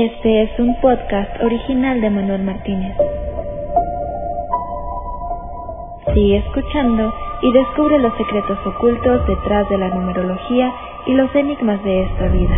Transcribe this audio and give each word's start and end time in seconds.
Este 0.00 0.42
es 0.42 0.50
un 0.60 0.80
podcast 0.80 1.42
original 1.42 2.00
de 2.00 2.08
Manuel 2.08 2.44
Martínez. 2.44 2.96
Sigue 6.14 6.36
escuchando 6.36 7.12
y 7.42 7.52
descubre 7.52 7.98
los 7.98 8.16
secretos 8.16 8.58
ocultos 8.64 9.26
detrás 9.26 9.68
de 9.68 9.76
la 9.76 9.88
numerología 9.88 10.72
y 11.04 11.14
los 11.14 11.34
enigmas 11.34 11.82
de 11.82 12.02
esta 12.04 12.28
vida. 12.28 12.56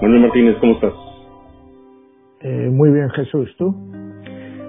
Manuel 0.00 0.22
Martínez, 0.22 0.56
¿cómo 0.60 0.72
estás? 0.72 0.94
Eh, 2.40 2.70
muy 2.72 2.92
bien, 2.92 3.10
Jesús, 3.10 3.54
¿tú? 3.58 3.72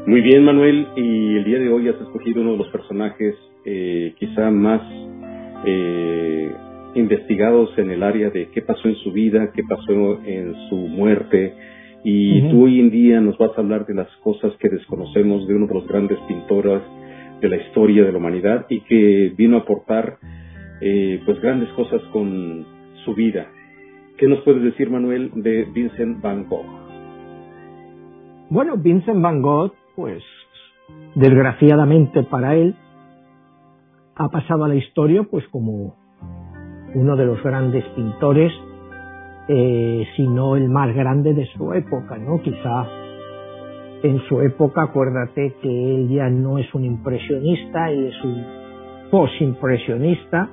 Muy 0.05 0.19
bien, 0.19 0.43
Manuel, 0.43 0.89
y 0.97 1.37
el 1.37 1.45
día 1.45 1.59
de 1.59 1.69
hoy 1.69 1.87
has 1.87 1.95
escogido 2.01 2.41
uno 2.41 2.51
de 2.51 2.57
los 2.57 2.67
personajes 2.67 3.35
eh, 3.63 4.13
quizá 4.19 4.51
más 4.51 4.81
eh, 5.65 6.51
investigados 6.95 7.77
en 7.77 7.91
el 7.91 8.03
área 8.03 8.29
de 8.29 8.49
qué 8.49 8.61
pasó 8.61 8.87
en 8.87 8.95
su 8.95 9.11
vida, 9.11 9.51
qué 9.53 9.63
pasó 9.63 10.19
en 10.25 10.55
su 10.69 10.75
muerte, 10.75 11.53
y 12.07 12.51
tú 12.51 12.65
hoy 12.65 12.79
en 12.79 12.91
día 12.91 13.19
nos 13.19 13.35
vas 13.39 13.49
a 13.57 13.61
hablar 13.61 13.87
de 13.87 13.95
las 13.95 14.07
cosas 14.17 14.53
que 14.59 14.69
desconocemos 14.69 15.47
de 15.47 15.55
uno 15.55 15.65
de 15.65 15.73
los 15.73 15.87
grandes 15.87 16.19
pintores 16.27 16.81
de 17.41 17.49
la 17.49 17.57
historia 17.57 18.03
de 18.03 18.11
la 18.11 18.19
humanidad 18.19 18.67
y 18.69 18.81
que 18.81 19.33
vino 19.35 19.57
a 19.57 19.61
aportar 19.61 20.19
eh, 20.81 21.19
pues 21.25 21.41
grandes 21.41 21.67
cosas 21.69 22.01
con 22.13 22.63
su 23.03 23.15
vida. 23.15 23.47
¿Qué 24.19 24.27
nos 24.27 24.39
puedes 24.41 24.61
decir, 24.61 24.89
Manuel, 24.91 25.31
de 25.33 25.63
Vincent 25.73 26.21
Van 26.21 26.47
Gogh? 26.47 26.65
Bueno, 28.51 28.77
Vincent 28.77 29.19
Van 29.19 29.41
Gogh, 29.41 29.73
pues 29.95 30.23
desgraciadamente 31.15 32.21
para 32.21 32.55
él, 32.55 32.75
ha 34.15 34.29
pasado 34.29 34.63
a 34.63 34.67
la 34.67 34.75
historia 34.75 35.23
pues 35.23 35.45
como 35.47 35.95
uno 36.95 37.15
de 37.15 37.25
los 37.25 37.41
grandes 37.43 37.83
pintores, 37.95 38.51
eh, 39.47 40.07
si 40.15 40.27
no 40.27 40.55
el 40.55 40.69
más 40.69 40.93
grande 40.95 41.33
de 41.33 41.45
su 41.47 41.73
época, 41.73 42.17
¿no? 42.17 42.41
Quizá 42.41 42.87
en 44.01 44.19
su 44.27 44.41
época, 44.41 44.83
acuérdate 44.83 45.55
que 45.61 45.95
él 45.95 46.09
ya 46.09 46.29
no 46.29 46.57
es 46.57 46.73
un 46.73 46.85
impresionista, 46.85 47.91
él 47.91 48.07
es 48.07 48.23
un 48.23 48.43
post-impresionista, 49.11 50.49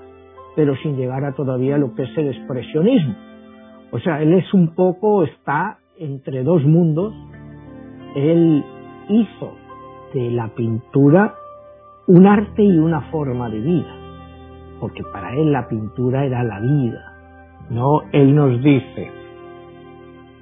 pero 0.57 0.75
sin 0.77 0.97
llegar 0.97 1.25
a 1.25 1.33
todavía 1.33 1.79
lo 1.79 1.95
que 1.95 2.03
es 2.03 2.19
el 2.19 2.29
expresionismo. 2.29 3.15
O 3.91 3.99
sea, 4.01 4.21
él 4.23 4.33
es 4.35 4.53
un 4.53 4.75
poco, 4.75 5.23
está 5.23 5.79
entre 5.99 6.43
dos 6.43 6.65
mundos. 6.65 7.15
Él 8.17 8.65
hizo 9.09 9.55
de 10.15 10.31
la 10.31 10.49
pintura 10.49 11.35
un 12.07 12.27
arte 12.27 12.63
y 12.63 12.79
una 12.79 13.03
forma 13.11 13.49
de 13.49 13.61
vida 13.61 14.02
porque 14.83 15.05
para 15.05 15.33
él 15.37 15.53
la 15.53 15.69
pintura 15.69 16.25
era 16.25 16.43
la 16.43 16.59
vida. 16.59 17.13
No, 17.71 18.03
él 18.11 18.35
nos 18.35 18.61
dice, 18.65 19.13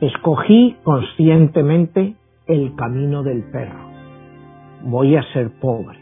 escogí 0.00 0.78
conscientemente 0.82 2.14
el 2.46 2.74
camino 2.74 3.22
del 3.22 3.42
perro. 3.52 3.90
Voy 4.82 5.14
a 5.14 5.22
ser 5.34 5.50
pobre, 5.60 5.98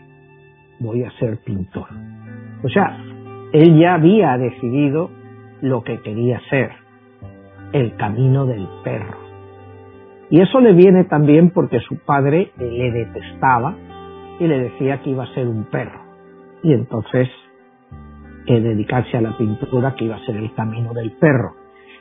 voy 0.78 1.02
a 1.02 1.10
ser 1.18 1.38
pintor. 1.42 1.88
O 2.62 2.68
sea, 2.68 2.96
él 3.52 3.76
ya 3.76 3.94
había 3.94 4.38
decidido 4.38 5.10
lo 5.60 5.82
que 5.82 6.00
quería 6.02 6.40
ser, 6.48 6.70
el 7.72 7.96
camino 7.96 8.46
del 8.46 8.68
perro. 8.84 9.18
Y 10.30 10.42
eso 10.42 10.60
le 10.60 10.74
viene 10.74 11.02
también 11.02 11.50
porque 11.50 11.80
su 11.80 11.98
padre 12.04 12.52
le 12.56 12.92
detestaba 12.92 13.74
y 14.38 14.46
le 14.46 14.60
decía 14.60 15.02
que 15.02 15.10
iba 15.10 15.24
a 15.24 15.34
ser 15.34 15.48
un 15.48 15.64
perro. 15.64 16.02
Y 16.62 16.72
entonces 16.72 17.28
dedicarse 18.54 19.16
a 19.16 19.20
la 19.20 19.36
pintura 19.36 19.94
que 19.94 20.06
iba 20.06 20.16
a 20.16 20.26
ser 20.26 20.36
el 20.36 20.52
camino 20.54 20.92
del 20.94 21.12
perro. 21.12 21.54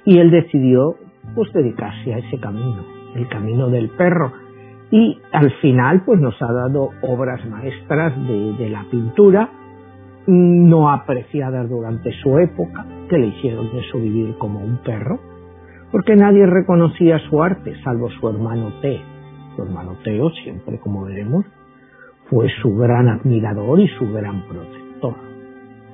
Y 0.05 0.19
él 0.19 0.31
decidió 0.31 0.95
pues 1.35 1.51
dedicarse 1.53 2.13
a 2.13 2.19
ese 2.19 2.39
camino, 2.39 2.85
el 3.15 3.27
camino 3.27 3.69
del 3.69 3.89
perro. 3.89 4.31
Y 4.91 5.19
al 5.31 5.51
final 5.59 6.03
pues 6.05 6.19
nos 6.19 6.41
ha 6.41 6.51
dado 6.51 6.91
obras 7.01 7.45
maestras 7.45 8.15
de, 8.27 8.53
de 8.53 8.69
la 8.69 8.85
pintura, 8.89 9.49
no 10.27 10.89
apreciadas 10.89 11.69
durante 11.69 12.11
su 12.21 12.37
época, 12.37 12.85
que 13.09 13.17
le 13.17 13.27
hicieron 13.27 13.67
eso 13.77 13.97
vivir 13.97 14.37
como 14.37 14.59
un 14.59 14.77
perro, 14.77 15.19
porque 15.91 16.15
nadie 16.15 16.45
reconocía 16.45 17.19
su 17.29 17.41
arte, 17.41 17.75
salvo 17.83 18.09
su 18.09 18.29
hermano 18.29 18.73
T. 18.81 18.99
Su 19.55 19.63
hermano 19.63 19.97
Teo, 20.03 20.29
siempre 20.43 20.79
como 20.79 21.05
veremos, 21.05 21.45
fue 22.29 22.47
su 22.61 22.75
gran 22.75 23.07
admirador 23.07 23.79
y 23.79 23.87
su 23.87 24.11
gran 24.11 24.43
protector. 24.47 24.86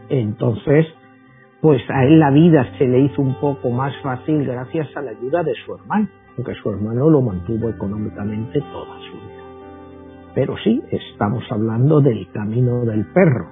Entonces, 0.10 0.86
pues 1.62 1.82
a 1.90 2.04
él 2.04 2.20
la 2.20 2.30
vida 2.30 2.68
se 2.78 2.86
le 2.86 3.00
hizo 3.00 3.22
un 3.22 3.36
poco 3.36 3.70
más 3.70 3.94
fácil 4.02 4.46
gracias 4.46 4.88
a 4.98 5.02
la 5.02 5.12
ayuda 5.12 5.44
de 5.44 5.54
su 5.66 5.76
hermano, 5.76 6.10
porque 6.36 6.54
su 6.56 6.70
hermano 6.70 7.10
lo 7.10 7.22
mantuvo 7.22 7.70
económicamente 7.70 8.60
toda 8.60 9.00
su 9.10 9.14
vida. 9.14 9.44
Pero 10.36 10.56
sí, 10.64 10.82
estamos 10.92 11.44
hablando 11.50 12.02
del 12.02 12.30
camino 12.32 12.84
del 12.86 13.06
perro. 13.14 13.48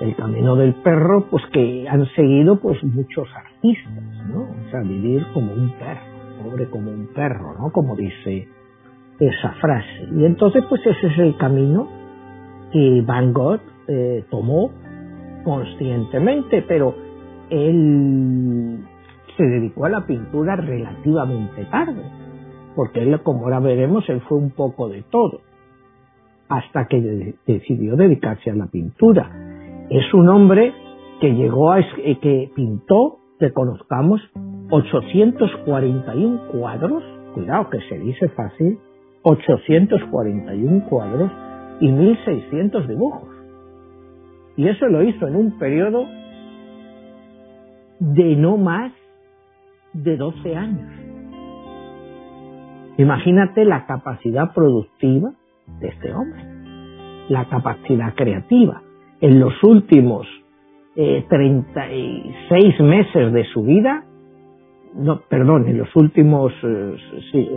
El 0.00 0.16
camino 0.16 0.56
del 0.56 0.74
perro, 0.76 1.26
pues 1.30 1.44
que 1.52 1.86
han 1.88 2.06
seguido 2.14 2.58
pues 2.58 2.82
muchos 2.82 3.28
artistas, 3.36 4.26
¿no? 4.32 4.42
O 4.42 4.70
sea, 4.70 4.80
vivir 4.80 5.26
como 5.34 5.52
un 5.52 5.70
perro, 5.78 6.00
pobre 6.42 6.66
como 6.70 6.90
un 6.90 7.08
perro, 7.08 7.54
¿no? 7.58 7.70
Como 7.70 7.94
dice 7.96 8.48
esa 9.20 9.52
frase. 9.60 10.08
Y 10.16 10.24
entonces, 10.24 10.64
pues 10.68 10.80
ese 10.86 11.06
es 11.06 11.18
el 11.18 11.36
camino 11.36 11.88
que 12.72 13.02
Van 13.06 13.32
Gogh 13.32 13.60
eh, 13.88 14.24
tomó 14.30 14.70
conscientemente, 15.44 16.62
pero 16.66 16.94
él 17.50 18.78
se 19.36 19.44
dedicó 19.44 19.86
a 19.86 19.90
la 19.90 20.06
pintura 20.06 20.56
relativamente 20.56 21.64
tarde, 21.66 22.02
porque 22.74 23.02
él, 23.02 23.20
como 23.22 23.44
ahora 23.44 23.60
veremos, 23.60 24.08
él 24.08 24.20
fue 24.28 24.38
un 24.38 24.50
poco 24.50 24.88
de 24.88 25.02
todo, 25.02 25.40
hasta 26.48 26.86
que 26.86 27.34
decidió 27.46 27.96
dedicarse 27.96 28.50
a 28.50 28.54
la 28.54 28.66
pintura. 28.66 29.30
Es 29.90 30.12
un 30.14 30.28
hombre 30.28 30.72
que 31.20 31.34
llegó 31.34 31.72
a, 31.72 31.80
eh, 31.80 32.18
que 32.20 32.50
pintó, 32.54 33.18
que 33.38 33.52
conozcamos, 33.52 34.20
841 34.70 36.48
cuadros, 36.52 37.02
cuidado 37.34 37.68
que 37.70 37.80
se 37.88 37.98
dice 37.98 38.28
fácil, 38.30 38.78
841 39.22 40.84
cuadros 40.88 41.30
y 41.80 41.88
1600 41.88 42.88
dibujos. 42.88 43.31
Y 44.56 44.68
eso 44.68 44.86
lo 44.86 45.02
hizo 45.02 45.26
en 45.26 45.36
un 45.36 45.58
periodo 45.58 46.06
de 47.98 48.36
no 48.36 48.56
más 48.56 48.92
de 49.92 50.16
12 50.16 50.56
años. 50.56 50.92
Imagínate 52.98 53.64
la 53.64 53.86
capacidad 53.86 54.52
productiva 54.52 55.32
de 55.80 55.88
este 55.88 56.12
hombre, 56.12 56.44
la 57.28 57.46
capacidad 57.46 58.14
creativa. 58.14 58.82
En 59.20 59.40
los 59.40 59.54
últimos 59.62 60.26
eh, 60.96 61.24
36 61.28 62.80
meses 62.80 63.32
de 63.32 63.44
su 63.46 63.62
vida, 63.62 64.04
no, 64.94 65.20
perdón, 65.22 65.66
en 65.68 65.78
los 65.78 65.88
últimos, 65.96 66.52
eh, 66.62 66.96
sí, 67.30 67.48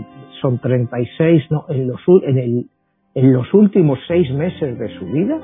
son 0.42 0.60
36, 0.60 1.44
no, 1.50 1.66
en 1.68 1.88
los, 1.88 2.00
en, 2.24 2.38
el, 2.38 2.66
en 3.14 3.34
los 3.34 3.54
últimos 3.54 4.00
seis 4.08 4.32
meses 4.32 4.80
de 4.80 4.98
su 4.98 5.06
vida, 5.08 5.38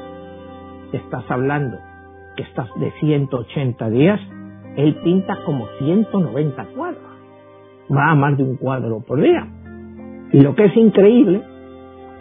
estás 0.98 1.24
hablando 1.30 1.78
que 2.36 2.44
estás 2.44 2.68
de 2.80 2.92
180 3.00 3.90
días, 3.90 4.20
él 4.76 4.96
pinta 5.04 5.38
como 5.46 5.68
190 5.80 6.66
cuadros. 6.76 7.04
Va 7.92 8.12
a 8.12 8.16
más 8.16 8.38
de 8.38 8.44
un 8.44 8.56
cuadro 8.56 9.02
por 9.02 9.22
día. 9.22 9.48
Y 10.32 10.40
lo 10.40 10.56
que 10.56 10.66
es 10.66 10.78
increíble, 10.78 11.44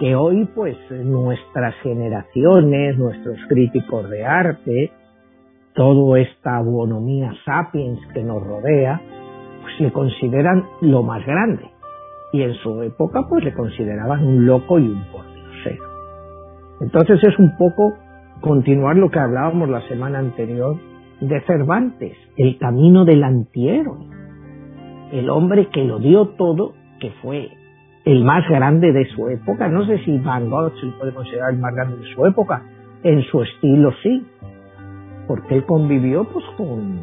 que 0.00 0.16
hoy 0.16 0.48
pues 0.54 0.76
nuestras 0.90 1.74
generaciones, 1.82 2.98
nuestros 2.98 3.38
críticos 3.48 4.08
de 4.10 4.24
arte, 4.24 4.92
toda 5.74 6.18
esta 6.18 6.56
abonomía 6.56 7.32
sapiens 7.44 8.00
que 8.12 8.24
nos 8.24 8.42
rodea, 8.42 9.00
pues 9.62 9.80
le 9.80 9.92
consideran 9.92 10.64
lo 10.80 11.02
más 11.02 11.24
grande. 11.24 11.70
Y 12.32 12.42
en 12.42 12.54
su 12.54 12.82
época 12.82 13.26
pues 13.28 13.44
le 13.44 13.54
consideraban 13.54 14.26
un 14.26 14.46
loco 14.46 14.78
y 14.78 14.88
un 14.88 15.04
pordiosero. 15.12 15.84
Entonces 16.80 17.22
es 17.22 17.38
un 17.38 17.56
poco 17.56 17.94
continuar 18.40 18.96
lo 18.96 19.10
que 19.10 19.18
hablábamos 19.18 19.68
la 19.68 19.86
semana 19.88 20.18
anterior 20.18 20.76
de 21.20 21.40
Cervantes, 21.42 22.16
el 22.36 22.58
camino 22.58 23.04
del 23.04 23.22
el 25.12 25.30
hombre 25.30 25.68
que 25.68 25.84
lo 25.84 25.98
dio 25.98 26.28
todo, 26.28 26.72
que 27.00 27.10
fue 27.22 27.50
el 28.04 28.24
más 28.24 28.48
grande 28.48 28.92
de 28.92 29.06
su 29.10 29.28
época, 29.28 29.68
no 29.68 29.84
sé 29.86 29.98
si 30.04 30.16
Van 30.18 30.48
Gogh 30.48 30.72
se 30.80 30.86
puede 30.98 31.12
considerar 31.12 31.52
el 31.52 31.58
más 31.58 31.74
grande 31.74 31.98
de 31.98 32.14
su 32.14 32.24
época, 32.26 32.62
en 33.02 33.22
su 33.24 33.42
estilo 33.42 33.92
sí, 34.02 34.26
porque 35.26 35.56
él 35.56 35.64
convivió 35.64 36.24
pues 36.24 36.44
con, 36.56 37.00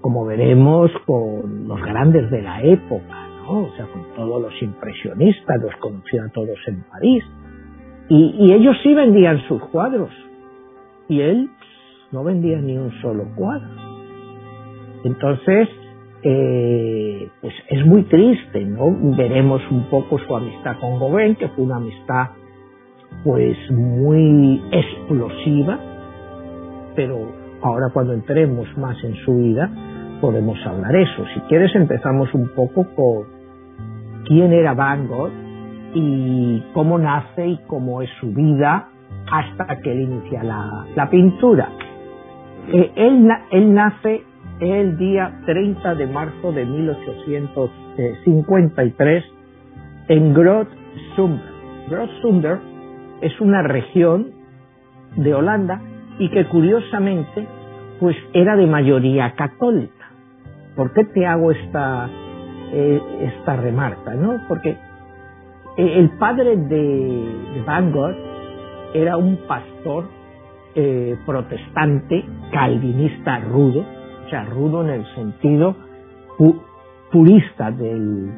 como 0.00 0.24
veremos, 0.24 0.90
con 1.06 1.68
los 1.68 1.82
grandes 1.82 2.30
de 2.30 2.42
la 2.42 2.62
época, 2.62 3.28
¿no? 3.42 3.64
O 3.64 3.72
sea, 3.76 3.86
con 3.86 4.02
todos 4.16 4.42
los 4.42 4.62
impresionistas, 4.62 5.60
los 5.60 5.76
conocía 5.76 6.24
a 6.24 6.28
todos 6.30 6.58
en 6.66 6.82
París, 6.90 7.24
y 8.08 8.52
ellos 8.52 8.76
sí 8.82 8.92
vendían 8.92 9.38
sus 9.46 9.62
cuadros, 9.66 10.10
y 11.10 11.20
él 11.20 11.50
no 12.12 12.24
vendía 12.24 12.58
ni 12.60 12.78
un 12.78 12.92
solo 13.02 13.24
cuadro. 13.34 13.68
Entonces, 15.04 15.68
eh, 16.22 17.28
pues 17.40 17.54
es 17.68 17.84
muy 17.84 18.04
triste, 18.04 18.64
¿no? 18.64 19.16
Veremos 19.16 19.60
un 19.70 19.90
poco 19.90 20.18
su 20.18 20.36
amistad 20.36 20.78
con 20.78 21.00
Gauguin, 21.00 21.34
que 21.34 21.48
fue 21.48 21.64
una 21.64 21.76
amistad 21.76 22.28
pues 23.24 23.56
muy 23.72 24.62
explosiva, 24.70 25.78
pero 26.94 27.18
ahora 27.60 27.88
cuando 27.92 28.12
entremos 28.12 28.66
más 28.78 29.02
en 29.02 29.16
su 29.24 29.34
vida 29.34 29.68
podemos 30.20 30.58
hablar 30.64 30.94
eso. 30.94 31.24
Si 31.34 31.40
quieres 31.40 31.74
empezamos 31.74 32.32
un 32.34 32.50
poco 32.54 32.86
con 32.94 33.24
quién 34.26 34.52
era 34.52 34.74
Van 34.74 35.08
Gogh 35.08 35.32
y 35.92 36.62
cómo 36.72 36.98
nace 36.98 37.48
y 37.48 37.58
cómo 37.66 38.00
es 38.00 38.10
su 38.20 38.32
vida 38.32 38.89
hasta 39.30 39.80
que 39.80 39.94
inicia 39.94 40.42
la, 40.42 41.08
pintura. 41.10 41.68
Eh, 42.72 42.92
él, 42.96 43.28
él 43.50 43.74
nace 43.74 44.24
el 44.60 44.96
día 44.98 45.40
30 45.46 45.94
de 45.94 46.06
marzo 46.06 46.52
de 46.52 46.66
1853 46.66 49.24
en 50.08 50.34
Groot-Zumber. 50.34 51.50
Groot-Zumber 51.88 52.58
es 53.22 53.40
una 53.40 53.62
región 53.62 54.32
de 55.16 55.34
Holanda 55.34 55.80
y 56.18 56.28
que 56.30 56.44
curiosamente 56.46 57.46
pues 57.98 58.16
era 58.32 58.56
de 58.56 58.66
mayoría 58.66 59.34
católica. 59.34 60.10
¿Por 60.74 60.92
qué 60.92 61.04
te 61.04 61.26
hago 61.26 61.52
esta, 61.52 62.08
eh, 62.72 63.00
esta 63.20 63.56
remarca? 63.56 64.14
¿no? 64.14 64.40
Porque 64.48 64.70
eh, 65.76 65.98
el 65.98 66.08
padre 66.18 66.56
de, 66.56 67.62
Van 67.66 67.92
Gogh 67.92 68.29
era 68.94 69.16
un 69.16 69.36
pastor 69.46 70.08
eh, 70.74 71.16
protestante, 71.26 72.24
calvinista 72.52 73.38
rudo, 73.40 73.84
o 74.26 74.28
sea, 74.30 74.44
rudo 74.44 74.82
en 74.82 74.90
el 74.90 75.14
sentido 75.14 75.76
purista 77.10 77.70
del, 77.70 78.30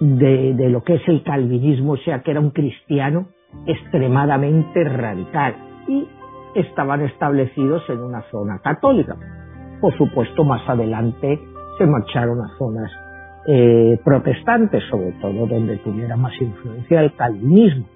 de, 0.00 0.68
lo 0.68 0.82
que 0.82 0.94
es 0.94 1.08
el 1.08 1.22
calvinismo, 1.22 1.92
o 1.92 1.96
sea, 1.98 2.22
que 2.22 2.32
era 2.32 2.40
un 2.40 2.50
cristiano 2.50 3.28
extremadamente 3.66 4.84
radical 4.84 5.54
y 5.88 6.06
estaban 6.54 7.02
establecidos 7.02 7.82
en 7.88 8.00
una 8.00 8.22
zona 8.30 8.58
católica. 8.58 9.16
Por 9.80 9.96
supuesto, 9.96 10.44
más 10.44 10.68
adelante 10.68 11.40
se 11.78 11.86
marcharon 11.86 12.40
a 12.40 12.48
zonas 12.58 12.90
eh, 13.46 13.98
protestantes, 14.04 14.82
sobre 14.90 15.12
todo 15.12 15.46
donde 15.46 15.78
tuviera 15.78 16.16
más 16.16 16.32
influencia 16.40 17.00
el 17.00 17.14
calvinismo. 17.14 17.86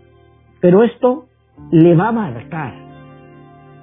Pero 0.60 0.82
esto 0.82 1.26
le 1.70 1.94
va 1.94 2.08
a 2.08 2.12
marcar 2.12 2.74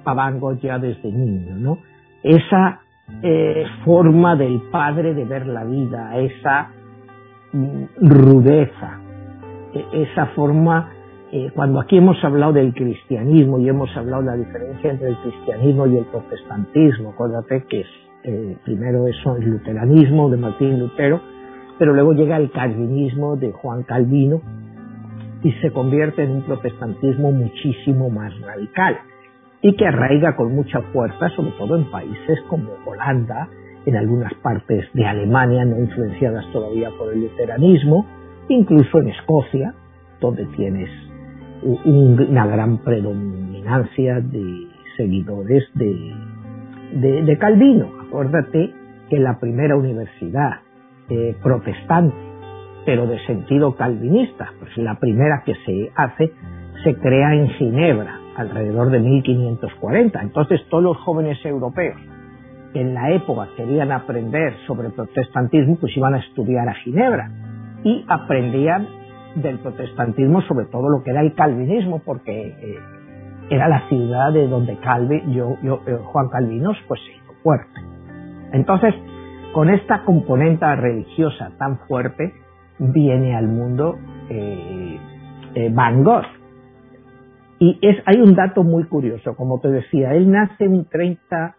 a 0.04 0.14
Van 0.14 0.40
ya 0.60 0.78
desde 0.78 1.10
niño, 1.10 1.56
¿no? 1.56 1.78
Esa 2.22 2.80
eh, 3.22 3.64
forma 3.84 4.36
del 4.36 4.62
padre 4.70 5.14
de 5.14 5.24
ver 5.24 5.46
la 5.46 5.64
vida, 5.64 6.16
esa 6.18 6.70
mm, 7.52 7.84
rudeza, 8.00 8.98
e, 9.74 10.02
esa 10.02 10.26
forma, 10.26 10.90
eh, 11.30 11.50
cuando 11.54 11.80
aquí 11.80 11.98
hemos 11.98 12.22
hablado 12.24 12.52
del 12.52 12.74
cristianismo 12.74 13.58
y 13.58 13.68
hemos 13.68 13.94
hablado 13.96 14.22
de 14.22 14.28
la 14.28 14.36
diferencia 14.36 14.90
entre 14.90 15.08
el 15.08 15.16
cristianismo 15.18 15.86
y 15.86 15.96
el 15.98 16.04
protestantismo, 16.06 17.10
acuérdate 17.10 17.64
que 17.68 17.80
es, 17.80 17.86
primero 18.64 19.08
eso 19.08 19.36
el 19.36 19.50
luteranismo 19.50 20.30
de 20.30 20.36
Martín 20.36 20.78
Lutero, 20.78 21.20
pero 21.78 21.92
luego 21.92 22.12
llega 22.12 22.36
el 22.36 22.52
calvinismo 22.52 23.36
de 23.36 23.50
Juan 23.50 23.82
Calvino 23.82 24.40
y 25.42 25.52
se 25.60 25.70
convierte 25.70 26.22
en 26.22 26.30
un 26.30 26.42
protestantismo 26.42 27.32
muchísimo 27.32 28.10
más 28.10 28.38
radical 28.40 28.98
y 29.60 29.74
que 29.76 29.86
arraiga 29.86 30.36
con 30.36 30.54
mucha 30.54 30.80
fuerza, 30.92 31.28
sobre 31.30 31.52
todo 31.52 31.76
en 31.76 31.90
países 31.90 32.40
como 32.48 32.70
Holanda, 32.84 33.48
en 33.86 33.96
algunas 33.96 34.32
partes 34.34 34.86
de 34.92 35.06
Alemania 35.06 35.64
no 35.64 35.78
influenciadas 35.78 36.44
todavía 36.52 36.90
por 36.98 37.12
el 37.12 37.22
luteranismo, 37.22 38.06
incluso 38.48 38.98
en 38.98 39.08
Escocia, 39.08 39.74
donde 40.20 40.46
tienes 40.56 40.88
una 41.62 42.46
gran 42.46 42.78
predominancia 42.78 44.20
de 44.20 44.66
seguidores 44.96 45.64
de, 45.74 47.22
de 47.22 47.38
Calvino. 47.38 47.88
Acuérdate 48.08 48.72
que 49.08 49.18
la 49.18 49.38
primera 49.38 49.76
universidad 49.76 50.60
eh, 51.08 51.36
protestante, 51.42 52.16
pero 52.84 53.06
de 53.06 53.18
sentido 53.26 53.74
calvinista, 53.76 54.52
pues 54.58 54.76
la 54.76 54.98
primera 54.98 55.42
que 55.44 55.54
se 55.66 55.92
hace 55.94 56.32
se 56.82 56.94
crea 56.96 57.34
en 57.34 57.48
Ginebra, 57.50 58.18
alrededor 58.36 58.90
de 58.90 58.98
1540. 58.98 60.20
Entonces 60.20 60.60
todos 60.68 60.82
los 60.82 60.96
jóvenes 60.98 61.38
europeos 61.44 62.00
que 62.72 62.80
en 62.80 62.94
la 62.94 63.10
época 63.12 63.48
querían 63.56 63.92
aprender 63.92 64.54
sobre 64.66 64.90
protestantismo, 64.90 65.76
pues 65.76 65.96
iban 65.96 66.14
a 66.14 66.18
estudiar 66.18 66.68
a 66.68 66.74
Ginebra 66.74 67.30
y 67.84 68.04
aprendían 68.08 68.88
del 69.36 69.58
protestantismo 69.58 70.40
sobre 70.42 70.66
todo 70.66 70.88
lo 70.88 71.02
que 71.02 71.10
era 71.10 71.20
el 71.20 71.34
calvinismo, 71.34 72.00
porque 72.04 72.48
eh, 72.48 72.78
era 73.50 73.68
la 73.68 73.88
ciudad 73.88 74.32
de 74.32 74.48
donde 74.48 74.76
Calvi, 74.78 75.22
yo, 75.32 75.56
yo, 75.62 75.80
eh, 75.86 75.98
Juan 76.02 76.28
Calvinos 76.28 76.76
pues 76.88 77.00
se 77.00 77.12
hizo 77.12 77.32
fuerte. 77.42 77.80
Entonces, 78.52 78.94
con 79.52 79.70
esta 79.70 80.04
componente 80.04 80.74
religiosa 80.76 81.50
tan 81.58 81.78
fuerte, 81.86 82.32
viene 82.92 83.36
al 83.36 83.48
mundo 83.48 83.96
eh, 84.28 84.98
Van 85.72 86.02
Gogh, 86.02 86.24
y 87.62 87.78
es, 87.80 87.96
hay 88.06 88.20
un 88.20 88.34
dato 88.34 88.64
muy 88.64 88.82
curioso, 88.86 89.36
como 89.36 89.60
te 89.60 89.68
decía, 89.68 90.14
él 90.14 90.28
nace 90.28 90.66
un 90.66 90.84
30 90.86 91.54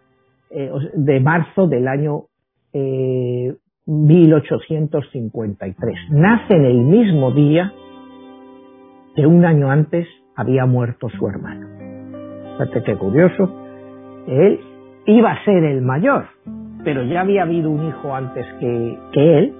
eh, 0.50 0.70
de 0.96 1.20
marzo 1.20 1.66
del 1.66 1.88
año 1.88 2.24
1853. 3.86 5.96
Eh, 5.96 6.00
nace 6.10 6.56
en 6.56 6.66
el 6.66 6.76
mismo 6.76 7.32
día 7.32 7.72
que 9.16 9.26
un 9.26 9.46
año 9.46 9.70
antes 9.70 10.06
había 10.36 10.66
muerto 10.66 11.08
su 11.08 11.26
hermano. 11.26 11.68
Fíjate 12.58 12.82
qué 12.82 12.96
curioso. 12.96 13.48
Él 14.26 14.60
iba 15.06 15.32
a 15.32 15.42
ser 15.46 15.64
el 15.64 15.80
mayor, 15.80 16.26
pero 16.84 17.02
ya 17.04 17.22
había 17.22 17.44
habido 17.44 17.70
un 17.70 17.88
hijo 17.88 18.14
antes 18.14 18.44
que, 18.60 18.98
que 19.14 19.38
él 19.38 19.54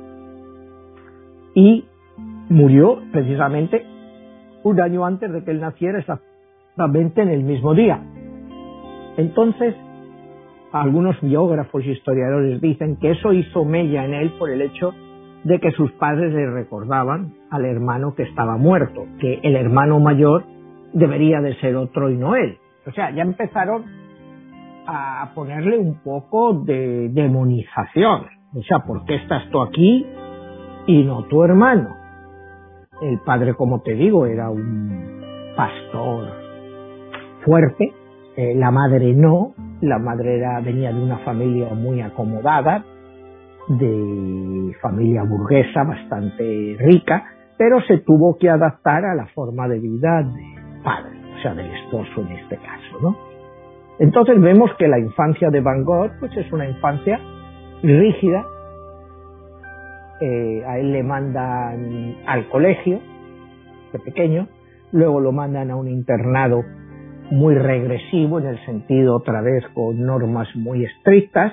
y 1.54 1.84
murió 2.48 3.02
precisamente 3.12 3.84
un 4.62 4.80
año 4.80 5.04
antes 5.04 5.32
de 5.32 5.44
que 5.44 5.50
él 5.50 5.60
naciera, 5.60 5.98
en 7.22 7.28
el 7.28 7.44
mismo 7.44 7.74
día. 7.74 8.00
Entonces, 9.16 9.74
algunos 10.72 11.20
biógrafos 11.20 11.84
y 11.84 11.90
historiadores 11.90 12.60
dicen 12.60 12.96
que 12.96 13.12
eso 13.12 13.32
hizo 13.32 13.64
mella 13.64 14.04
en 14.04 14.14
él 14.14 14.32
por 14.38 14.50
el 14.50 14.60
hecho 14.62 14.92
de 15.44 15.60
que 15.60 15.70
sus 15.72 15.92
padres 15.92 16.32
le 16.32 16.50
recordaban 16.50 17.34
al 17.50 17.64
hermano 17.64 18.14
que 18.14 18.24
estaba 18.24 18.56
muerto, 18.56 19.06
que 19.20 19.40
el 19.42 19.54
hermano 19.56 20.00
mayor 20.00 20.44
debería 20.92 21.40
de 21.40 21.54
ser 21.60 21.76
otro 21.76 22.10
y 22.10 22.16
no 22.16 22.34
él. 22.34 22.56
O 22.86 22.92
sea, 22.92 23.10
ya 23.10 23.22
empezaron 23.22 23.84
a 24.86 25.30
ponerle 25.34 25.78
un 25.78 26.02
poco 26.02 26.54
de 26.64 27.08
demonización. 27.10 28.26
O 28.54 28.62
sea, 28.62 28.80
¿por 28.80 29.04
qué 29.04 29.16
estás 29.16 29.48
tú 29.50 29.62
aquí 29.62 30.06
y 30.86 31.04
no 31.04 31.24
tu 31.24 31.42
hermano? 31.42 31.96
El 33.00 33.18
padre, 33.20 33.54
como 33.54 33.80
te 33.80 33.94
digo, 33.94 34.26
era 34.26 34.50
un 34.50 35.20
pastor 35.56 36.28
fuerte, 37.44 37.92
eh, 38.36 38.54
la 38.56 38.70
madre 38.70 39.12
no, 39.14 39.54
la 39.80 39.98
madre 39.98 40.38
era, 40.38 40.60
venía 40.60 40.92
de 40.92 41.02
una 41.02 41.18
familia 41.18 41.68
muy 41.74 42.00
acomodada, 42.00 42.84
de 43.68 44.76
familia 44.80 45.22
burguesa 45.22 45.84
bastante 45.84 46.76
rica, 46.78 47.24
pero 47.56 47.80
se 47.82 47.98
tuvo 47.98 48.36
que 48.38 48.50
adaptar 48.50 49.04
a 49.04 49.14
la 49.14 49.26
forma 49.26 49.68
de 49.68 49.78
vida 49.78 50.22
del 50.22 50.82
padre, 50.82 51.16
o 51.38 51.42
sea, 51.42 51.54
del 51.54 51.70
esposo 51.74 52.20
en 52.22 52.32
este 52.32 52.56
caso, 52.56 53.00
¿no? 53.00 53.16
Entonces 53.98 54.40
vemos 54.40 54.70
que 54.76 54.88
la 54.88 54.98
infancia 54.98 55.50
de 55.50 55.60
Van 55.60 55.84
Gogh 55.84 56.10
pues 56.18 56.36
es 56.36 56.50
una 56.52 56.68
infancia 56.68 57.20
rígida, 57.82 58.44
eh, 60.20 60.62
a 60.66 60.78
él 60.78 60.92
le 60.92 61.02
mandan 61.02 62.16
al 62.26 62.48
colegio 62.48 63.00
de 63.92 63.98
pequeño, 63.98 64.48
luego 64.92 65.20
lo 65.20 65.32
mandan 65.32 65.70
a 65.70 65.76
un 65.76 65.88
internado 65.88 66.62
muy 67.30 67.54
regresivo 67.54 68.38
en 68.38 68.46
el 68.46 68.64
sentido 68.66 69.16
otra 69.16 69.40
vez 69.40 69.64
con 69.74 70.00
normas 70.04 70.48
muy 70.54 70.84
estrictas 70.84 71.52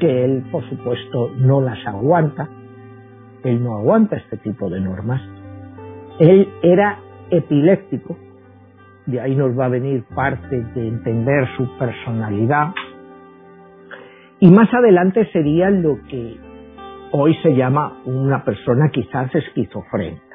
que 0.00 0.24
él 0.24 0.44
por 0.50 0.68
supuesto 0.68 1.30
no 1.36 1.60
las 1.60 1.86
aguanta. 1.86 2.48
Él 3.44 3.62
no 3.62 3.76
aguanta 3.76 4.16
este 4.16 4.38
tipo 4.38 4.68
de 4.68 4.80
normas. 4.80 5.22
Él 6.18 6.48
era 6.62 6.98
epiléptico. 7.30 8.16
De 9.06 9.20
ahí 9.20 9.34
nos 9.34 9.58
va 9.58 9.66
a 9.66 9.68
venir 9.68 10.04
parte 10.14 10.62
de 10.74 10.88
entender 10.88 11.46
su 11.56 11.66
personalidad. 11.78 12.68
Y 14.40 14.50
más 14.50 14.72
adelante 14.72 15.26
sería 15.32 15.70
lo 15.70 15.98
que 16.08 16.36
hoy 17.12 17.34
se 17.42 17.54
llama 17.54 18.00
una 18.04 18.44
persona 18.44 18.90
quizás 18.90 19.34
esquizofrénica 19.34 20.30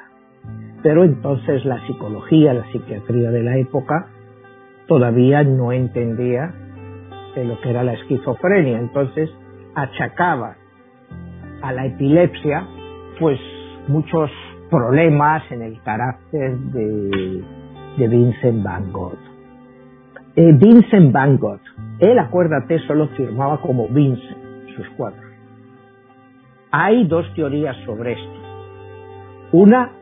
pero 0.86 1.02
entonces 1.02 1.64
la 1.64 1.84
psicología, 1.86 2.54
la 2.54 2.64
psiquiatría 2.70 3.32
de 3.32 3.42
la 3.42 3.56
época 3.56 4.06
todavía 4.86 5.42
no 5.42 5.72
entendía 5.72 6.54
lo 7.44 7.60
que 7.60 7.70
era 7.70 7.82
la 7.82 7.94
esquizofrenia. 7.94 8.78
Entonces 8.78 9.28
achacaba 9.74 10.56
a 11.62 11.72
la 11.72 11.86
epilepsia, 11.86 12.66
pues 13.18 13.38
muchos 13.88 14.30
problemas 14.70 15.42
en 15.50 15.62
el 15.62 15.82
carácter 15.82 16.56
de, 16.56 17.44
de 17.98 18.08
Vincent 18.08 18.62
Van 18.62 18.92
Gogh. 18.92 19.18
Eh, 20.36 20.52
Vincent 20.52 21.12
Van 21.12 21.36
Gogh, 21.36 21.60
él, 21.98 22.18
acuérdate, 22.18 22.78
solo 22.86 23.08
firmaba 23.08 23.60
como 23.60 23.88
Vincent 23.88 24.38
sus 24.76 24.88
cuadros. 24.90 25.25
Hay 26.70 27.06
dos 27.06 27.26
teorías 27.34 27.76
sobre 27.84 28.12
esto. 28.12 28.40
Una, 29.52 29.92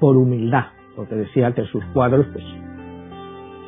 por 0.00 0.16
humildad, 0.16 0.66
porque 0.96 1.14
decía 1.14 1.52
que 1.52 1.64
sus 1.66 1.84
cuadros 1.86 2.26
pues, 2.32 2.44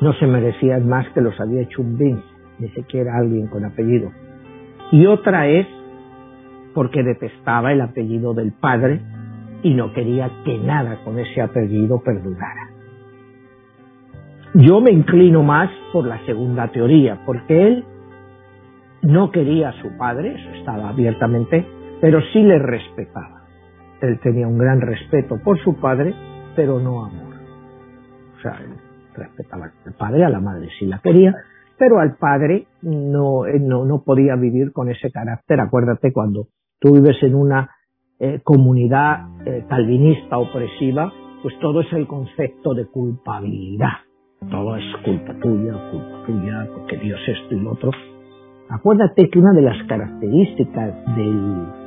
no 0.01 0.13
se 0.13 0.27
merecían 0.27 0.87
más 0.87 1.07
que 1.09 1.21
los 1.21 1.39
había 1.39 1.61
hecho 1.61 1.81
un 1.81 1.97
Vincent, 1.97 2.25
ni 2.59 2.69
siquiera 2.69 3.17
alguien 3.17 3.47
con 3.47 3.65
apellido. 3.65 4.11
Y 4.91 5.05
otra 5.05 5.47
es 5.47 5.67
porque 6.73 7.03
detestaba 7.03 7.71
el 7.71 7.81
apellido 7.81 8.33
del 8.33 8.51
padre 8.51 8.99
y 9.63 9.73
no 9.73 9.93
quería 9.93 10.29
que 10.43 10.57
nada 10.57 10.99
con 11.03 11.17
ese 11.17 11.41
apellido 11.41 12.01
perdurara. 12.03 12.69
Yo 14.53 14.79
me 14.79 14.91
inclino 14.91 15.41
más 15.41 15.69
por 15.91 16.05
la 16.05 16.23
segunda 16.25 16.67
teoría, 16.67 17.21
porque 17.25 17.67
él 17.67 17.85
no 19.01 19.31
quería 19.31 19.69
a 19.69 19.81
su 19.81 19.97
padre, 19.97 20.35
eso 20.35 20.49
estaba 20.59 20.89
abiertamente, 20.89 21.65
pero 22.01 22.19
sí 22.33 22.41
le 22.41 22.59
respetaba. 22.59 23.43
Él 24.01 24.19
tenía 24.19 24.47
un 24.47 24.57
gran 24.57 24.81
respeto 24.81 25.39
por 25.43 25.59
su 25.63 25.75
padre, 25.79 26.13
pero 26.55 26.79
no 26.79 27.05
amor. 27.05 27.35
O 28.37 28.41
sea, 28.41 28.59
él 28.63 28.73
respetaba 29.15 29.71
al 29.85 29.93
padre, 29.93 30.25
a 30.25 30.29
la 30.29 30.39
madre 30.39 30.69
sí 30.77 30.85
la 30.85 30.99
quería, 30.99 31.33
pero 31.77 31.99
al 31.99 32.15
padre 32.17 32.67
no, 32.81 33.43
no, 33.59 33.85
no 33.85 34.03
podía 34.03 34.35
vivir 34.35 34.71
con 34.71 34.89
ese 34.89 35.11
carácter. 35.11 35.59
Acuérdate 35.59 36.11
cuando 36.11 36.47
tú 36.79 36.93
vives 36.93 37.17
en 37.23 37.35
una 37.35 37.69
eh, 38.19 38.39
comunidad 38.43 39.27
eh, 39.45 39.65
calvinista 39.67 40.37
opresiva, 40.37 41.11
pues 41.41 41.57
todo 41.59 41.81
es 41.81 41.91
el 41.93 42.07
concepto 42.07 42.73
de 42.73 42.85
culpabilidad. 42.87 44.05
Todo 44.49 44.75
es 44.75 44.83
culpa 45.03 45.33
tuya, 45.41 45.73
culpa 45.91 46.23
tuya, 46.25 46.67
porque 46.75 46.97
Dios 46.97 47.19
esto 47.27 47.55
y 47.55 47.59
lo 47.59 47.71
otro. 47.71 47.91
Acuérdate 48.69 49.29
que 49.29 49.39
una 49.39 49.53
de 49.53 49.61
las 49.61 49.87
características 49.87 50.93
del 51.15 51.84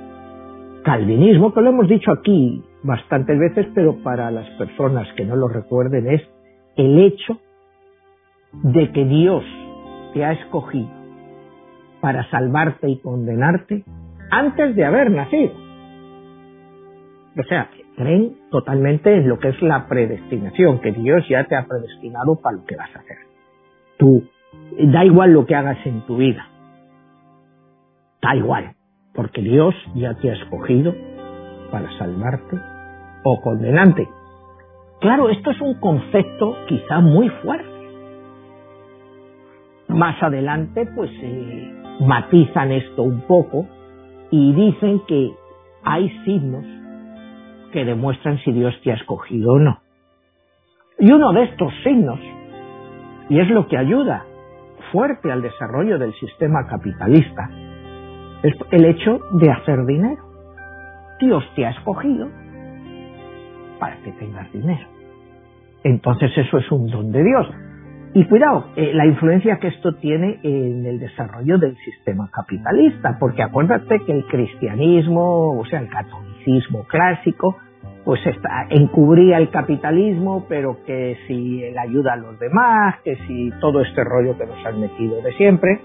calvinismo, 0.88 1.52
que 1.52 1.60
lo 1.60 1.68
hemos 1.68 1.86
dicho 1.86 2.10
aquí 2.10 2.62
bastantes 2.82 3.38
veces, 3.38 3.66
pero 3.74 4.02
para 4.02 4.30
las 4.30 4.48
personas 4.52 5.06
que 5.18 5.26
no 5.26 5.36
lo 5.36 5.46
recuerden, 5.46 6.06
es 6.06 6.22
el 6.76 6.98
hecho 6.98 7.38
de 8.62 8.90
que 8.92 9.04
Dios 9.04 9.44
te 10.14 10.24
ha 10.24 10.32
escogido 10.32 10.88
para 12.00 12.26
salvarte 12.30 12.88
y 12.88 12.98
condenarte 13.00 13.84
antes 14.30 14.74
de 14.74 14.84
haber 14.86 15.10
nacido. 15.10 15.52
O 17.38 17.42
sea, 17.50 17.68
creen 17.94 18.38
totalmente 18.50 19.14
en 19.14 19.28
lo 19.28 19.38
que 19.38 19.48
es 19.48 19.60
la 19.60 19.88
predestinación, 19.88 20.80
que 20.80 20.92
Dios 20.92 21.22
ya 21.28 21.44
te 21.44 21.54
ha 21.54 21.66
predestinado 21.66 22.40
para 22.40 22.56
lo 22.56 22.64
que 22.64 22.76
vas 22.76 22.96
a 22.96 23.00
hacer. 23.00 23.18
Tú, 23.98 24.24
da 24.78 25.04
igual 25.04 25.34
lo 25.34 25.44
que 25.44 25.54
hagas 25.54 25.84
en 25.84 26.00
tu 26.06 26.16
vida, 26.16 26.48
da 28.22 28.34
igual, 28.34 28.77
porque 29.14 29.42
Dios 29.42 29.74
ya 29.94 30.14
te 30.14 30.30
ha 30.30 30.34
escogido 30.34 30.94
para 31.70 31.90
salvarte 31.98 32.58
o 33.24 33.40
condenarte. 33.40 34.08
Claro, 35.00 35.28
esto 35.28 35.50
es 35.50 35.60
un 35.60 35.74
concepto 35.74 36.56
quizá 36.66 37.00
muy 37.00 37.28
fuerte. 37.42 37.68
Más 39.88 40.22
adelante, 40.22 40.86
pues 40.94 41.10
eh, 41.22 41.72
matizan 42.00 42.72
esto 42.72 43.02
un 43.02 43.22
poco 43.22 43.66
y 44.30 44.52
dicen 44.52 45.02
que 45.06 45.32
hay 45.84 46.08
signos 46.24 46.64
que 47.72 47.84
demuestran 47.84 48.38
si 48.38 48.52
Dios 48.52 48.74
te 48.82 48.92
ha 48.92 48.94
escogido 48.94 49.52
o 49.52 49.58
no. 49.58 49.80
Y 50.98 51.12
uno 51.12 51.32
de 51.32 51.44
estos 51.44 51.72
signos, 51.84 52.18
y 53.28 53.38
es 53.38 53.48
lo 53.50 53.68
que 53.68 53.78
ayuda 53.78 54.24
fuerte 54.90 55.30
al 55.30 55.42
desarrollo 55.42 55.98
del 55.98 56.12
sistema 56.14 56.66
capitalista, 56.66 57.48
es 58.42 58.54
el 58.70 58.84
hecho 58.84 59.20
de 59.32 59.50
hacer 59.50 59.84
dinero. 59.86 60.22
Dios 61.20 61.44
te 61.56 61.66
ha 61.66 61.70
escogido 61.70 62.28
para 63.78 63.96
que 64.02 64.12
tengas 64.12 64.50
dinero. 64.52 64.86
Entonces 65.84 66.30
eso 66.36 66.58
es 66.58 66.70
un 66.70 66.86
don 66.88 67.12
de 67.12 67.24
Dios. 67.24 67.48
Y 68.14 68.24
cuidado, 68.24 68.70
eh, 68.74 68.92
la 68.94 69.06
influencia 69.06 69.58
que 69.58 69.68
esto 69.68 69.94
tiene 69.96 70.40
en 70.42 70.86
el 70.86 70.98
desarrollo 70.98 71.58
del 71.58 71.76
sistema 71.76 72.28
capitalista, 72.32 73.16
porque 73.20 73.42
acuérdate 73.42 74.00
que 74.06 74.12
el 74.12 74.24
cristianismo, 74.26 75.58
o 75.58 75.64
sea, 75.66 75.80
el 75.80 75.88
catolicismo 75.88 76.84
clásico, 76.84 77.56
pues 78.04 78.24
está, 78.26 78.66
encubría 78.70 79.36
el 79.36 79.50
capitalismo, 79.50 80.46
pero 80.48 80.82
que 80.86 81.18
si 81.26 81.70
la 81.72 81.82
ayuda 81.82 82.14
a 82.14 82.16
los 82.16 82.38
demás, 82.38 82.96
que 83.04 83.16
si 83.26 83.50
todo 83.60 83.82
este 83.82 84.02
rollo 84.02 84.38
que 84.38 84.46
nos 84.46 84.64
han 84.64 84.80
metido 84.80 85.20
de 85.20 85.32
siempre. 85.34 85.80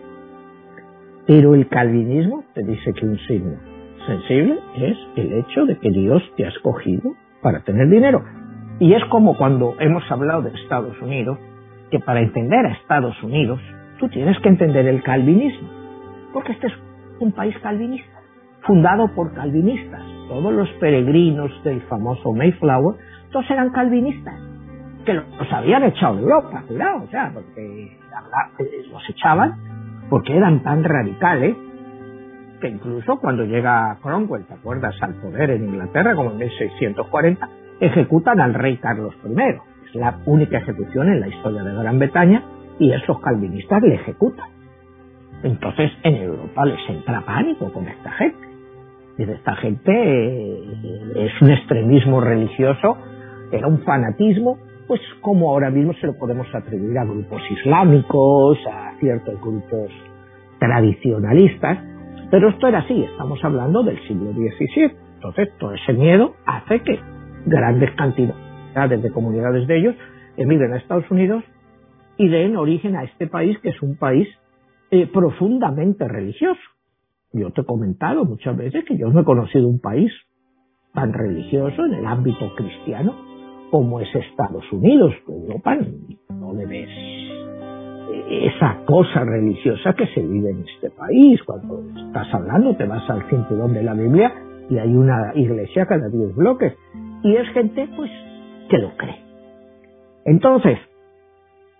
Pero 1.25 1.55
el 1.55 1.67
calvinismo 1.69 2.43
te 2.53 2.63
dice 2.63 2.93
que 2.93 3.05
un 3.05 3.17
signo 3.19 3.57
sensible 4.05 4.59
es 4.75 4.97
el 5.15 5.33
hecho 5.33 5.65
de 5.65 5.77
que 5.77 5.89
Dios 5.89 6.21
te 6.35 6.45
ha 6.45 6.49
escogido 6.49 7.13
para 7.41 7.61
tener 7.61 7.87
dinero. 7.89 8.23
Y 8.79 8.93
es 8.93 9.03
como 9.05 9.37
cuando 9.37 9.75
hemos 9.79 10.03
hablado 10.11 10.41
de 10.41 10.49
Estados 10.49 10.99
Unidos, 11.01 11.37
que 11.91 11.99
para 11.99 12.21
entender 12.21 12.65
a 12.65 12.73
Estados 12.73 13.21
Unidos 13.23 13.61
tú 13.99 14.09
tienes 14.09 14.37
que 14.39 14.49
entender 14.49 14.87
el 14.87 15.01
calvinismo, 15.03 15.69
porque 16.33 16.51
este 16.53 16.67
es 16.67 16.73
un 17.19 17.31
país 17.31 17.55
calvinista, 17.59 18.19
fundado 18.63 19.07
por 19.15 19.33
calvinistas. 19.33 20.01
Todos 20.27 20.51
los 20.51 20.69
peregrinos 20.79 21.51
del 21.63 21.81
famoso 21.83 22.33
Mayflower, 22.33 22.97
todos 23.31 23.49
eran 23.49 23.69
calvinistas, 23.69 24.35
que 25.05 25.13
los 25.13 25.53
habían 25.53 25.83
echado 25.83 26.15
de 26.15 26.23
Europa, 26.23 26.63
cuidado, 26.67 27.03
o 27.03 27.07
sea, 27.07 27.31
porque 27.33 27.97
los 28.91 29.09
echaban 29.09 29.72
porque 30.13 30.37
eran 30.37 30.61
tan 30.61 30.83
radicales 30.83 31.55
que 32.61 32.67
incluso 32.67 33.17
cuando 33.17 33.45
llega 33.45 33.97
Cromwell, 33.99 34.45
¿te 34.45 34.53
acuerdas?, 34.53 34.93
al 35.01 35.15
poder 35.15 35.49
en 35.49 35.63
Inglaterra, 35.63 36.13
como 36.13 36.29
en 36.29 36.37
1640, 36.37 37.49
ejecutan 37.79 38.39
al 38.39 38.53
rey 38.53 38.77
Carlos 38.77 39.15
I 39.25 39.97
la 39.97 40.19
única 40.27 40.59
ejecución 40.59 41.09
en 41.09 41.19
la 41.19 41.29
historia 41.29 41.63
de 41.63 41.73
Gran 41.73 41.97
Bretaña 41.97 42.43
y 42.77 42.91
esos 42.91 43.19
calvinistas 43.21 43.81
le 43.81 43.95
ejecutan. 43.95 44.45
Entonces 45.41 45.91
en 46.03 46.13
Europa 46.17 46.63
les 46.63 46.89
entra 46.91 47.21
pánico 47.21 47.73
con 47.73 47.87
esta 47.87 48.11
gente. 48.11 48.47
Y 49.17 49.23
esta 49.23 49.55
gente 49.55 49.91
eh, 49.91 51.25
es 51.25 51.41
un 51.41 51.49
extremismo 51.49 52.21
religioso, 52.21 52.99
era 53.51 53.65
un 53.65 53.79
fanatismo, 53.79 54.59
pues 54.87 55.01
como 55.21 55.51
ahora 55.51 55.69
mismo 55.69 55.93
se 55.93 56.07
lo 56.07 56.17
podemos 56.17 56.47
atribuir 56.53 56.97
a 56.97 57.05
grupos 57.05 57.41
islámicos, 57.51 58.57
a 58.71 58.93
ciertos 58.99 59.39
grupos 59.41 59.89
tradicionalistas, 60.59 61.79
pero 62.31 62.49
esto 62.49 62.67
era 62.67 62.79
así, 62.79 63.03
estamos 63.03 63.43
hablando 63.43 63.83
del 63.83 63.99
siglo 64.07 64.31
XVII. 64.33 64.91
Entonces 65.15 65.49
todo 65.57 65.73
ese 65.73 65.93
miedo 65.93 66.33
hace 66.45 66.81
que 66.81 66.99
grandes 67.45 67.91
cantidades 67.91 69.03
de 69.03 69.11
comunidades 69.11 69.67
de 69.67 69.77
ellos, 69.77 69.95
emigren 70.37 70.73
a 70.73 70.77
Estados 70.77 71.09
Unidos 71.11 71.43
y 72.17 72.27
den 72.27 72.57
origen 72.57 72.95
a 72.95 73.03
este 73.03 73.27
país 73.27 73.57
que 73.59 73.69
es 73.69 73.81
un 73.81 73.97
país 73.97 74.27
eh, 74.91 75.07
profundamente 75.07 76.07
religioso. 76.07 76.61
Yo 77.31 77.51
te 77.51 77.61
he 77.61 77.65
comentado 77.65 78.25
muchas 78.25 78.55
veces 78.55 78.85
que 78.85 78.97
yo 78.97 79.09
no 79.09 79.21
he 79.21 79.23
conocido 79.23 79.67
un 79.67 79.79
país 79.79 80.11
tan 80.93 81.13
religioso 81.13 81.85
en 81.85 81.95
el 81.95 82.05
ámbito 82.05 82.53
cristiano 82.55 83.32
como 83.73 83.99
es 83.99 84.07
Estados 84.13 84.71
Unidos. 84.71 85.15
Europa 85.27 85.75
no 86.29 86.53
le 86.53 86.67
ves 86.67 86.89
esa 88.45 88.85
cosa 88.85 89.25
religiosa 89.25 89.93
que 89.93 90.05
se 90.13 90.21
vive 90.21 90.51
en 90.51 90.59
este 90.59 90.91
país. 90.91 91.41
Cuando 91.41 91.81
estás 91.95 92.31
hablando, 92.35 92.75
te 92.75 92.85
vas 92.85 93.09
al 93.09 93.27
cinturón 93.31 93.73
de 93.73 93.81
la 93.81 93.95
Biblia 93.95 94.31
y 94.69 94.77
hay 94.77 94.95
una 94.95 95.31
iglesia 95.33 95.87
cada 95.87 96.07
diez 96.07 96.35
bloques. 96.35 96.77
Y 97.23 97.35
es 97.35 97.49
gente, 97.49 97.89
pues, 97.95 98.11
que 98.69 98.77
lo 98.77 98.95
cree. 98.95 99.19
Entonces, 100.25 100.77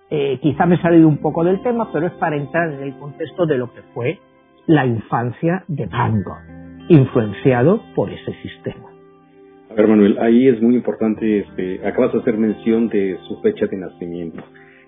eh, 0.09 0.39
quizá 0.41 0.65
me 0.65 0.77
he 0.77 0.81
salido 0.81 1.07
un 1.07 1.17
poco 1.17 1.43
del 1.43 1.61
tema, 1.61 1.91
pero 1.93 2.07
es 2.07 2.13
para 2.13 2.37
entrar 2.37 2.73
en 2.73 2.81
el 2.81 2.97
contexto 2.97 3.45
de 3.45 3.59
lo 3.59 3.71
que 3.71 3.83
fue 3.93 4.17
la 4.65 4.87
infancia 4.87 5.63
de 5.67 5.85
Van 5.85 6.23
Gogh, 6.23 6.89
influenciado 6.89 7.83
por 7.93 8.09
ese 8.09 8.33
sistema. 8.41 8.92
A 9.73 9.75
ver, 9.75 9.87
Manuel, 9.87 10.19
ahí 10.19 10.47
es 10.47 10.61
muy 10.61 10.75
importante, 10.75 11.39
este, 11.39 11.87
acabas 11.87 12.13
de 12.13 12.19
hacer 12.19 12.37
mención 12.37 12.89
de 12.89 13.17
su 13.27 13.41
fecha 13.41 13.65
de 13.65 13.77
nacimiento. 13.77 14.43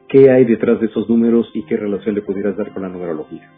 ¿Qué 0.08 0.30
hay 0.30 0.46
detrás 0.46 0.80
de 0.80 0.86
esos 0.86 1.10
números 1.10 1.50
y 1.56 1.66
qué 1.66 1.76
relación 1.76 2.14
le 2.14 2.22
pudieras 2.22 2.56
dar 2.56 2.72
con 2.72 2.84
la 2.84 2.90
numerología? 2.90 3.50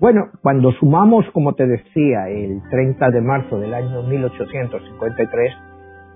Bueno, 0.00 0.30
cuando 0.40 0.72
sumamos, 0.72 1.26
como 1.32 1.52
te 1.52 1.66
decía, 1.66 2.30
el 2.30 2.62
30 2.70 3.10
de 3.10 3.20
marzo 3.20 3.58
del 3.58 3.74
año 3.74 4.02
1853, 4.04 5.52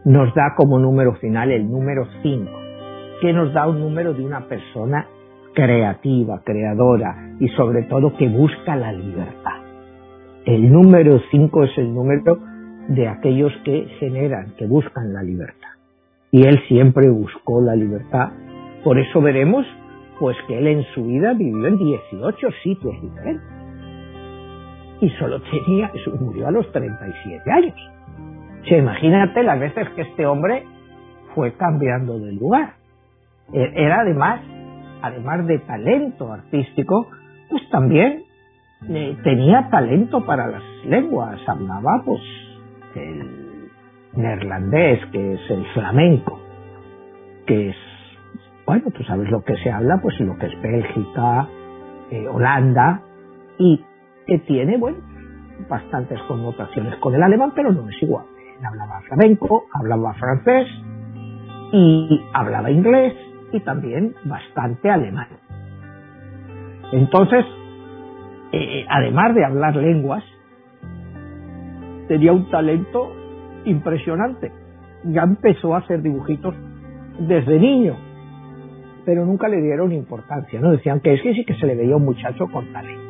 nos 0.06 0.34
da 0.34 0.54
como 0.56 0.78
número 0.78 1.14
final 1.16 1.50
el 1.50 1.70
número 1.70 2.06
5, 2.22 2.50
que 3.20 3.34
nos 3.34 3.52
da 3.52 3.68
un 3.68 3.78
número 3.78 4.14
de 4.14 4.24
una 4.24 4.48
persona 4.48 5.06
creativa, 5.52 6.40
creadora 6.46 7.34
y 7.40 7.48
sobre 7.48 7.82
todo 7.82 8.16
que 8.16 8.26
busca 8.26 8.74
la 8.74 8.90
libertad. 8.90 9.60
El 10.46 10.72
número 10.72 11.20
5 11.30 11.64
es 11.64 11.76
el 11.76 11.92
número 11.92 12.38
de 12.88 13.06
aquellos 13.06 13.52
que 13.64 13.86
generan, 14.00 14.54
que 14.56 14.66
buscan 14.66 15.12
la 15.12 15.22
libertad. 15.22 15.68
Y 16.30 16.46
él 16.46 16.60
siempre 16.68 17.08
buscó 17.10 17.60
la 17.60 17.74
libertad. 17.74 18.32
Por 18.82 18.98
eso 18.98 19.20
veremos 19.20 19.66
pues 20.18 20.36
que 20.46 20.58
él 20.58 20.66
en 20.66 20.84
su 20.94 21.04
vida 21.04 21.32
vivió 21.34 21.66
en 21.66 21.78
18 21.78 22.48
sitios 22.62 23.00
diferentes. 23.00 23.48
Y 25.00 25.10
solo 25.10 25.40
tenía, 25.42 25.92
murió 26.18 26.48
a 26.48 26.50
los 26.50 26.70
37 26.72 27.50
años. 27.50 27.76
O 28.62 28.66
imagínate 28.78 29.42
las 29.42 29.60
veces 29.60 29.88
que 29.90 30.02
este 30.02 30.26
hombre 30.26 30.64
fue 31.34 31.52
cambiando 31.52 32.18
de 32.18 32.32
lugar. 32.32 32.74
E, 33.52 33.72
era 33.76 34.00
además, 34.00 34.40
además 35.02 35.46
de 35.46 35.58
talento 35.60 36.32
artístico, 36.32 37.06
pues 37.48 37.62
también 37.70 38.24
eh, 38.88 39.16
tenía 39.22 39.68
talento 39.70 40.26
para 40.26 40.48
las 40.48 40.62
lenguas. 40.84 41.40
Hablaba 41.46 42.02
pues 42.04 42.20
el 42.98 43.70
neerlandés, 44.14 45.04
que 45.06 45.34
es 45.34 45.50
el 45.50 45.64
flamenco, 45.72 46.40
que 47.46 47.70
es 47.70 47.76
bueno, 48.68 48.90
tú 48.90 49.02
sabes 49.04 49.30
lo 49.30 49.42
que 49.42 49.56
se 49.56 49.70
habla, 49.70 49.98
pues 50.02 50.20
lo 50.20 50.36
que 50.36 50.44
es 50.44 50.60
Bélgica, 50.60 51.48
eh, 52.10 52.28
Holanda, 52.28 53.00
y 53.56 53.82
que 54.26 54.40
tiene, 54.40 54.76
bueno, 54.76 54.98
bastantes 55.70 56.20
connotaciones 56.28 56.94
con 56.96 57.14
el 57.14 57.22
alemán, 57.22 57.52
pero 57.56 57.72
no 57.72 57.88
es 57.88 58.02
igual. 58.02 58.26
Hablaba 58.62 59.00
flamenco, 59.08 59.64
hablaba 59.72 60.12
francés 60.14 60.68
y 61.72 62.20
hablaba 62.34 62.70
inglés 62.70 63.14
y 63.52 63.60
también 63.60 64.14
bastante 64.26 64.90
alemán. 64.90 65.28
Entonces, 66.92 67.46
eh, 68.52 68.84
además 68.86 69.34
de 69.34 69.46
hablar 69.46 69.76
lenguas, 69.76 70.24
tenía 72.08 72.32
un 72.32 72.50
talento 72.50 73.12
impresionante. 73.64 74.50
Ya 75.04 75.22
empezó 75.22 75.74
a 75.74 75.78
hacer 75.78 76.02
dibujitos 76.02 76.54
desde 77.20 77.58
niño 77.58 78.08
pero 79.08 79.24
nunca 79.24 79.48
le 79.48 79.62
dieron 79.62 79.90
importancia, 79.92 80.60
¿no? 80.60 80.70
Decían 80.70 81.00
que 81.00 81.14
es 81.14 81.22
que 81.22 81.32
sí 81.32 81.42
que 81.46 81.54
se 81.54 81.64
le 81.64 81.74
veía 81.74 81.96
un 81.96 82.04
muchacho 82.04 82.46
con 82.48 82.70
talento. 82.74 83.02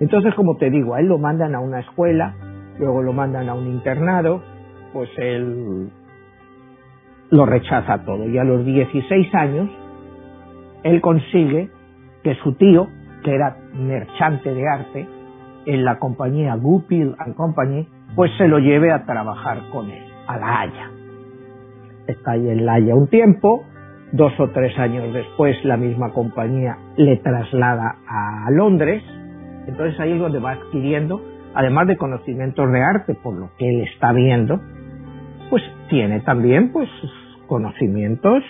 Entonces, 0.00 0.34
como 0.34 0.56
te 0.56 0.70
digo, 0.70 0.94
a 0.94 0.98
él 0.98 1.06
lo 1.06 1.18
mandan 1.18 1.54
a 1.54 1.60
una 1.60 1.78
escuela, 1.78 2.34
luego 2.80 3.00
lo 3.00 3.12
mandan 3.12 3.48
a 3.48 3.54
un 3.54 3.68
internado, 3.68 4.42
pues 4.92 5.08
él 5.18 5.88
lo 7.30 7.46
rechaza 7.46 8.04
todo. 8.04 8.28
Y 8.28 8.36
a 8.36 8.42
los 8.42 8.64
16 8.64 9.34
años, 9.36 9.70
él 10.82 11.00
consigue 11.00 11.70
que 12.24 12.34
su 12.42 12.54
tío, 12.54 12.88
que 13.22 13.36
era 13.36 13.56
merchante 13.72 14.52
de 14.52 14.68
arte 14.68 15.06
en 15.66 15.84
la 15.84 15.98
compañía 15.98 16.54
Goupil 16.56 17.14
and 17.18 17.34
Company, 17.34 17.88
pues 18.14 18.30
se 18.38 18.48
lo 18.48 18.58
lleve 18.58 18.92
a 18.92 19.04
trabajar 19.04 19.62
con 19.72 19.90
él, 19.90 20.04
a 20.26 20.38
La 20.38 20.60
Haya. 20.60 20.90
Está 22.06 22.32
ahí 22.32 22.48
en 22.48 22.66
La 22.66 22.74
Haya 22.74 22.94
un 22.94 23.08
tiempo, 23.08 23.64
Dos 24.14 24.32
o 24.38 24.48
tres 24.50 24.78
años 24.78 25.12
después 25.12 25.56
la 25.64 25.76
misma 25.76 26.12
compañía 26.12 26.78
le 26.96 27.16
traslada 27.16 27.96
a 28.06 28.48
Londres, 28.52 29.02
entonces 29.66 29.98
ahí 29.98 30.12
es 30.12 30.20
donde 30.20 30.38
va 30.38 30.52
adquiriendo, 30.52 31.20
además 31.52 31.88
de 31.88 31.96
conocimientos 31.96 32.70
de 32.70 32.80
arte 32.80 33.14
por 33.16 33.34
lo 33.34 33.50
que 33.58 33.68
él 33.68 33.80
está 33.92 34.12
viendo, 34.12 34.60
pues 35.50 35.64
tiene 35.90 36.20
también 36.20 36.70
pues 36.70 36.88
conocimientos 37.48 38.44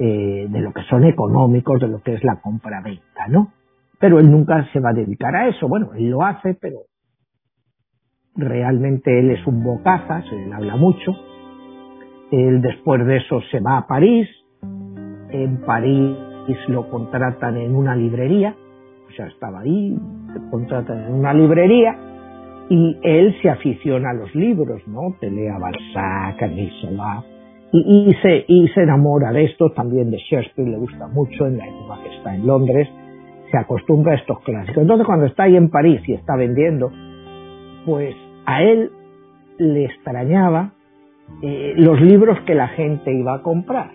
eh, 0.00 0.48
de 0.48 0.60
lo 0.60 0.72
que 0.72 0.82
son 0.90 1.04
económicos, 1.04 1.80
de 1.80 1.86
lo 1.86 2.02
que 2.02 2.14
es 2.14 2.24
la 2.24 2.40
compra-venta, 2.40 3.28
¿no? 3.28 3.52
Pero 3.98 4.18
él 4.18 4.30
nunca 4.30 4.68
se 4.72 4.80
va 4.80 4.90
a 4.90 4.94
dedicar 4.94 5.34
a 5.34 5.48
eso. 5.48 5.68
Bueno, 5.68 5.90
él 5.94 6.10
lo 6.10 6.22
hace, 6.22 6.54
pero 6.60 6.80
realmente 8.34 9.18
él 9.18 9.30
es 9.30 9.46
un 9.46 9.62
bocaza, 9.62 10.22
se 10.22 10.36
le 10.36 10.52
habla 10.52 10.76
mucho. 10.76 11.12
Él 12.30 12.60
después 12.60 13.06
de 13.06 13.16
eso 13.18 13.40
se 13.50 13.60
va 13.60 13.78
a 13.78 13.86
París, 13.86 14.28
en 15.30 15.60
París 15.64 16.16
lo 16.68 16.88
contratan 16.90 17.56
en 17.56 17.74
una 17.74 17.96
librería, 17.96 18.54
o 19.08 19.12
sea, 19.12 19.26
estaba 19.26 19.60
ahí, 19.60 19.98
se 20.32 20.50
contratan 20.50 21.04
en 21.04 21.14
una 21.14 21.32
librería 21.32 21.96
y 22.68 22.98
él 23.02 23.34
se 23.40 23.50
aficiona 23.50 24.10
a 24.10 24.14
los 24.14 24.34
libros, 24.34 24.82
¿no? 24.86 25.16
Te 25.20 25.30
lee 25.30 25.48
a 25.48 25.58
Balzac, 25.58 26.42
a 26.42 26.46
y, 27.72 28.10
y, 28.10 28.14
se, 28.22 28.44
y 28.48 28.68
se 28.68 28.82
enamora 28.82 29.32
de 29.32 29.44
esto, 29.44 29.70
también 29.72 30.10
de 30.10 30.18
Shakespeare, 30.18 30.68
le 30.68 30.78
gusta 30.78 31.08
mucho 31.08 31.46
en 31.46 31.58
la 31.58 31.66
época 31.66 31.98
que 32.02 32.16
está 32.16 32.34
en 32.34 32.46
Londres, 32.46 32.88
se 33.56 33.62
acostumbra 33.62 34.12
a 34.12 34.16
estos 34.16 34.40
clásicos. 34.40 34.82
Entonces 34.82 35.06
cuando 35.06 35.26
está 35.26 35.44
ahí 35.44 35.56
en 35.56 35.70
París 35.70 36.02
y 36.06 36.12
está 36.12 36.36
vendiendo, 36.36 36.92
pues 37.86 38.14
a 38.44 38.62
él 38.62 38.90
le 39.58 39.86
extrañaba 39.86 40.72
eh, 41.42 41.72
los 41.76 42.00
libros 42.00 42.38
que 42.40 42.54
la 42.54 42.68
gente 42.68 43.12
iba 43.12 43.34
a 43.34 43.42
comprar. 43.42 43.90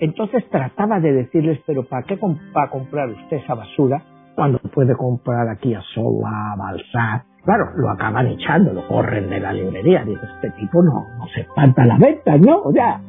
Entonces 0.00 0.46
trataba 0.50 1.00
de 1.00 1.12
decirles, 1.12 1.60
pero 1.66 1.84
¿para 1.84 2.02
qué 2.04 2.16
va 2.16 2.64
a 2.64 2.70
comprar 2.70 3.08
usted 3.08 3.38
esa 3.38 3.54
basura 3.54 4.02
cuando 4.34 4.58
puede 4.58 4.94
comprar 4.94 5.48
aquí 5.48 5.74
a 5.74 5.80
Sola, 5.94 6.52
a 6.52 6.56
Balzac? 6.56 7.24
Claro, 7.44 7.70
lo 7.76 7.90
acaban 7.90 8.26
echando, 8.26 8.72
lo 8.74 8.86
corren 8.86 9.30
de 9.30 9.40
la 9.40 9.52
librería. 9.52 10.04
Dice, 10.04 10.26
este 10.34 10.50
tipo 10.60 10.82
no, 10.82 11.06
se 11.34 11.40
espanta 11.40 11.86
la 11.86 11.96
venta, 11.96 12.36
¿no? 12.36 12.62
O 12.64 12.72
sea, 12.72 13.00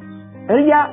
él 0.48 0.66
ya 0.66 0.90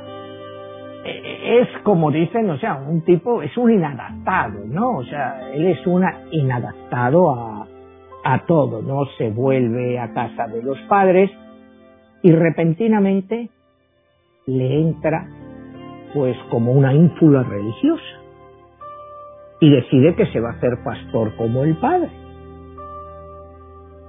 es 1.61 1.69
como 1.83 2.11
dicen, 2.11 2.49
o 2.51 2.59
sea, 2.59 2.77
un 2.77 3.03
tipo, 3.03 3.43
es 3.43 3.57
un 3.57 3.71
inadaptado, 3.71 4.65
¿no? 4.67 4.99
O 4.99 5.05
sea, 5.05 5.51
él 5.53 5.67
es 5.67 5.87
un 5.87 6.05
inadaptado 6.31 7.31
a, 7.31 7.67
a 8.25 8.47
todo, 8.47 8.83
¿no? 8.83 9.07
Se 9.17 9.31
vuelve 9.31 9.99
a 9.99 10.13
casa 10.13 10.47
de 10.49 10.63
los 10.63 10.79
padres 10.89 11.31
y 12.23 12.33
repentinamente 12.33 13.51
le 14.47 14.81
entra 14.81 15.27
pues 16.15 16.37
como 16.51 16.73
una 16.73 16.95
ínfula 16.95 17.43
religiosa 17.43 18.03
y 19.61 19.71
decide 19.71 20.15
que 20.15 20.27
se 20.27 20.41
va 20.41 20.51
a 20.51 20.53
hacer 20.53 20.79
pastor 20.85 21.35
como 21.37 21.65
el 21.65 21.77
padre. 21.77 22.11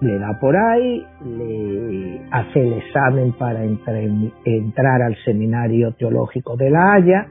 Le 0.02 0.18
da 0.18 0.40
por 0.40 0.56
ahí, 0.56 1.06
le 1.26 2.22
hace 2.32 2.62
el 2.62 2.74
examen 2.74 3.34
para 3.34 3.64
entrar 3.64 5.02
al 5.02 5.16
seminario 5.26 5.92
teológico 5.94 6.56
de 6.56 6.70
La 6.70 6.94
Haya, 6.94 7.28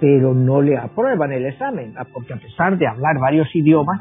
pero 0.00 0.34
no 0.34 0.62
le 0.62 0.76
aprueban 0.76 1.32
el 1.32 1.46
examen, 1.46 1.94
porque 2.12 2.34
a 2.34 2.36
pesar 2.36 2.78
de 2.78 2.86
hablar 2.86 3.18
varios 3.18 3.48
idiomas, 3.54 4.00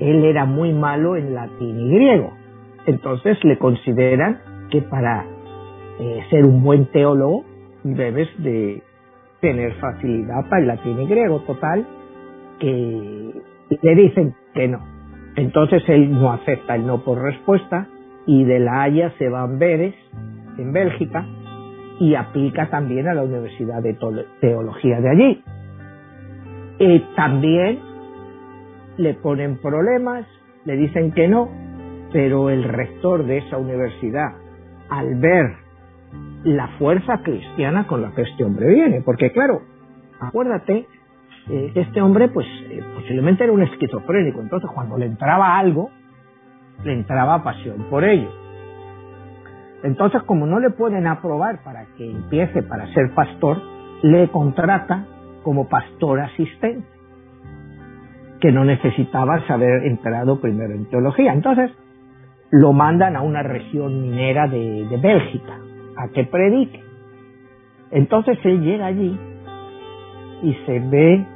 él 0.00 0.24
era 0.24 0.44
muy 0.44 0.72
malo 0.72 1.16
en 1.16 1.34
latín 1.34 1.80
y 1.80 1.94
griego. 1.94 2.32
Entonces 2.86 3.42
le 3.42 3.58
consideran 3.58 4.38
que 4.70 4.82
para 4.82 5.24
eh, 5.98 6.20
ser 6.30 6.44
un 6.44 6.62
buen 6.62 6.86
teólogo 6.86 7.44
debes 7.82 8.28
de 8.38 8.82
tener 9.40 9.72
facilidad 9.74 10.48
para 10.48 10.62
el 10.62 10.68
latín 10.68 11.00
y 11.00 11.06
griego, 11.06 11.40
total, 11.40 11.86
que 12.60 13.32
le 13.82 13.94
dicen 13.94 14.34
que 14.54 14.68
no. 14.68 14.97
Entonces 15.36 15.82
él 15.88 16.12
no 16.12 16.32
acepta 16.32 16.74
el 16.74 16.86
no 16.86 17.04
por 17.04 17.20
respuesta 17.22 17.86
y 18.26 18.44
de 18.44 18.58
La 18.58 18.82
Haya 18.82 19.12
se 19.18 19.28
va 19.28 19.40
a 19.40 19.44
Amberes, 19.44 19.94
en 20.58 20.72
Bélgica, 20.72 21.24
y 22.00 22.14
aplica 22.14 22.68
también 22.70 23.08
a 23.08 23.14
la 23.14 23.22
Universidad 23.22 23.82
de 23.82 23.96
Teología 24.40 25.00
de 25.00 25.10
allí. 25.10 25.42
Y 26.78 27.00
también 27.16 27.78
le 28.98 29.14
ponen 29.14 29.56
problemas, 29.58 30.26
le 30.64 30.76
dicen 30.76 31.12
que 31.12 31.28
no, 31.28 31.48
pero 32.12 32.50
el 32.50 32.64
rector 32.64 33.24
de 33.24 33.38
esa 33.38 33.56
universidad, 33.56 34.34
al 34.90 35.14
ver 35.16 35.56
la 36.44 36.68
fuerza 36.78 37.22
cristiana 37.22 37.86
con 37.86 38.02
la 38.02 38.12
que 38.12 38.22
este 38.22 38.44
hombre 38.44 38.68
viene. 38.68 39.02
Porque 39.02 39.32
claro, 39.32 39.62
acuérdate, 40.20 40.86
eh, 41.50 41.72
este 41.74 42.02
hombre 42.02 42.28
pues 42.28 42.46
eh, 42.70 42.82
posiblemente 42.94 43.44
era 43.44 43.52
un 43.52 43.62
esquizofrénico, 43.62 44.40
entonces 44.40 44.70
cuando 44.74 44.98
le 44.98 45.06
entraba 45.06 45.58
algo, 45.58 45.90
le 46.84 46.92
entraba 46.92 47.42
pasión 47.42 47.86
por 47.88 48.04
ello. 48.04 48.30
Entonces 49.82 50.22
como 50.24 50.46
no 50.46 50.60
le 50.60 50.70
pueden 50.70 51.06
aprobar 51.06 51.62
para 51.62 51.86
que 51.96 52.10
empiece 52.10 52.62
para 52.62 52.86
ser 52.92 53.14
pastor, 53.14 53.62
le 54.02 54.28
contrata 54.28 55.06
como 55.42 55.68
pastor 55.68 56.20
asistente, 56.20 56.86
que 58.40 58.52
no 58.52 58.64
necesitaba 58.64 59.46
saber 59.46 59.86
entrado 59.86 60.40
primero 60.40 60.74
en 60.74 60.86
teología. 60.90 61.32
Entonces 61.32 61.70
lo 62.50 62.72
mandan 62.72 63.16
a 63.16 63.22
una 63.22 63.42
región 63.42 64.02
minera 64.02 64.48
de, 64.48 64.86
de 64.88 64.96
Bélgica 64.96 65.58
a 65.96 66.08
que 66.08 66.24
predique. 66.24 66.82
Entonces 67.90 68.38
él 68.44 68.60
llega 68.60 68.86
allí 68.86 69.18
y 70.42 70.54
se 70.66 70.80
ve 70.80 71.26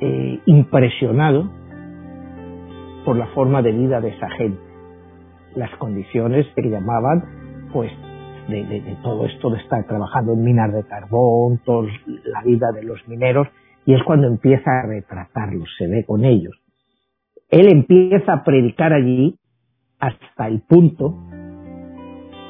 eh, 0.00 0.40
impresionado 0.46 1.50
por 3.04 3.16
la 3.16 3.26
forma 3.28 3.62
de 3.62 3.72
vida 3.72 4.00
de 4.00 4.08
esa 4.10 4.28
gente, 4.30 4.60
las 5.54 5.70
condiciones 5.76 6.46
que 6.54 6.68
llamaban, 6.68 7.68
pues, 7.72 7.90
de, 8.48 8.96
todo 9.02 9.26
esto 9.26 9.50
de 9.50 9.58
estar 9.58 9.86
trabajando 9.86 10.32
en 10.32 10.42
minas 10.42 10.72
de 10.72 10.84
carbón, 10.84 11.60
la 12.24 12.42
vida 12.42 12.72
de 12.72 12.82
los 12.82 13.06
mineros, 13.08 13.46
y 13.86 13.94
es 13.94 14.02
cuando 14.04 14.26
empieza 14.26 14.70
a 14.70 14.86
retratarlos, 14.86 15.68
se 15.78 15.86
ve 15.86 16.04
con 16.04 16.24
ellos. 16.24 16.54
él 17.48 17.68
empieza 17.70 18.32
a 18.32 18.44
predicar 18.44 18.92
allí 18.92 19.36
hasta 19.98 20.46
el 20.46 20.60
punto 20.62 21.16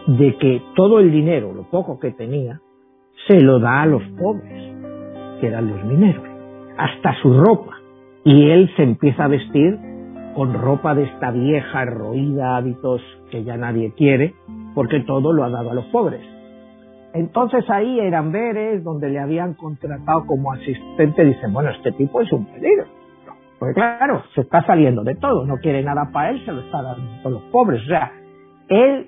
de 0.07 0.37
que 0.39 0.63
todo 0.77 1.01
el 1.01 1.11
dinero, 1.11 1.53
lo 1.53 1.71
poco 1.71 1.99
que 1.99 2.11
tenía, 2.11 2.61
se 3.29 3.41
lo 3.41 3.61
da 3.61 3.83
a 3.83 3.87
los 3.87 4.03
pobres, 4.19 4.75
que 5.41 5.47
eran 5.47 5.69
los 5.69 5.85
mineros, 5.85 6.30
hasta 6.81 7.15
su 7.21 7.33
ropa. 7.35 7.77
Y 8.25 8.51
él 8.51 8.71
se 8.77 8.83
empieza 8.83 9.25
a 9.25 9.29
vestir 9.29 9.79
con 10.35 10.55
ropa 10.55 10.95
de 10.95 11.05
esta 11.05 11.31
vieja, 11.31 11.85
roída, 11.85 12.57
hábitos 12.57 13.03
que 13.31 13.45
ya 13.45 13.57
nadie 13.57 13.93
quiere, 13.97 14.35
porque 14.75 15.01
todo 15.01 15.33
lo 15.33 15.45
ha 15.45 15.51
dado 15.51 15.71
a 15.71 15.75
los 15.75 15.85
pobres. 15.87 16.21
Entonces 17.13 17.69
ahí 17.69 17.99
eran 17.99 18.31
veres 18.33 18.85
donde 18.85 19.11
le 19.11 19.19
habían 19.19 19.55
contratado 19.55 20.25
como 20.27 20.53
asistente, 20.53 21.25
dicen, 21.25 21.53
bueno, 21.53 21.71
este 21.71 21.93
tipo 21.93 22.21
es 22.21 22.33
un 22.33 22.47
peligro. 22.47 22.85
Porque 23.59 23.75
claro, 23.75 24.23
se 24.35 24.41
está 24.41 24.65
saliendo 24.65 25.03
de 25.03 25.17
todo, 25.17 25.45
no 25.45 25.57
quiere 25.59 25.83
nada 25.83 26.11
para 26.13 26.31
él, 26.31 26.43
se 26.47 26.53
lo 26.53 26.61
está 26.61 26.81
dando 26.83 27.29
a 27.29 27.31
los 27.31 27.43
pobres. 27.51 27.83
O 27.83 27.87
sea, 27.87 28.13
él 28.69 29.07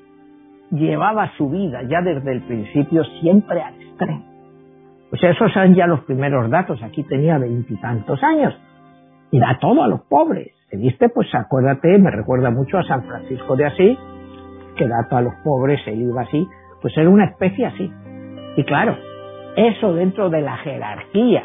llevaba 0.73 1.31
su 1.39 1.49
vida 1.49 1.83
ya 1.85 2.03
desde 2.03 2.33
el 2.33 2.43
principio 2.43 3.03
siempre 3.21 3.63
al 3.63 3.81
extremo. 3.81 4.32
O 5.13 5.17
sea, 5.17 5.31
esos 5.31 5.53
son 5.53 5.75
ya 5.75 5.87
los 5.87 6.01
primeros 6.05 6.49
datos. 6.51 6.83
Aquí 6.83 7.03
tenía 7.05 7.37
veintitantos 7.37 8.23
años 8.23 8.55
y 9.31 9.39
da 9.39 9.59
todo 9.61 9.83
a 9.83 9.89
los 9.89 10.01
pobres. 10.03 10.55
¿Se 10.71 10.77
viste? 10.79 11.11
Pues 11.11 11.29
acuérdate, 11.35 11.99
me 11.99 12.11
recuerda 12.11 12.51
mucho 12.51 12.79
a 12.79 12.85
San 12.85 13.05
Francisco 13.05 13.55
de 13.57 13.67
Asís, 13.67 13.99
que 14.77 14.89
da 14.89 15.07
todo 15.09 15.19
a 15.19 15.23
los 15.23 15.35
pobres, 15.45 15.81
él 15.87 16.01
iba 16.01 16.23
así. 16.23 16.49
Pues 16.81 16.97
era 16.97 17.11
una 17.11 17.27
especie 17.27 17.67
así. 17.67 17.93
Y 18.57 18.65
claro, 18.65 18.97
eso 19.57 19.93
dentro 19.93 20.31
de 20.31 20.41
la 20.41 20.57
jerarquía 20.59 21.45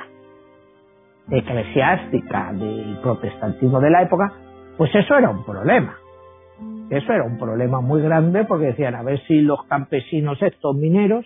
eclesiástica 1.29 2.53
del 2.53 2.99
protestantismo 3.01 3.81
de 3.81 3.89
la 3.89 4.03
época, 4.03 4.31
pues 4.77 4.95
eso 4.95 5.17
era 5.17 5.29
un 5.29 5.43
problema. 5.43 5.97
Eso 6.89 7.11
era 7.11 7.25
un 7.25 7.37
problema 7.37 7.81
muy 7.81 8.01
grande 8.01 8.45
porque 8.45 8.67
decían, 8.67 8.95
a 8.95 9.03
ver 9.03 9.19
si 9.27 9.41
los 9.41 9.61
campesinos 9.65 10.41
estos 10.41 10.73
mineros 10.73 11.25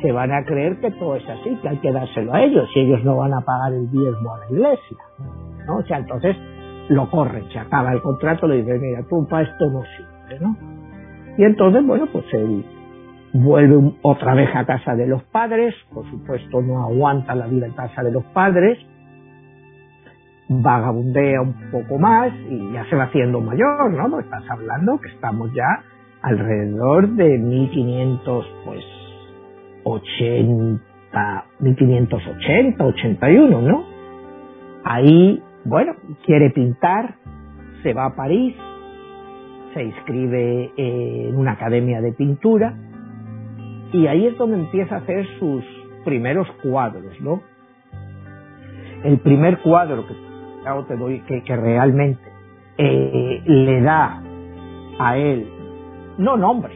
se 0.00 0.12
van 0.12 0.32
a 0.32 0.44
creer 0.44 0.78
que 0.80 0.90
todo 0.92 1.16
es 1.16 1.28
así, 1.28 1.56
que 1.62 1.68
hay 1.68 1.78
que 1.78 1.92
dárselo 1.92 2.32
a 2.34 2.42
ellos, 2.42 2.68
y 2.74 2.80
ellos 2.80 3.04
no 3.04 3.16
van 3.16 3.32
a 3.34 3.40
pagar 3.40 3.72
el 3.72 3.90
diezmo 3.90 4.34
a 4.34 4.38
la 4.38 4.50
iglesia. 4.50 4.96
¿no? 5.66 5.76
O 5.78 5.82
sea, 5.84 5.98
entonces 5.98 6.36
lo 6.88 7.10
corren, 7.10 7.48
se 7.50 7.58
acaba 7.58 7.92
el 7.92 8.02
contrato, 8.02 8.46
le 8.46 8.56
dicen, 8.56 8.80
mira, 8.80 9.02
tú 9.08 9.26
para 9.28 9.42
esto 9.42 9.70
no 9.70 9.82
sirve, 9.82 10.40
¿no? 10.40 10.56
Y 11.36 11.44
entonces, 11.44 11.84
bueno, 11.84 12.06
pues 12.12 12.24
él 12.32 12.64
vuelve 13.32 13.92
otra 14.02 14.34
vez 14.34 14.48
a 14.54 14.64
casa 14.64 14.94
de 14.94 15.06
los 15.06 15.22
padres, 15.24 15.74
por 15.92 16.08
supuesto 16.08 16.62
no 16.62 16.84
aguanta 16.84 17.34
la 17.34 17.46
vida 17.46 17.66
en 17.66 17.72
casa 17.72 18.02
de 18.02 18.12
los 18.12 18.24
padres, 18.26 18.78
vagabundea 20.48 21.40
un 21.40 21.54
poco 21.72 21.98
más 21.98 22.32
y 22.48 22.72
ya 22.72 22.84
se 22.88 22.96
va 22.96 23.04
haciendo 23.04 23.40
mayor, 23.40 23.90
¿no? 23.92 24.10
Pues 24.10 24.24
estás 24.26 24.44
hablando 24.50 25.00
que 25.00 25.08
estamos 25.08 25.52
ya 25.52 25.82
alrededor 26.22 27.08
de 27.08 27.38
1500, 27.38 28.46
pues 28.64 28.84
80, 29.84 31.44
1580, 31.60 32.84
81, 32.84 33.62
¿no? 33.62 33.84
Ahí, 34.84 35.42
bueno, 35.64 35.94
quiere 36.24 36.50
pintar, 36.50 37.14
se 37.82 37.92
va 37.92 38.06
a 38.06 38.16
París, 38.16 38.54
se 39.74 39.82
inscribe 39.82 40.72
en 40.76 41.36
una 41.36 41.52
academia 41.52 42.00
de 42.00 42.12
pintura 42.12 42.74
y 43.92 44.06
ahí 44.06 44.26
es 44.26 44.36
donde 44.38 44.58
empieza 44.58 44.96
a 44.96 44.98
hacer 44.98 45.26
sus 45.38 45.64
primeros 46.04 46.48
cuadros, 46.62 47.20
¿no? 47.20 47.42
El 49.04 49.18
primer 49.18 49.60
cuadro 49.60 50.06
que 50.06 50.14
te 50.88 50.96
doy 50.96 51.20
que, 51.20 51.42
que 51.42 51.56
realmente 51.56 52.22
eh, 52.78 53.42
le 53.44 53.80
da 53.82 54.22
a 54.98 55.16
él, 55.16 55.46
no 56.18 56.36
nombre, 56.36 56.74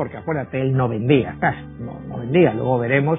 porque 0.00 0.16
acuérdate, 0.16 0.58
él 0.58 0.72
no 0.72 0.88
vendía 0.88 1.34
no, 1.78 2.00
no 2.08 2.20
vendía, 2.20 2.54
luego 2.54 2.78
veremos 2.78 3.18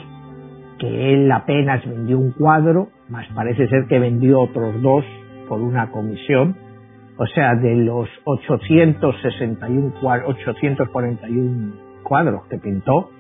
que 0.80 1.14
él 1.14 1.32
apenas 1.32 1.86
vendió 1.86 2.18
un 2.18 2.32
cuadro, 2.32 2.88
más 3.08 3.28
parece 3.36 3.68
ser 3.68 3.86
que 3.86 4.00
vendió 4.00 4.42
otros 4.42 4.82
dos 4.82 5.06
por 5.48 5.62
una 5.62 5.92
comisión, 5.92 6.56
o 7.18 7.28
sea, 7.28 7.54
de 7.54 7.76
los 7.76 8.10
861, 8.24 9.94
841 10.02 11.74
cuadros 12.02 12.48
que 12.48 12.58
pintó, 12.58 13.12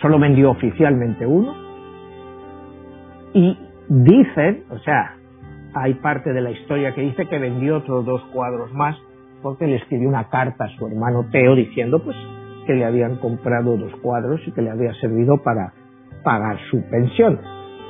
solo 0.00 0.18
vendió 0.18 0.52
oficialmente 0.52 1.26
uno, 1.26 1.54
y 3.34 3.58
dicen, 3.90 4.64
o 4.70 4.78
sea, 4.78 5.16
hay 5.74 5.92
parte 5.92 6.32
de 6.32 6.40
la 6.40 6.50
historia 6.50 6.94
que 6.94 7.02
dice 7.02 7.26
que 7.26 7.38
vendió 7.38 7.76
otros 7.76 8.06
dos 8.06 8.22
cuadros 8.32 8.72
más 8.72 8.96
porque 9.42 9.66
le 9.66 9.76
escribió 9.76 10.08
una 10.08 10.30
carta 10.30 10.64
a 10.64 10.68
su 10.78 10.86
hermano 10.86 11.26
Teo 11.30 11.54
diciendo 11.54 12.02
pues 12.02 12.16
que 12.66 12.74
le 12.74 12.84
habían 12.84 13.16
comprado 13.16 13.76
dos 13.76 13.94
cuadros 14.02 14.40
y 14.46 14.52
que 14.52 14.62
le 14.62 14.70
había 14.70 14.92
servido 14.94 15.42
para 15.42 15.72
pagar 16.22 16.58
su 16.70 16.82
pensión. 16.90 17.40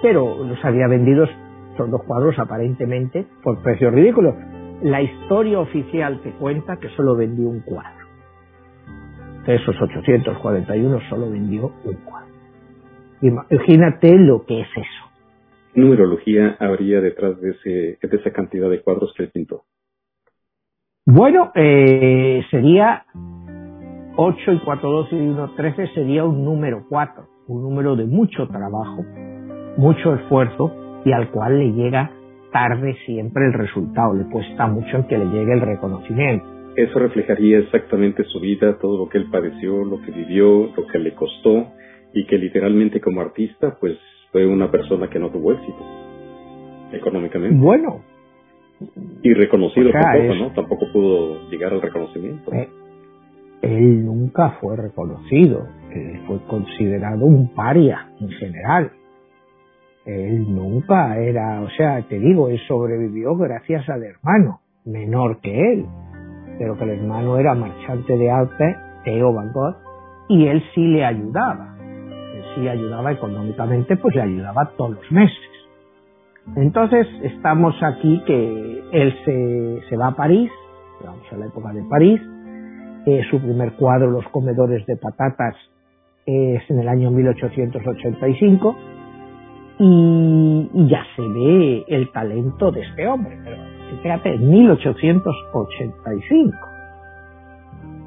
Pero 0.02 0.44
los 0.44 0.62
había 0.64 0.86
vendido 0.86 1.24
estos 1.24 1.90
dos 1.90 2.02
cuadros 2.04 2.38
aparentemente 2.38 3.26
por 3.42 3.62
precios 3.62 3.92
ridículos. 3.92 4.34
La 4.82 5.02
historia 5.02 5.58
oficial 5.58 6.20
te 6.22 6.30
cuenta 6.32 6.76
que 6.76 6.88
solo 6.90 7.16
vendió 7.16 7.48
un 7.48 7.60
cuadro. 7.60 8.06
De 9.46 9.54
esos 9.54 9.74
841 9.80 11.00
solo 11.08 11.30
vendió 11.30 11.72
un 11.84 11.94
cuadro. 12.04 12.34
Imagínate 13.22 14.16
lo 14.18 14.44
que 14.44 14.60
es 14.60 14.68
eso 14.76 15.06
numerología 15.76 16.56
habría 16.58 17.00
detrás 17.00 17.40
de, 17.40 17.50
ese, 17.50 17.98
de 18.02 18.16
esa 18.16 18.32
cantidad 18.32 18.68
de 18.68 18.80
cuadros 18.80 19.12
que 19.14 19.24
él 19.24 19.30
pintó? 19.32 19.64
Bueno, 21.04 21.52
eh, 21.54 22.42
sería 22.50 23.04
8 24.18 24.52
y 24.52 24.58
4, 24.60 24.90
12 24.90 25.14
y 25.14 25.28
1, 25.28 25.50
13 25.56 25.88
sería 25.88 26.24
un 26.24 26.42
número 26.42 26.84
4, 26.88 27.24
un 27.48 27.62
número 27.62 27.96
de 27.96 28.06
mucho 28.06 28.48
trabajo, 28.48 29.04
mucho 29.76 30.14
esfuerzo 30.14 30.72
y 31.04 31.12
al 31.12 31.30
cual 31.30 31.58
le 31.58 31.72
llega 31.72 32.10
tarde 32.50 32.96
siempre 33.04 33.44
el 33.44 33.52
resultado, 33.52 34.14
le 34.14 34.24
cuesta 34.30 34.66
mucho 34.68 34.96
en 34.96 35.06
que 35.06 35.18
le 35.18 35.26
llegue 35.26 35.52
el 35.52 35.60
reconocimiento. 35.60 36.46
Eso 36.76 36.98
reflejaría 36.98 37.58
exactamente 37.58 38.24
su 38.24 38.40
vida, 38.40 38.78
todo 38.78 38.96
lo 38.96 39.08
que 39.10 39.18
él 39.18 39.28
padeció, 39.30 39.84
lo 39.84 40.00
que 40.00 40.10
vivió, 40.12 40.70
lo 40.74 40.86
que 40.90 40.98
le 40.98 41.14
costó 41.14 41.66
y 42.14 42.24
que 42.24 42.38
literalmente 42.38 43.02
como 43.02 43.20
artista 43.20 43.76
pues 43.78 43.98
fue 44.32 44.46
una 44.46 44.70
persona 44.70 45.10
que 45.10 45.18
no 45.18 45.28
tuvo 45.28 45.52
éxito 45.52 45.84
económicamente. 46.92 47.56
Bueno. 47.58 48.02
Y 49.22 49.34
reconocido 49.34 49.90
tampoco, 49.90 50.34
¿no? 50.34 50.52
Tampoco 50.52 50.86
pudo 50.92 51.50
llegar 51.50 51.72
al 51.72 51.82
reconocimiento. 51.82 52.52
Eh, 52.52 52.68
él 53.66 54.04
nunca 54.04 54.56
fue 54.60 54.76
reconocido. 54.76 55.66
Él 55.92 56.20
fue 56.26 56.40
considerado 56.46 57.24
un 57.24 57.54
paria 57.54 58.08
en 58.20 58.28
general. 58.30 58.92
Él 60.04 60.54
nunca 60.54 61.18
era, 61.18 61.60
o 61.62 61.70
sea, 61.70 62.02
te 62.02 62.18
digo, 62.18 62.48
él 62.48 62.60
sobrevivió 62.68 63.36
gracias 63.36 63.88
al 63.88 64.04
hermano, 64.04 64.60
menor 64.84 65.40
que 65.40 65.72
él, 65.72 65.86
pero 66.58 66.76
que 66.76 66.84
el 66.84 66.90
hermano 66.90 67.38
era 67.38 67.54
marchante 67.54 68.16
de 68.16 68.30
arte, 68.30 68.76
Theo 69.04 69.32
Van 69.32 69.52
y 70.28 70.46
él 70.46 70.62
sí 70.74 70.86
le 70.86 71.04
ayudaba 71.04 71.76
si 72.56 72.68
ayudaba 72.68 73.12
económicamente, 73.12 73.96
pues 73.96 74.14
le 74.14 74.22
ayudaba 74.22 74.70
todos 74.76 74.96
los 74.96 75.12
meses. 75.12 75.38
Entonces 76.56 77.06
estamos 77.22 77.74
aquí 77.82 78.22
que 78.26 78.82
él 78.92 79.14
se, 79.24 79.88
se 79.88 79.96
va 79.96 80.08
a 80.08 80.16
París, 80.16 80.50
vamos 81.04 81.24
a 81.30 81.36
la 81.36 81.46
época 81.46 81.72
de 81.72 81.82
París, 81.84 82.20
eh, 83.06 83.22
su 83.30 83.40
primer 83.40 83.72
cuadro, 83.72 84.10
Los 84.10 84.28
comedores 84.28 84.86
de 84.86 84.96
patatas, 84.96 85.56
es 86.26 86.62
en 86.68 86.80
el 86.80 86.88
año 86.88 87.10
1885 87.12 88.76
y, 89.78 90.70
y 90.74 90.88
ya 90.88 91.04
se 91.14 91.22
ve 91.22 91.84
el 91.86 92.10
talento 92.10 92.72
de 92.72 92.82
este 92.82 93.06
hombre, 93.06 93.38
pero 93.44 93.62
fíjate, 94.02 94.34
en 94.34 94.50
1885. 94.50 96.56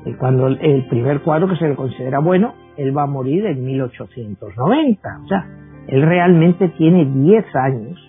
Y 0.06 0.14
cuando 0.14 0.48
el 0.48 0.86
primer 0.88 1.22
cuadro 1.22 1.48
que 1.48 1.56
se 1.56 1.70
le 1.70 1.76
considera 1.76 2.20
bueno 2.20 2.54
él 2.80 2.98
va 2.98 3.04
a 3.04 3.08
morir 3.08 3.46
en 3.46 3.66
1890. 3.66 5.20
O 5.24 5.28
sea, 5.28 5.46
él 5.88 6.02
realmente 6.02 6.70
tiene 6.70 7.06
10 7.06 7.56
años 7.56 8.00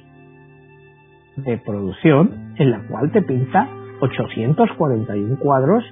de 1.36 1.58
producción 1.58 2.54
en 2.56 2.70
la 2.70 2.86
cual 2.86 3.10
te 3.10 3.22
pinta 3.22 3.68
841 4.00 5.38
cuadros 5.40 5.84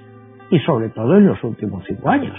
y 0.49 0.59
sobre 0.59 0.89
todo 0.89 1.17
en 1.17 1.27
los 1.27 1.43
últimos 1.43 1.83
5 1.87 2.09
años. 2.09 2.37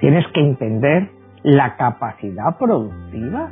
Tienes 0.00 0.26
que 0.34 0.40
entender 0.40 1.10
la 1.42 1.76
capacidad 1.76 2.58
productiva 2.58 3.48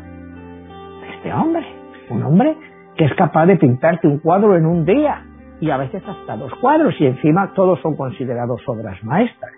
de 1.00 1.10
este 1.16 1.32
hombre. 1.32 1.64
Un 2.10 2.22
hombre 2.24 2.56
que 2.96 3.04
es 3.04 3.14
capaz 3.14 3.46
de 3.46 3.56
pintarte 3.56 4.08
un 4.08 4.18
cuadro 4.18 4.56
en 4.56 4.66
un 4.66 4.84
día 4.84 5.24
y 5.60 5.70
a 5.70 5.76
veces 5.76 6.02
hasta 6.06 6.36
dos 6.36 6.52
cuadros 6.60 6.94
y 6.98 7.06
encima 7.06 7.52
todos 7.54 7.80
son 7.80 7.96
considerados 7.96 8.62
obras 8.66 9.02
maestras. 9.04 9.52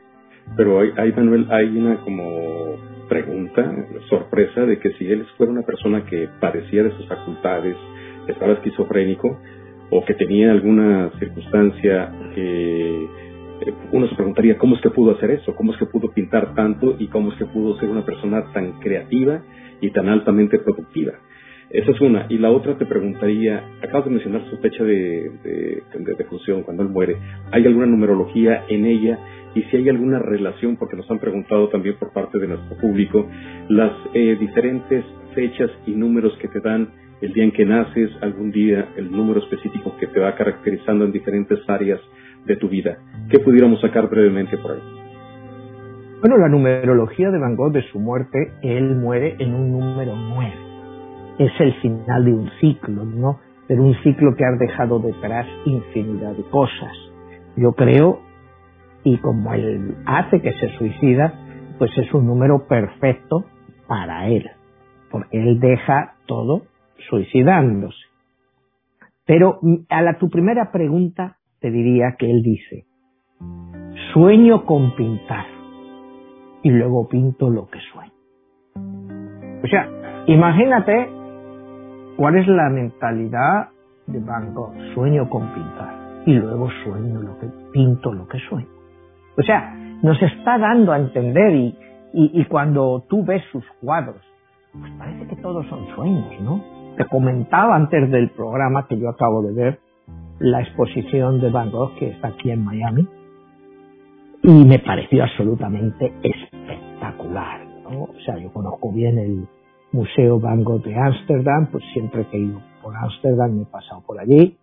Pero 0.57 0.81
hay, 0.81 1.13
Manuel, 1.13 1.47
hay 1.51 1.77
una 1.77 1.97
como 1.99 2.77
pregunta, 3.09 3.65
sorpresa, 4.09 4.63
de 4.63 4.79
que 4.79 4.93
si 4.95 5.07
él 5.07 5.25
fuera 5.37 5.53
una 5.53 5.63
persona 5.63 6.05
que 6.05 6.29
padecía 6.41 6.83
de 6.83 6.91
sus 6.93 7.07
facultades, 7.09 7.77
estaba 8.27 8.53
esquizofrénico, 8.53 9.39
o 9.95 10.03
que 10.07 10.15
tenía 10.15 10.51
alguna 10.51 11.11
circunstancia, 11.19 12.11
eh, 12.35 13.07
uno 13.93 14.09
se 14.09 14.15
preguntaría 14.15 14.57
cómo 14.57 14.75
es 14.75 14.81
que 14.81 14.89
pudo 14.89 15.13
hacer 15.13 15.33
eso, 15.33 15.55
cómo 15.55 15.73
es 15.73 15.79
que 15.79 15.85
pudo 15.85 16.11
pintar 16.13 16.55
tanto 16.55 16.97
y 16.99 17.09
cómo 17.09 17.31
es 17.31 17.39
que 17.39 17.45
pudo 17.45 17.79
ser 17.79 17.91
una 17.91 18.05
persona 18.05 18.43
tan 18.55 18.81
creativa 18.81 19.43
y 19.83 19.91
tan 19.91 20.09
altamente 20.09 20.59
productiva. 20.59 21.13
Esa 21.69 21.91
es 21.91 22.01
una. 22.01 22.27
Y 22.31 22.39
la 22.39 22.51
otra 22.51 22.79
te 22.79 22.87
preguntaría, 22.87 23.63
acabas 23.83 24.07
de 24.07 24.13
mencionar 24.13 24.43
su 24.49 24.57
fecha 24.59 24.83
de, 24.83 25.31
de, 25.45 25.83
de, 26.17 26.25
función 26.25 26.63
cuando 26.63 26.83
él 26.83 26.89
muere. 26.89 27.17
¿Hay 27.51 27.67
alguna 27.67 27.87
numerología 27.87 28.65
en 28.69 28.87
ella? 28.87 29.19
Y 29.55 29.63
si 29.65 29.77
hay 29.77 29.89
alguna 29.91 30.19
relación, 30.19 30.77
porque 30.77 30.97
nos 30.97 31.11
han 31.11 31.19
preguntado 31.19 31.69
también 31.69 31.97
por 31.99 32.13
parte 32.15 32.39
de 32.39 32.49
nuestro 32.49 32.79
público, 32.79 33.27
las 33.69 33.93
eh, 34.15 34.37
diferentes 34.41 35.05
fechas 35.35 35.71
y 35.87 35.93
números 35.93 36.37
que 36.39 36.49
te 36.49 36.61
dan 36.61 36.89
el 37.23 37.33
día 37.33 37.45
en 37.45 37.53
que 37.53 37.65
naces, 37.65 38.11
algún 38.21 38.51
día, 38.51 38.89
el 38.97 39.11
número 39.11 39.41
específico 39.41 39.97
que 39.99 40.09
te 40.09 40.19
va 40.19 40.35
caracterizando 40.35 41.05
en 41.05 41.13
diferentes 41.13 41.59
áreas 41.69 42.01
de 42.45 42.57
tu 42.57 42.69
vida. 42.69 42.99
¿Qué 43.31 43.39
pudiéramos 43.39 43.81
sacar 43.81 44.11
brevemente 44.11 44.59
por 44.59 44.73
ahí? 44.73 44.81
Bueno, 46.21 46.37
la 46.37 46.49
numerología 46.49 47.31
de 47.31 47.39
Van 47.39 47.55
Gogh 47.55 47.73
de 47.73 47.83
su 47.91 48.01
muerte, 48.01 48.53
él 48.63 48.97
muere 48.97 49.37
en 49.39 49.55
un 49.55 49.73
número 49.73 50.17
9. 50.17 50.53
Es 51.39 51.53
el 51.61 51.75
final 51.75 52.25
de 52.25 52.33
un 52.33 52.51
ciclo, 52.61 53.05
¿no? 53.05 53.39
Pero 53.69 53.85
un 53.85 53.95
ciclo 54.03 54.35
que 54.35 54.45
ha 54.45 54.51
dejado 54.59 54.99
detrás 54.99 55.47
infinidad 55.65 56.33
de 56.33 56.43
cosas. 56.51 56.93
Yo 57.57 57.73
creo, 57.73 58.21
y 59.05 59.17
como 59.19 59.55
él 59.55 59.95
hace 60.07 60.41
que 60.41 60.53
se 60.55 60.77
suicida, 60.77 61.35
pues 61.79 61.91
es 61.97 62.13
un 62.13 62.27
número 62.27 62.67
perfecto 62.67 63.45
para 63.87 64.27
él, 64.29 64.51
porque 65.11 65.39
él 65.41 65.61
deja 65.61 66.15
todo 66.27 66.63
suicidándose. 67.09 67.99
Pero 69.27 69.61
a 69.89 70.03
la 70.03 70.19
tu 70.19 70.29
primera 70.29 70.71
pregunta 70.73 71.37
te 71.61 71.71
diría 71.71 72.17
que 72.19 72.31
él 72.31 72.43
dice, 72.43 72.87
sueño 74.13 74.65
con 74.65 74.95
pintar 74.97 75.47
y 76.63 76.71
luego 76.71 77.09
pinto 77.09 77.51
lo 77.51 77.69
que 77.69 77.79
sueño. 77.93 78.13
O 79.63 79.67
sea, 79.69 79.89
imagínate 80.27 81.09
cuál 82.17 82.37
es 82.37 82.49
la 82.49 82.69
mentalidad 82.69 83.69
de 84.07 84.19
Van 84.19 84.53
Gogh, 84.55 84.75
sueño 84.95 85.29
con 85.31 85.53
pintar 85.55 86.23
y 86.27 86.35
luego 86.35 86.69
sueño 86.85 87.23
lo 87.23 87.39
que 87.39 87.47
pinto 87.73 88.13
lo 88.13 88.27
que 88.27 88.39
sueño. 88.49 88.69
O 89.39 89.43
sea, 89.43 89.75
nos 90.03 90.21
está 90.21 90.59
dando 90.59 90.93
a 90.93 90.99
entender 90.99 91.55
y, 91.55 91.77
y 92.13 92.45
cuando 92.47 93.05
tú 93.09 93.25
ves 93.25 93.43
sus 93.53 93.65
cuadros, 93.81 94.21
pues 94.73 94.93
parece 94.99 95.27
que 95.29 95.37
todos 95.37 95.67
son 95.69 95.87
sueños, 95.95 96.41
¿no? 96.43 96.72
Te 96.97 97.07
comentaba 97.07 97.75
antes 97.77 98.11
del 98.11 98.31
programa 98.31 98.87
que 98.87 98.99
yo 98.99 99.09
acabo 99.09 99.43
de 99.43 99.53
ver 99.53 99.81
la 100.39 100.61
exposición 100.61 101.41
de 101.41 101.51
Van 101.51 101.71
Gogh 101.71 101.95
que 101.97 102.09
está 102.09 102.29
aquí 102.29 102.51
en 102.51 102.65
Miami 102.65 103.07
y 104.43 104.65
me 104.65 104.79
pareció 104.79 105.23
absolutamente 105.23 106.13
espectacular. 106.23 107.61
O 107.87 108.11
sea, 108.25 108.39
yo 108.39 108.53
conozco 108.53 108.93
bien 108.93 109.19
el 109.19 109.49
Museo 109.93 110.39
Van 110.39 110.65
Gogh 110.65 110.83
de 110.83 110.97
Ámsterdam, 110.97 111.69
pues 111.71 111.85
siempre 111.93 112.27
que 112.27 112.37
he 112.37 112.41
ido 112.41 112.61
por 112.83 112.95
Ámsterdam 112.97 113.57
me 113.57 113.63
he 113.63 113.67
pasado 113.67 114.03
por 114.07 114.21
allí. 114.21 114.57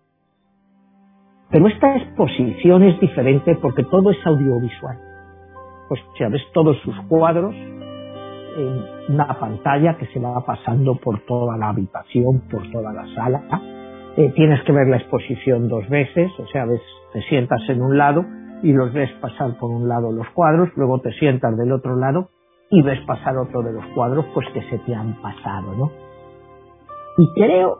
Pero 1.49 1.67
esta 1.67 1.95
exposición 1.97 2.83
es 2.83 2.99
diferente 2.99 3.55
porque 3.55 3.83
todo 3.85 4.11
es 4.11 4.17
audiovisual. 4.25 4.99
Pues 5.87 6.01
ya 6.19 6.29
ves 6.29 6.43
todos 6.53 6.77
sus 6.83 6.95
cuadros 7.07 7.55
en 8.57 9.13
una 9.13 9.39
pantalla 9.39 9.97
que 9.97 10.05
se 10.07 10.19
va 10.19 10.45
pasando 10.45 10.95
por 10.95 11.19
toda 11.25 11.57
la 11.57 11.69
habitación, 11.69 12.41
por 12.49 12.69
toda 12.71 12.93
la 12.93 13.05
sala. 13.15 13.43
Eh, 14.17 14.31
tienes 14.35 14.61
que 14.63 14.71
ver 14.71 14.87
la 14.87 14.97
exposición 14.97 15.67
dos 15.67 15.87
veces, 15.89 16.31
o 16.39 16.47
sea, 16.47 16.65
ves, 16.65 16.81
te 17.13 17.21
sientas 17.23 17.61
en 17.69 17.81
un 17.81 17.97
lado 17.97 18.25
y 18.63 18.73
los 18.73 18.91
ves 18.93 19.09
pasar 19.21 19.57
por 19.57 19.71
un 19.71 19.87
lado 19.87 20.11
los 20.11 20.27
cuadros, 20.29 20.69
luego 20.75 20.99
te 20.99 21.11
sientas 21.13 21.55
del 21.57 21.71
otro 21.71 21.95
lado 21.95 22.29
y 22.69 22.81
ves 22.81 22.99
pasar 23.05 23.37
otro 23.37 23.61
de 23.61 23.73
los 23.73 23.85
cuadros 23.95 24.25
pues 24.33 24.47
que 24.53 24.61
se 24.63 24.77
te 24.79 24.93
han 24.93 25.13
pasado, 25.21 25.73
¿no? 25.75 25.91
Y 27.17 27.27
creo 27.33 27.79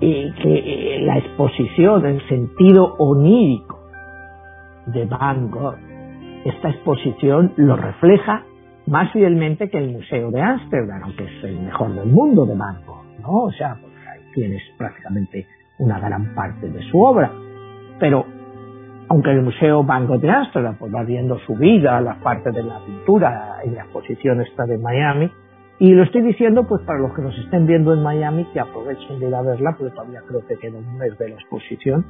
eh, 0.00 0.32
que 0.42 0.54
eh, 0.54 1.00
la 1.02 1.18
exposición 1.18 2.06
en 2.06 2.20
sentido 2.28 2.94
onírico 2.98 3.78
de 4.86 5.04
Van 5.06 5.50
Gogh, 5.50 5.76
esta 6.44 6.70
exposición 6.70 7.52
lo 7.56 7.76
refleja 7.76 8.44
más 8.86 9.12
fielmente 9.12 9.68
que 9.68 9.78
el 9.78 9.92
Museo 9.92 10.30
de 10.30 10.40
Ámsterdam, 10.40 11.02
aunque 11.04 11.24
es 11.24 11.44
el 11.44 11.60
mejor 11.60 11.94
del 11.94 12.08
mundo 12.08 12.46
de 12.46 12.56
Van 12.56 12.76
¿no? 13.20 13.44
O 13.44 13.52
sea, 13.52 13.76
pues 13.80 13.92
ahí 14.08 14.20
tienes 14.34 14.62
prácticamente 14.78 15.46
una 15.78 15.98
gran 15.98 16.34
parte 16.34 16.68
de 16.68 16.82
su 16.90 17.00
obra. 17.00 17.30
Pero 17.98 18.24
aunque 19.08 19.30
el 19.30 19.42
Museo 19.42 19.82
Van 19.82 20.06
Gogh 20.06 20.20
de 20.20 20.30
Ámsterdam 20.30 20.76
pues 20.76 20.94
va 20.94 21.02
viendo 21.02 21.38
su 21.40 21.54
vida, 21.56 22.00
la 22.00 22.14
parte 22.20 22.52
de 22.52 22.62
la 22.62 22.78
pintura 22.84 23.56
y 23.64 23.70
la 23.70 23.82
exposición 23.82 24.40
está 24.40 24.66
de 24.66 24.78
Miami, 24.78 25.30
y 25.80 25.92
lo 25.94 26.02
estoy 26.02 26.22
diciendo 26.22 26.66
pues 26.68 26.82
para 26.82 26.98
los 26.98 27.12
que 27.14 27.22
nos 27.22 27.36
estén 27.38 27.66
viendo 27.66 27.92
en 27.92 28.02
Miami 28.02 28.44
que 28.52 28.60
aprovechen 28.60 29.18
de 29.18 29.28
ir 29.28 29.34
a 29.34 29.42
verla, 29.42 29.74
porque 29.76 29.94
todavía 29.94 30.20
creo 30.28 30.46
que 30.46 30.56
queda 30.56 30.78
un 30.78 30.98
mes 30.98 31.18
de 31.18 31.28
la 31.28 31.34
exposición, 31.34 32.04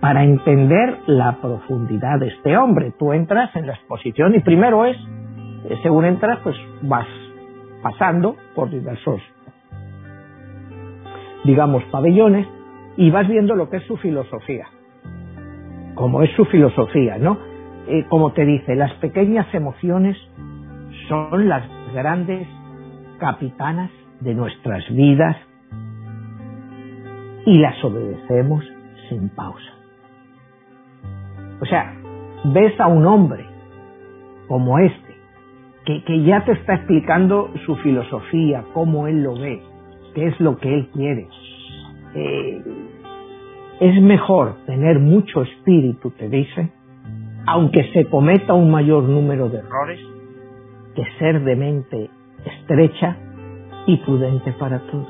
para 0.00 0.24
entender 0.24 0.98
la 1.06 1.40
profundidad 1.40 2.18
de 2.18 2.28
este 2.28 2.56
hombre. 2.56 2.92
Tú 2.98 3.12
entras 3.12 3.54
en 3.54 3.66
la 3.66 3.74
exposición 3.74 4.34
y 4.34 4.40
primero 4.40 4.84
es, 4.84 4.96
según 5.82 6.04
entras, 6.04 6.38
pues 6.42 6.56
vas 6.82 7.06
pasando 7.82 8.36
por 8.54 8.70
diversos, 8.70 9.20
digamos, 11.44 11.84
pabellones 11.84 12.46
y 12.96 13.10
vas 13.10 13.28
viendo 13.28 13.54
lo 13.54 13.68
que 13.68 13.78
es 13.78 13.84
su 13.84 13.96
filosofía 13.96 14.68
como 15.96 16.22
es 16.22 16.30
su 16.36 16.44
filosofía, 16.44 17.18
¿no? 17.18 17.38
Eh, 17.88 18.04
como 18.08 18.32
te 18.32 18.44
dice, 18.44 18.76
las 18.76 18.92
pequeñas 18.94 19.52
emociones 19.52 20.16
son 21.08 21.48
las 21.48 21.64
grandes 21.92 22.46
capitanas 23.18 23.90
de 24.20 24.34
nuestras 24.34 24.88
vidas 24.90 25.36
y 27.46 27.58
las 27.58 27.82
obedecemos 27.82 28.62
sin 29.08 29.30
pausa. 29.30 29.72
O 31.60 31.64
sea, 31.64 31.94
ves 32.44 32.78
a 32.78 32.88
un 32.88 33.06
hombre 33.06 33.46
como 34.48 34.78
este, 34.78 35.05
que, 35.86 36.22
ya 36.24 36.44
te 36.44 36.52
está 36.52 36.74
explicando 36.74 37.50
su 37.64 37.76
filosofía, 37.76 38.64
cómo 38.74 39.06
él 39.06 39.22
lo 39.22 39.38
ve, 39.38 39.62
qué 40.14 40.26
es 40.26 40.40
lo 40.40 40.58
que 40.58 40.74
él 40.74 40.88
quiere. 40.92 41.28
Eh, 42.14 42.62
es 43.80 44.02
mejor 44.02 44.56
tener 44.66 44.98
mucho 44.98 45.42
espíritu, 45.42 46.10
te 46.10 46.28
dice, 46.28 46.70
aunque 47.46 47.84
se 47.92 48.06
cometa 48.06 48.52
un 48.54 48.70
mayor 48.70 49.04
número 49.04 49.48
de 49.48 49.58
errores, 49.58 50.00
que 50.96 51.04
ser 51.18 51.44
de 51.44 51.54
mente 51.54 52.10
estrecha 52.44 53.16
y 53.86 53.98
prudente 53.98 54.52
para 54.52 54.80
todo. 54.80 55.06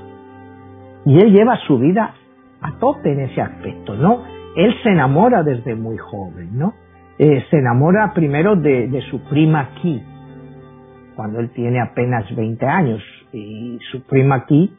Y 1.06 1.18
él 1.18 1.32
lleva 1.32 1.56
su 1.66 1.78
vida 1.78 2.14
a 2.60 2.78
tope 2.78 3.12
en 3.12 3.20
ese 3.20 3.40
aspecto, 3.40 3.94
¿no? 3.94 4.24
Él 4.56 4.74
se 4.82 4.90
enamora 4.90 5.42
desde 5.42 5.74
muy 5.74 5.96
joven, 5.96 6.58
¿no? 6.58 6.74
Eh, 7.18 7.44
se 7.50 7.58
enamora 7.58 8.12
primero 8.12 8.56
de, 8.56 8.88
de 8.88 9.00
su 9.02 9.20
prima 9.20 9.70
Ki, 9.80 10.02
cuando 11.16 11.40
él 11.40 11.50
tiene 11.50 11.80
apenas 11.80 12.24
20 12.36 12.66
años, 12.66 13.02
y 13.32 13.78
su 13.90 14.02
prima 14.02 14.46
Ki, 14.46 14.72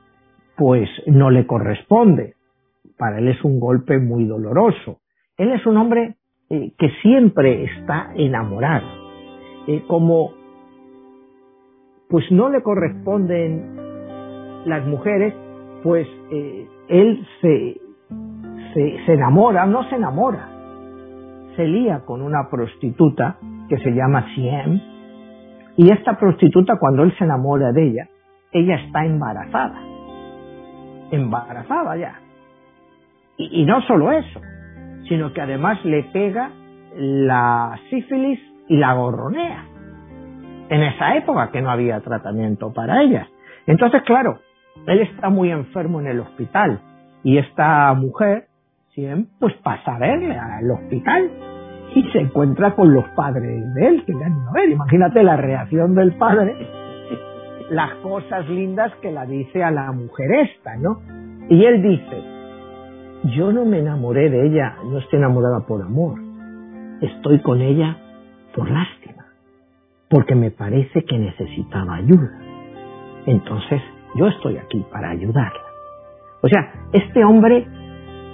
pues 0.55 0.89
no 1.07 1.29
le 1.29 1.45
corresponde 1.45 2.37
para 2.97 3.19
él 3.19 3.27
es 3.27 3.43
un 3.43 3.59
golpe 3.59 3.99
muy 3.99 4.25
doloroso. 4.25 4.99
Él 5.37 5.51
es 5.51 5.65
un 5.65 5.77
hombre 5.77 6.15
eh, 6.49 6.71
que 6.77 6.89
siempre 7.01 7.63
está 7.65 8.11
enamorado. 8.15 8.87
Eh, 9.67 9.83
como 9.87 10.31
pues 12.09 12.25
no 12.31 12.49
le 12.49 12.61
corresponden 12.61 13.75
las 14.65 14.85
mujeres, 14.87 15.33
pues 15.83 16.07
eh, 16.31 16.67
él 16.87 17.27
se, 17.41 17.81
se, 18.73 19.05
se 19.05 19.13
enamora, 19.13 19.65
no 19.65 19.83
se 19.89 19.95
enamora, 19.95 20.47
se 21.57 21.65
lía 21.67 22.05
con 22.05 22.21
una 22.21 22.49
prostituta 22.49 23.37
que 23.67 23.77
se 23.79 23.91
llama 23.91 24.25
Siem, 24.33 24.79
y 25.77 25.91
esta 25.91 26.17
prostituta 26.17 26.77
cuando 26.79 27.03
él 27.03 27.15
se 27.17 27.23
enamora 27.23 27.71
de 27.71 27.87
ella, 27.87 28.07
ella 28.51 28.75
está 28.77 29.05
embarazada, 29.05 29.79
embarazada 31.11 31.95
ya. 31.95 32.19
Y, 33.37 33.63
no 33.65 33.81
solo 33.83 34.11
eso, 34.11 34.41
sino 35.07 35.31
que 35.31 35.41
además 35.41 35.77
le 35.85 36.03
pega 36.05 36.49
la 36.95 37.79
sífilis 37.91 38.39
y 38.67 38.77
la 38.77 38.93
gorronea. 38.93 39.65
En 40.69 40.81
esa 40.81 41.15
época 41.15 41.51
que 41.51 41.61
no 41.61 41.69
había 41.69 41.99
tratamiento 42.01 42.73
para 42.73 43.03
ellas. 43.03 43.27
Entonces, 43.67 44.01
claro, 44.01 44.39
él 44.87 45.01
está 45.01 45.29
muy 45.29 45.51
enfermo 45.51 46.01
en 46.01 46.07
el 46.07 46.19
hospital 46.21 46.81
y 47.23 47.37
esta 47.37 47.93
mujer 47.93 48.47
siempre 48.93 49.31
pues 49.39 49.53
pasa 49.57 49.95
a 49.95 49.99
verle 49.99 50.35
al 50.35 50.71
hospital 50.71 51.29
y 51.97 52.03
se 52.11 52.19
encuentra 52.19 52.75
con 52.75 52.93
los 52.93 53.05
padres 53.15 53.73
de 53.73 53.87
él 53.87 54.05
que 54.05 54.13
le 54.13 54.23
a 54.23 54.51
ver. 54.53 54.69
Imagínate 54.69 55.23
la 55.23 55.35
reacción 55.35 55.95
del 55.95 56.13
padre, 56.13 56.55
las 57.71 57.95
cosas 58.03 58.47
lindas 58.47 58.93
que 59.01 59.11
la 59.11 59.25
dice 59.25 59.63
a 59.63 59.71
la 59.71 59.91
mujer 59.91 60.31
esta, 60.31 60.75
¿no? 60.77 61.01
Y 61.49 61.65
él 61.65 61.81
dice, 61.81 62.23
yo 63.35 63.51
no 63.51 63.65
me 63.65 63.79
enamoré 63.79 64.29
de 64.29 64.45
ella, 64.45 64.75
no 64.83 64.99
estoy 64.99 65.17
enamorada 65.17 65.65
por 65.65 65.81
amor, 65.81 66.19
estoy 67.01 67.39
con 67.39 67.61
ella 67.61 67.97
por 68.53 68.69
lástima, 68.69 69.25
porque 70.07 70.35
me 70.35 70.51
parece 70.51 71.03
que 71.03 71.17
necesitaba 71.17 71.95
ayuda. 71.95 72.29
Entonces, 73.25 73.81
yo 74.13 74.27
estoy 74.27 74.57
aquí 74.57 74.85
para 74.91 75.09
ayudarla. 75.09 75.61
O 76.43 76.47
sea, 76.47 76.73
este 76.93 77.25
hombre, 77.25 77.65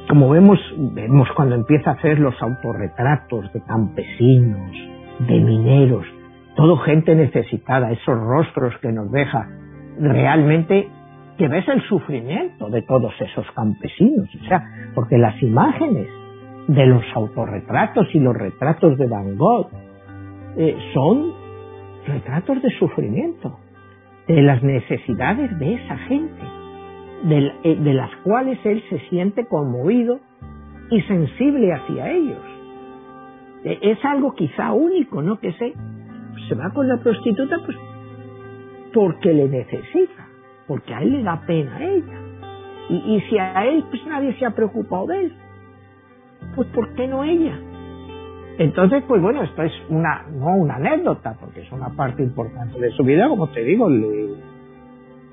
como 0.07 0.29
vemos, 0.29 0.59
vemos 0.77 1.27
cuando 1.35 1.55
empieza 1.55 1.91
a 1.91 1.93
hacer 1.93 2.19
los 2.19 2.39
autorretratos 2.41 3.51
de 3.53 3.61
campesinos, 3.61 4.71
de 5.19 5.39
mineros, 5.39 6.05
todo 6.55 6.77
gente 6.77 7.15
necesitada, 7.15 7.91
esos 7.91 8.19
rostros 8.19 8.77
que 8.81 8.91
nos 8.91 9.11
deja, 9.11 9.47
realmente 9.99 10.87
que 11.37 11.47
ves 11.47 11.67
el 11.67 11.81
sufrimiento 11.83 12.69
de 12.69 12.81
todos 12.83 13.13
esos 13.19 13.49
campesinos, 13.51 14.29
o 14.41 14.47
sea, 14.47 14.63
porque 14.93 15.17
las 15.17 15.41
imágenes 15.41 16.07
de 16.67 16.85
los 16.85 17.03
autorretratos 17.15 18.07
y 18.13 18.19
los 18.19 18.35
retratos 18.35 18.97
de 18.97 19.07
Van 19.07 19.37
Gogh 19.37 19.69
eh, 20.57 20.77
son 20.93 21.33
retratos 22.05 22.61
de 22.61 22.69
sufrimiento, 22.77 23.57
de 24.27 24.41
las 24.41 24.61
necesidades 24.63 25.57
de 25.59 25.73
esa 25.73 25.97
gente, 25.97 26.41
de, 27.23 27.51
eh, 27.63 27.75
de 27.75 27.93
las 27.93 28.15
cuales 28.17 28.59
él 28.65 28.83
se 28.89 28.99
siente 29.09 29.45
conmovido 29.45 30.19
y 30.89 31.01
sensible 31.01 31.73
hacia 31.73 32.12
ellos. 32.12 32.41
E, 33.63 33.79
es 33.81 34.05
algo 34.05 34.33
quizá 34.33 34.71
único, 34.73 35.21
¿no? 35.21 35.39
Que 35.39 35.53
se, 35.53 35.73
se 36.47 36.55
va 36.55 36.69
con 36.71 36.88
la 36.88 36.97
prostituta 36.97 37.57
pues 37.65 37.77
porque 38.93 39.33
le 39.33 39.47
necesita 39.47 40.23
porque 40.67 40.93
a 40.93 41.01
él 41.01 41.12
le 41.12 41.23
da 41.23 41.41
pena 41.45 41.75
a 41.75 41.83
ella. 41.83 42.19
Y, 42.89 43.21
si 43.29 43.38
a 43.38 43.65
él 43.65 43.83
pues 43.89 44.05
nadie 44.05 44.38
se 44.38 44.45
ha 44.45 44.51
preocupado 44.51 45.07
de 45.07 45.25
él, 45.25 45.33
pues 46.55 46.67
¿por 46.69 46.93
qué 46.95 47.07
no 47.07 47.23
ella? 47.23 47.57
Entonces, 48.57 49.03
pues 49.07 49.21
bueno, 49.21 49.41
esto 49.41 49.63
es 49.63 49.71
una, 49.89 50.25
no 50.31 50.55
una 50.55 50.75
anécdota, 50.75 51.36
porque 51.39 51.62
es 51.62 51.71
una 51.71 51.89
parte 51.89 52.21
importante 52.21 52.79
de 52.79 52.91
su 52.91 53.03
vida, 53.03 53.27
como 53.27 53.47
te 53.47 53.63
digo, 53.63 53.89
le, 53.89 54.36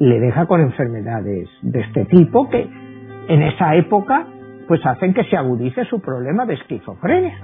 le 0.00 0.18
deja 0.18 0.46
con 0.46 0.60
enfermedades 0.62 1.48
de 1.62 1.80
este 1.80 2.06
tipo 2.06 2.48
que 2.48 2.68
en 3.28 3.42
esa 3.42 3.76
época 3.76 4.26
pues 4.66 4.84
hacen 4.84 5.14
que 5.14 5.24
se 5.24 5.36
agudice 5.36 5.84
su 5.84 6.00
problema 6.00 6.46
de 6.46 6.54
esquizofrenia. 6.54 7.38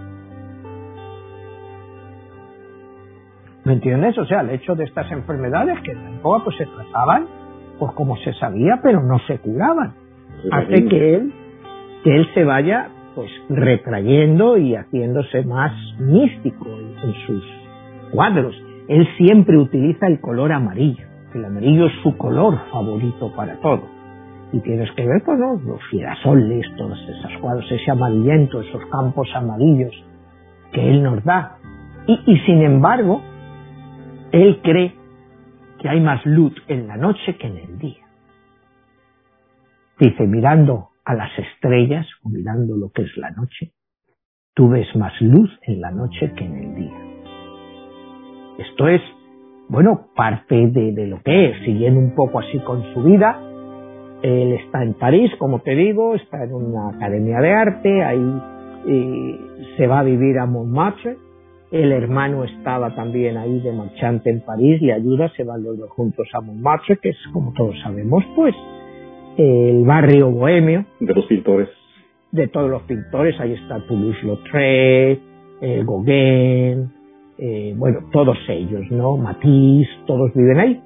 ¿Me 3.64 3.74
entiendes? 3.74 4.16
O 4.16 4.24
sea, 4.24 4.40
el 4.40 4.50
hecho 4.50 4.74
de 4.74 4.84
estas 4.84 5.10
enfermedades 5.12 5.80
que 5.82 5.92
en 5.92 6.02
la 6.02 6.10
época 6.12 6.44
pues 6.44 6.56
se 6.56 6.66
trataban 6.66 7.26
pues 7.78 7.92
como 7.92 8.16
se 8.18 8.32
sabía, 8.34 8.80
pero 8.82 9.02
no 9.02 9.18
se 9.26 9.38
curaban. 9.38 9.92
Hace 10.50 10.86
que 10.86 11.14
él, 11.14 11.32
que 12.04 12.16
él 12.16 12.26
se 12.32 12.44
vaya 12.44 12.88
pues 13.14 13.30
retrayendo 13.48 14.56
y 14.56 14.74
haciéndose 14.74 15.42
más 15.44 15.72
místico 15.98 16.66
en, 16.68 17.12
sus 17.26 17.44
cuadros. 18.12 18.54
Él 18.88 19.06
siempre 19.18 19.58
utiliza 19.58 20.06
el 20.06 20.20
color 20.20 20.52
amarillo. 20.52 21.15
El 21.36 21.44
amarillo 21.44 21.86
es 21.86 21.92
su 22.02 22.16
color 22.16 22.58
favorito 22.72 23.30
para 23.36 23.60
todo. 23.60 23.82
Y 24.52 24.60
tienes 24.60 24.90
que 24.92 25.06
ver, 25.06 25.22
pues, 25.22 25.38
los 25.38 25.82
girasoles, 25.90 26.64
todos 26.78 26.98
esos 26.98 27.40
cuadros, 27.42 27.70
ese 27.70 27.90
amarillento, 27.90 28.62
esos 28.62 28.82
campos 28.86 29.28
amarillos 29.34 29.92
que 30.72 30.88
él 30.88 31.02
nos 31.02 31.22
da. 31.24 31.58
Y, 32.06 32.18
y 32.26 32.38
sin 32.46 32.62
embargo, 32.62 33.20
él 34.32 34.60
cree 34.62 34.94
que 35.78 35.90
hay 35.90 36.00
más 36.00 36.24
luz 36.24 36.54
en 36.68 36.86
la 36.86 36.96
noche 36.96 37.36
que 37.36 37.48
en 37.48 37.58
el 37.58 37.78
día. 37.78 38.06
Dice, 39.98 40.26
mirando 40.26 40.88
a 41.04 41.14
las 41.14 41.38
estrellas 41.38 42.06
o 42.22 42.30
mirando 42.30 42.76
lo 42.78 42.90
que 42.92 43.02
es 43.02 43.14
la 43.18 43.30
noche, 43.32 43.72
tú 44.54 44.70
ves 44.70 44.86
más 44.96 45.12
luz 45.20 45.50
en 45.62 45.82
la 45.82 45.90
noche 45.90 46.32
que 46.34 46.44
en 46.44 46.56
el 46.56 46.74
día. 46.76 46.98
Esto 48.58 48.88
es, 48.88 49.02
bueno, 49.68 50.08
parte 50.14 50.68
de, 50.68 51.06
lo 51.06 51.20
que 51.22 51.50
es, 51.50 51.56
siguiendo 51.64 51.98
un 51.98 52.14
poco 52.14 52.38
así 52.38 52.58
con 52.60 52.82
su 52.94 53.02
vida. 53.02 53.40
Él 54.22 54.52
está 54.52 54.82
en 54.82 54.94
París, 54.94 55.30
como 55.38 55.60
te 55.60 55.74
digo, 55.74 56.14
está 56.14 56.42
en 56.44 56.54
una 56.54 56.90
academia 56.90 57.38
de 57.40 57.52
arte, 57.52 58.04
ahí 58.04 58.42
eh, 58.88 59.40
se 59.76 59.86
va 59.86 60.00
a 60.00 60.02
vivir 60.02 60.38
a 60.38 60.46
Montmartre, 60.46 61.16
el 61.70 61.92
hermano 61.92 62.44
estaba 62.44 62.94
también 62.94 63.36
ahí 63.36 63.60
de 63.60 63.72
marchante 63.72 64.30
en 64.30 64.40
París, 64.40 64.80
le 64.80 64.92
ayuda, 64.92 65.28
se 65.36 65.44
van 65.44 65.62
los 65.62 65.78
dos 65.78 65.90
juntos 65.90 66.28
a 66.32 66.40
Montmartre, 66.40 66.96
que 66.98 67.10
es, 67.10 67.18
como 67.32 67.52
todos 67.52 67.74
sabemos, 67.82 68.24
pues, 68.34 68.54
el 69.36 69.84
barrio 69.84 70.30
bohemio. 70.30 70.86
De 71.00 71.14
los 71.14 71.26
pintores. 71.26 71.68
De 72.32 72.48
todos 72.48 72.70
los 72.70 72.82
pintores, 72.82 73.38
ahí 73.40 73.52
está 73.52 73.80
Toulouse-Lautrec, 73.86 75.20
eh, 75.60 75.84
Gauguin, 75.84 76.90
eh, 77.38 77.74
bueno, 77.76 78.00
todos 78.12 78.38
ellos, 78.48 78.90
¿no? 78.90 79.16
Matisse, 79.16 79.90
todos 80.06 80.32
viven 80.34 80.58
ahí. 80.58 80.82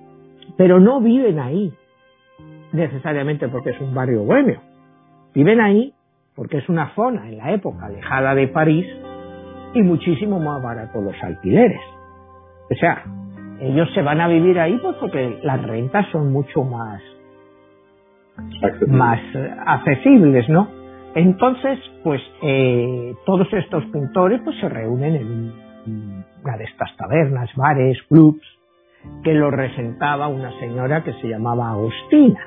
Pero 0.57 0.81
no 0.81 1.01
viven 1.01 1.39
ahí 1.39 1.73
necesariamente 2.73 3.49
porque 3.49 3.71
es 3.71 3.81
un 3.81 3.95
barrio 3.95 4.25
bohemio. 4.25 4.61
Viven 5.35 5.61
ahí 5.61 5.93
porque 6.35 6.59
es 6.59 6.69
una 6.69 6.95
zona 6.95 7.29
en 7.29 7.39
la 7.39 7.53
época 7.53 7.87
alejada 7.87 8.35
de 8.35 8.49
París 8.49 8.87
y 9.75 9.83
muchísimo 9.83 10.41
más 10.41 10.63
barato 10.63 11.01
los 11.01 11.15
alquileres. 11.23 11.81
O 12.71 12.75
sea, 12.75 13.05
ellos 13.61 13.89
se 13.95 14.03
van 14.03 14.21
a 14.21 14.29
vivir 14.29 14.59
ahí 14.59 14.79
pues 14.83 14.97
porque 14.97 15.39
las 15.43 15.63
rentas 15.63 16.07
son 16.13 16.33
mucho 16.33 16.65
más 16.65 17.01
más 18.89 19.21
eh, 19.35 19.55
accesibles, 19.67 20.49
¿no? 20.49 20.69
Entonces, 21.15 21.79
pues 22.03 22.23
eh, 22.43 23.15
todos 23.27 23.53
estos 23.53 23.85
pintores 23.87 24.41
pues 24.45 24.57
se 24.61 24.69
reúnen 24.69 25.17
en 25.17 26.20
una 26.45 26.57
de 26.57 26.65
estas 26.65 26.97
tabernas, 26.97 27.51
bares, 27.57 27.99
clubs, 28.09 28.43
que 29.23 29.35
lo 29.35 29.51
regentaba 29.51 30.29
una 30.29 30.51
señora 30.59 31.03
que 31.03 31.13
se 31.15 31.29
llamaba 31.29 31.71
Agustina. 31.71 32.41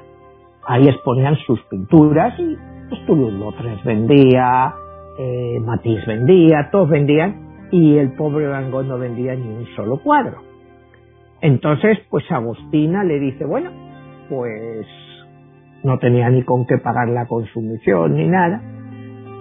Ahí 0.65 0.87
exponían 0.87 1.35
sus 1.45 1.61
pinturas 1.63 2.37
y 2.39 2.57
pues 2.89 3.05
Toulouse-Lautrec 3.05 3.83
vendía, 3.83 4.73
eh, 5.17 5.59
Matisse 5.59 6.05
vendía, 6.05 6.69
todos 6.71 6.89
vendían, 6.89 7.67
y 7.71 7.97
el 7.97 8.13
pobre 8.13 8.47
Van 8.47 8.71
Gogh 8.71 8.85
no 8.85 8.97
vendía 8.97 9.35
ni 9.35 9.47
un 9.47 9.65
solo 9.75 9.97
cuadro. 10.01 10.41
Entonces, 11.41 11.97
pues 12.09 12.23
Agustina 12.31 13.03
le 13.03 13.19
dice, 13.19 13.45
bueno, 13.45 13.71
pues 14.29 14.85
no 15.83 15.99
tenía 15.99 16.29
ni 16.29 16.43
con 16.43 16.65
qué 16.65 16.77
pagar 16.77 17.09
la 17.09 17.25
consumición 17.25 18.15
ni 18.15 18.27
nada, 18.27 18.61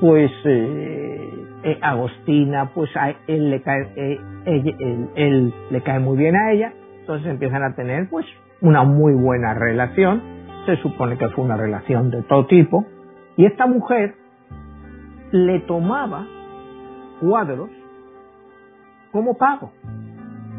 pues 0.01 0.31
eh, 0.45 1.31
eh, 1.65 1.79
Agustina, 1.81 2.71
pues 2.75 2.91
a 2.97 3.15
él 3.27 3.51
le 3.51 3.63
cae, 3.63 3.89
eh, 3.97 4.21
él, 5.15 5.55
le 5.71 5.81
cae 5.83 6.01
muy 6.01 6.17
bien 6.17 6.35
a 6.37 6.53
ella, 6.53 6.73
entonces 7.01 7.29
empiezan 7.29 7.63
a 7.63 7.75
tener 7.75 8.09
pues 8.09 8.27
una 8.61 8.83
muy 8.83 9.15
buena 9.15 9.55
relación, 9.55 10.23
se 10.67 10.77
supone 10.77 11.17
que 11.19 11.29
fue 11.31 11.45
una 11.45 11.57
relación 11.57 12.11
de 12.11 12.23
todo 12.23 12.47
tipo, 12.47 12.85
y 13.37 13.47
esta 13.47 13.67
mujer 13.67 14.15
le 15.31 15.61
tomaba 15.61 16.27
cuadros 17.21 17.71
como 19.13 19.37
pago. 19.37 19.73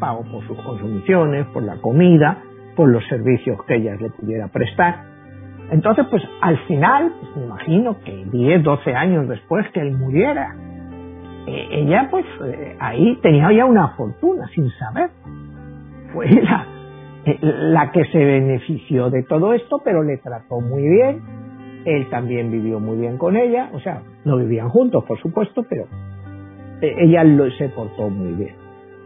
Pago 0.00 0.24
por 0.24 0.46
sus 0.46 0.58
consumiciones, 0.62 1.46
por 1.48 1.62
la 1.62 1.76
comida, 1.76 2.42
por 2.76 2.88
los 2.88 3.06
servicios 3.08 3.62
que 3.64 3.76
ella 3.76 3.96
le 3.96 4.10
pudiera 4.10 4.48
prestar. 4.48 5.04
Entonces, 5.70 6.06
pues 6.10 6.22
al 6.40 6.58
final, 6.66 7.12
pues 7.20 7.36
me 7.36 7.44
imagino 7.44 7.98
que 8.04 8.24
10, 8.30 8.62
12 8.62 8.94
años 8.94 9.28
después 9.28 9.66
que 9.72 9.80
él 9.80 9.92
muriera, 9.92 10.54
eh, 11.46 11.68
ella 11.70 12.08
pues 12.10 12.24
eh, 12.46 12.76
ahí 12.80 13.18
tenía 13.22 13.52
ya 13.52 13.64
una 13.64 13.88
fortuna 13.88 14.46
sin 14.54 14.70
saber. 14.70 15.10
Fue 16.12 16.28
la, 16.30 16.66
eh, 17.24 17.38
la 17.40 17.90
que 17.90 18.04
se 18.06 18.18
benefició 18.18 19.10
de 19.10 19.22
todo 19.24 19.52
esto, 19.52 19.80
pero 19.84 20.02
le 20.02 20.18
trató 20.18 20.60
muy 20.60 20.82
bien 20.82 21.44
él 21.84 22.08
también 22.08 22.50
vivió 22.50 22.80
muy 22.80 22.96
bien 22.96 23.18
con 23.18 23.36
ella, 23.36 23.68
o 23.74 23.80
sea, 23.80 24.00
no 24.24 24.38
vivían 24.38 24.70
juntos, 24.70 25.04
por 25.04 25.20
supuesto, 25.20 25.66
pero 25.68 25.84
ella 26.80 27.22
lo, 27.24 27.50
se 27.50 27.68
portó 27.68 28.08
muy 28.08 28.32
bien. 28.32 28.54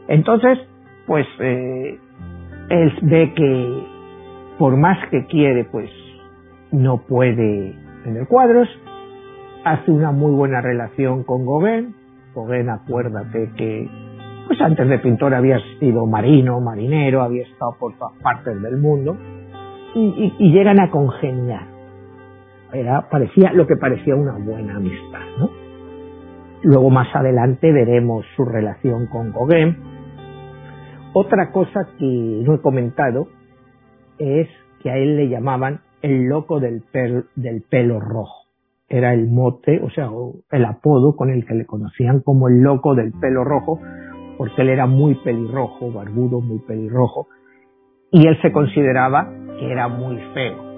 Entonces, 0.06 0.60
pues 1.04 1.26
él 1.40 1.98
ve 3.02 3.32
que 3.34 3.82
por 4.58 4.76
más 4.76 4.98
que 5.10 5.24
quiere, 5.26 5.64
pues 5.64 5.90
no 6.72 6.98
puede 6.98 7.74
tener 8.04 8.26
cuadros, 8.26 8.68
hace 9.64 9.90
una 9.90 10.10
muy 10.10 10.32
buena 10.32 10.60
relación 10.60 11.24
con 11.24 11.46
Gauguin. 11.46 11.94
Gauguin, 12.38 12.70
acuérdate 12.70 13.50
que 13.56 13.88
pues 14.46 14.60
antes 14.60 14.88
de 14.88 14.98
pintor 14.98 15.34
había 15.34 15.58
sido 15.78 16.06
marino, 16.06 16.60
marinero, 16.60 17.22
había 17.22 17.42
estado 17.42 17.76
por 17.78 17.98
todas 17.98 18.14
partes 18.22 18.60
del 18.62 18.78
mundo 18.78 19.16
y, 19.94 20.52
llegan 20.52 20.80
a 20.80 20.90
congeniar 20.90 21.66
era, 22.72 23.08
parecía 23.08 23.52
lo 23.52 23.66
que 23.66 23.76
parecía 23.76 24.14
una 24.14 24.32
buena 24.32 24.76
amistad, 24.76 25.20
¿no? 25.38 25.50
Luego 26.62 26.90
más 26.90 27.14
adelante 27.14 27.72
veremos 27.72 28.26
su 28.36 28.44
relación 28.44 29.06
con 29.06 29.32
Gauguin. 29.32 29.76
Otra 31.14 31.50
cosa 31.50 31.88
que 31.98 32.42
no 32.44 32.54
he 32.54 32.60
comentado 32.60 33.28
es 34.18 34.48
que 34.82 34.90
a 34.90 34.96
él 34.96 35.16
le 35.16 35.28
llamaban 35.28 35.80
el 36.02 36.26
loco 36.26 36.60
del 36.60 36.82
pelo 37.70 38.00
rojo. 38.00 38.37
Era 38.88 39.12
el 39.12 39.28
mote, 39.28 39.80
o 39.82 39.90
sea, 39.90 40.08
el 40.50 40.64
apodo 40.64 41.14
con 41.14 41.30
el 41.30 41.44
que 41.44 41.54
le 41.54 41.66
conocían 41.66 42.20
como 42.20 42.48
el 42.48 42.62
loco 42.62 42.94
del 42.94 43.12
pelo 43.12 43.44
rojo, 43.44 43.80
porque 44.38 44.62
él 44.62 44.70
era 44.70 44.86
muy 44.86 45.14
pelirrojo, 45.16 45.92
barbudo, 45.92 46.40
muy 46.40 46.60
pelirrojo, 46.60 47.28
y 48.10 48.26
él 48.26 48.40
se 48.40 48.50
consideraba 48.50 49.28
que 49.58 49.70
era 49.70 49.88
muy 49.88 50.16
feo. 50.32 50.68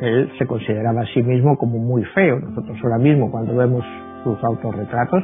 Él 0.00 0.30
se 0.38 0.46
consideraba 0.46 1.02
a 1.02 1.06
sí 1.14 1.22
mismo 1.22 1.56
como 1.56 1.78
muy 1.78 2.04
feo. 2.06 2.40
Nosotros 2.40 2.76
ahora 2.82 2.98
mismo 2.98 3.30
cuando 3.30 3.54
vemos 3.54 3.84
sus 4.24 4.42
autorretratos, 4.42 5.22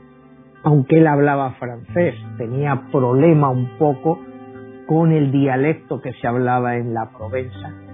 aunque 0.63 0.99
él 0.99 1.07
hablaba 1.07 1.53
francés, 1.53 2.15
tenía 2.39 2.89
problema 2.93 3.51
un 3.51 3.79
poco 3.79 4.21
con 4.87 5.11
el 5.11 5.33
dialecto 5.33 6.01
que 6.01 6.13
se 6.13 6.27
hablaba 6.27 6.77
en 6.77 6.95
la 6.95 7.11
Provenza 7.11 7.86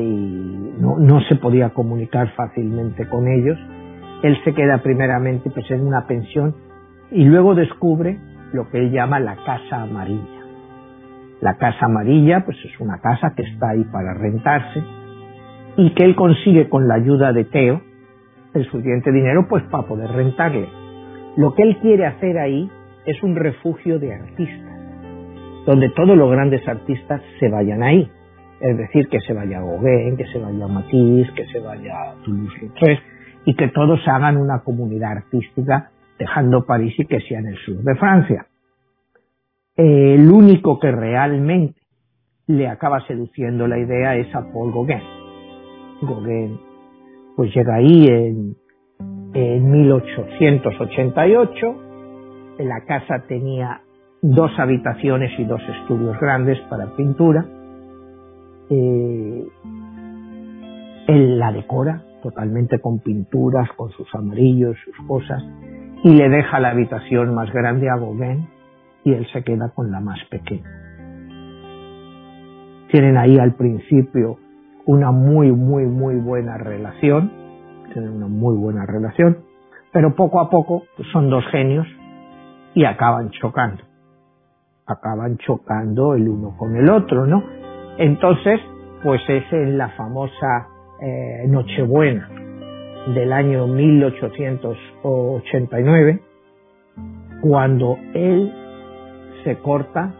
y 0.00 0.74
no, 0.78 0.98
no 0.98 1.20
se 1.22 1.36
podía 1.36 1.70
comunicar 1.70 2.32
fácilmente 2.34 3.08
con 3.08 3.28
ellos. 3.28 3.58
Él 4.22 4.36
se 4.44 4.54
queda 4.54 4.78
primeramente 4.82 5.50
pues 5.50 5.70
en 5.70 5.86
una 5.86 6.06
pensión 6.06 6.54
y 7.10 7.24
luego 7.24 7.54
descubre 7.54 8.18
lo 8.52 8.68
que 8.70 8.78
él 8.78 8.90
llama 8.90 9.20
la 9.20 9.36
casa 9.44 9.82
amarilla. 9.82 10.42
La 11.40 11.56
casa 11.56 11.86
amarilla 11.86 12.44
pues 12.44 12.56
es 12.64 12.78
una 12.80 13.00
casa 13.00 13.34
que 13.34 13.42
está 13.42 13.70
ahí 13.70 13.84
para 13.84 14.14
rentarse 14.14 14.82
y 15.76 15.90
que 15.94 16.04
él 16.04 16.14
consigue 16.14 16.68
con 16.68 16.86
la 16.86 16.94
ayuda 16.94 17.32
de 17.32 17.44
Teo 17.44 17.80
el 18.54 18.64
suficiente 18.66 19.10
dinero 19.10 19.46
pues 19.48 19.62
para 19.64 19.86
poder 19.86 20.10
rentarle. 20.10 20.68
Lo 21.36 21.54
que 21.54 21.62
él 21.62 21.78
quiere 21.78 22.06
hacer 22.06 22.38
ahí 22.38 22.70
es 23.06 23.22
un 23.22 23.34
refugio 23.34 23.98
de 23.98 24.14
artistas, 24.14 24.78
donde 25.66 25.88
todos 25.88 26.16
los 26.16 26.30
grandes 26.30 26.66
artistas 26.68 27.22
se 27.40 27.48
vayan 27.48 27.82
ahí 27.82 28.10
es 28.62 28.78
decir, 28.78 29.08
que 29.08 29.20
se 29.20 29.34
vaya 29.34 29.58
a 29.58 29.62
Gauguin, 29.62 30.16
que 30.16 30.24
se 30.26 30.38
vaya 30.38 30.64
a 30.64 30.68
Matisse, 30.68 31.34
que 31.34 31.46
se 31.46 31.58
vaya 31.58 32.00
a 32.00 32.14
Toulouse-Lautrec 32.24 33.00
y 33.44 33.56
que 33.56 33.66
todos 33.68 34.00
hagan 34.06 34.36
una 34.36 34.60
comunidad 34.60 35.18
artística 35.18 35.90
dejando 36.16 36.64
París 36.64 36.94
y 36.96 37.06
que 37.06 37.20
sea 37.22 37.40
en 37.40 37.48
el 37.48 37.56
sur 37.56 37.82
de 37.82 37.96
Francia. 37.96 38.46
el 39.74 40.30
único 40.30 40.78
que 40.78 40.92
realmente 40.92 41.80
le 42.46 42.68
acaba 42.68 43.04
seduciendo 43.06 43.66
la 43.66 43.78
idea 43.78 44.14
es 44.14 44.32
a 44.32 44.42
Paul 44.52 44.72
Gauguin. 44.72 45.02
Gauguin 46.02 46.60
pues 47.34 47.52
llega 47.54 47.74
ahí 47.74 48.06
en, 48.06 48.54
en 49.34 49.70
1888, 49.72 51.74
la 52.58 52.84
casa 52.84 53.24
tenía 53.26 53.80
dos 54.20 54.52
habitaciones 54.56 55.32
y 55.36 55.44
dos 55.44 55.62
estudios 55.80 56.16
grandes 56.20 56.60
para 56.70 56.94
pintura, 56.94 57.44
eh, 58.70 59.46
él 61.08 61.38
la 61.38 61.52
decora 61.52 62.02
totalmente 62.22 62.80
con 62.80 63.00
pinturas, 63.00 63.68
con 63.76 63.90
sus 63.90 64.12
amarillos, 64.14 64.76
sus 64.84 65.06
cosas, 65.06 65.42
y 66.04 66.14
le 66.14 66.28
deja 66.28 66.60
la 66.60 66.70
habitación 66.70 67.34
más 67.34 67.52
grande 67.52 67.90
a 67.90 67.96
Gauguin 67.96 68.48
y 69.04 69.12
él 69.12 69.26
se 69.32 69.42
queda 69.42 69.70
con 69.70 69.90
la 69.90 70.00
más 70.00 70.18
pequeña. 70.30 70.70
Tienen 72.90 73.16
ahí 73.16 73.38
al 73.38 73.54
principio 73.54 74.38
una 74.86 75.10
muy, 75.10 75.52
muy, 75.52 75.84
muy 75.86 76.16
buena 76.16 76.58
relación, 76.58 77.30
tienen 77.92 78.12
una 78.12 78.28
muy 78.28 78.56
buena 78.56 78.86
relación, 78.86 79.38
pero 79.92 80.14
poco 80.14 80.40
a 80.40 80.50
poco 80.50 80.84
pues, 80.96 81.08
son 81.12 81.28
dos 81.28 81.44
genios 81.50 81.86
y 82.74 82.84
acaban 82.84 83.30
chocando. 83.30 83.82
Acaban 84.86 85.38
chocando 85.38 86.14
el 86.14 86.28
uno 86.28 86.56
con 86.56 86.76
el 86.76 86.88
otro, 86.90 87.26
¿no? 87.26 87.42
Entonces, 87.98 88.60
pues 89.02 89.20
es 89.28 89.44
en 89.52 89.76
la 89.76 89.90
famosa 89.90 90.68
eh, 91.00 91.44
Nochebuena 91.48 92.30
del 93.14 93.32
año 93.32 93.66
1889, 93.66 96.20
cuando 97.40 97.98
él 98.14 98.52
se 99.42 99.58
corta 99.58 100.14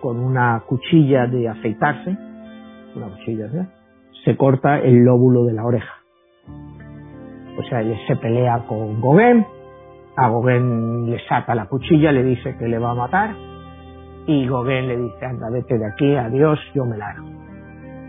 con 0.00 0.18
una 0.18 0.64
cuchilla 0.66 1.26
de 1.26 1.48
afeitarse, 1.48 2.16
una 2.94 3.08
cuchilla, 3.08 3.48
se 4.24 4.34
corta 4.36 4.78
el 4.80 5.04
lóbulo 5.04 5.44
de 5.44 5.52
la 5.52 5.64
oreja. 5.64 5.94
O 7.58 7.62
sea, 7.68 7.80
él 7.80 7.96
se 8.06 8.16
pelea 8.16 8.64
con 8.66 9.00
Gauguin, 9.00 9.46
a 10.16 10.28
Gauguin 10.28 11.10
le 11.10 11.24
saca 11.26 11.54
la 11.54 11.64
cuchilla, 11.66 12.12
le 12.12 12.22
dice 12.24 12.56
que 12.58 12.68
le 12.68 12.78
va 12.78 12.90
a 12.90 12.94
matar, 12.94 13.34
y 14.26 14.46
Gauguin 14.46 14.88
le 14.88 14.96
dice, 14.96 15.24
anda, 15.24 15.48
vete 15.50 15.78
de 15.78 15.86
aquí, 15.86 16.16
adiós, 16.16 16.58
yo 16.74 16.84
me 16.84 16.96
largo. 16.96 17.26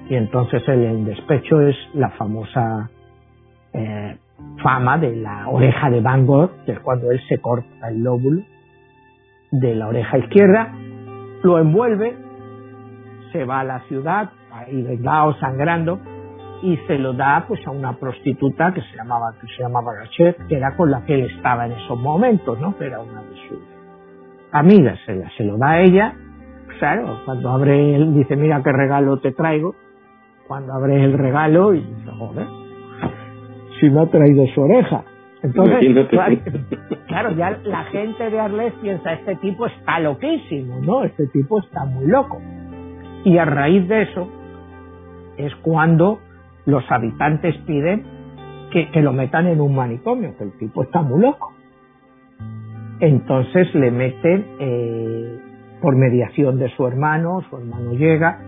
Y 0.10 0.16
entonces 0.16 0.68
el, 0.68 1.06
despecho 1.06 1.62
es 1.62 1.76
la 1.94 2.10
famosa 2.12 2.90
eh, 3.74 4.18
fama 4.64 4.98
de 4.98 5.16
la 5.18 5.48
oreja 5.50 5.90
de 5.90 6.02
Van 6.02 6.26
Gogh, 6.26 6.52
que 6.66 6.74
es 6.74 6.80
cuando 6.80 7.12
él 7.12 7.20
se 7.28 7.40
corta 7.40 7.90
el 7.90 8.04
lóbulo 8.04 8.42
de 9.52 9.76
la 9.76 9.88
oreja 9.88 10.18
izquierda, 10.18 10.74
lo 11.44 11.60
envuelve, 11.60 12.16
se 13.32 13.46
va 13.46 13.60
a 13.60 13.64
la 13.64 13.80
ciudad, 13.82 14.32
ahí 14.52 14.82
vengado, 14.82 15.36
sangrando, 15.36 16.00
y 16.62 16.76
se 16.88 16.98
lo 16.98 17.14
da 17.14 17.46
pues 17.48 17.66
a 17.68 17.72
una 17.72 17.94
prostituta 17.94 18.74
que 18.74 18.82
se 18.82 18.96
llamaba 18.96 19.34
que 19.40 19.48
se 19.56 19.62
llamaba 19.62 19.94
Rachel, 19.94 20.36
que 20.50 20.56
era 20.58 20.76
con 20.76 20.90
la 20.90 21.06
que 21.06 21.14
él 21.14 21.32
estaba 21.36 21.68
en 21.68 21.74
esos 21.74 22.00
momentos, 22.00 22.60
¿no? 22.60 22.76
Que 22.78 22.88
era 22.88 23.00
amigas, 24.52 25.00
se, 25.06 25.24
se 25.38 25.44
lo 25.44 25.58
da 25.58 25.72
a 25.72 25.82
ella, 25.82 26.14
claro, 26.80 27.22
cuando 27.26 27.50
abre 27.50 27.96
él 27.96 28.14
dice, 28.14 28.36
mira 28.36 28.62
qué 28.64 28.72
regalo 28.72 29.18
te 29.18 29.32
traigo, 29.32 29.76
cuando 30.48 30.74
abre 30.74 31.04
el 31.04 31.14
regalo 31.14 31.74
y 31.74 31.82
dice, 31.82 32.12
joder, 32.18 32.48
si 33.80 33.90
me 33.90 34.02
ha 34.02 34.06
traído 34.08 34.46
su 34.54 34.62
oreja. 34.62 35.04
Entonces, 35.44 36.08
claro, 37.08 37.32
ya 37.36 37.52
la 37.64 37.84
gente 37.86 38.30
de 38.30 38.40
Arles 38.40 38.74
piensa, 38.82 39.14
este 39.14 39.36
tipo 39.36 39.68
está 39.68 40.00
loquísimo, 40.00 40.80
¿no? 40.82 41.04
Este 41.04 41.28
tipo 41.28 41.60
está 41.60 41.86
muy 41.86 42.08
loco. 42.08 42.42
Y 43.24 43.38
a 43.38 43.46
raíz 43.46 43.88
de 43.88 44.04
eso 44.04 44.28
es 45.38 45.56
cuando 45.58 46.20
los 46.66 46.84
habitantes 46.90 47.56
piden 47.66 48.04
que, 48.72 49.02
lo 49.02 49.14
metan 49.14 49.48
en 49.48 49.62
un 49.62 49.76
manicomio, 49.76 50.36
que 50.38 50.44
el 50.44 50.58
tipo 50.58 50.84
está 50.84 51.02
muy 51.02 51.22
loco. 51.22 51.54
Entonces 53.00 53.74
le 53.76 53.92
meten 53.92 54.46
eh, 54.60 55.40
por 55.82 55.96
mediación 55.96 56.58
de 56.58 56.70
su 56.76 56.88
hermano, 56.88 57.42
su 57.50 57.58
hermano 57.58 57.94
llega, 57.94 58.40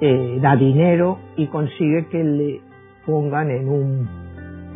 eh, 0.00 0.38
da 0.42 0.56
dinero 0.56 1.18
y 1.36 1.46
consigue 1.46 2.06
que 2.08 2.22
le 2.22 2.60
pongan 3.06 3.50
en 3.50 3.68
un 3.68 4.08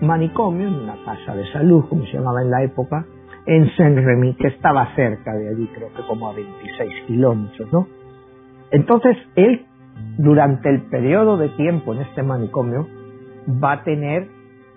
manicomio, 0.00 0.68
en 0.68 0.74
una 0.74 0.96
casa 1.04 1.34
de 1.34 1.44
salud, 1.52 1.84
como 1.88 2.06
se 2.06 2.12
llamaba 2.12 2.40
en 2.42 2.50
la 2.50 2.62
época, 2.62 3.04
en 3.44 3.70
Saint-Remy, 3.76 4.34
que 4.34 4.48
estaba 4.48 4.94
cerca 4.94 5.34
de 5.34 5.48
allí, 5.48 5.68
creo 5.74 5.88
que 5.94 6.02
como 6.06 6.28
a 6.28 6.32
26 6.32 6.90
kilómetros, 7.06 7.70
¿no? 7.72 7.86
Entonces, 8.70 9.16
él, 9.34 9.66
durante 10.16 10.70
el 10.70 10.82
periodo 10.82 11.36
de 11.36 11.48
tiempo 11.50 11.92
en 11.92 12.02
este 12.02 12.22
manicomio, 12.22 12.86
va 13.62 13.72
a 13.72 13.84
tener 13.84 14.28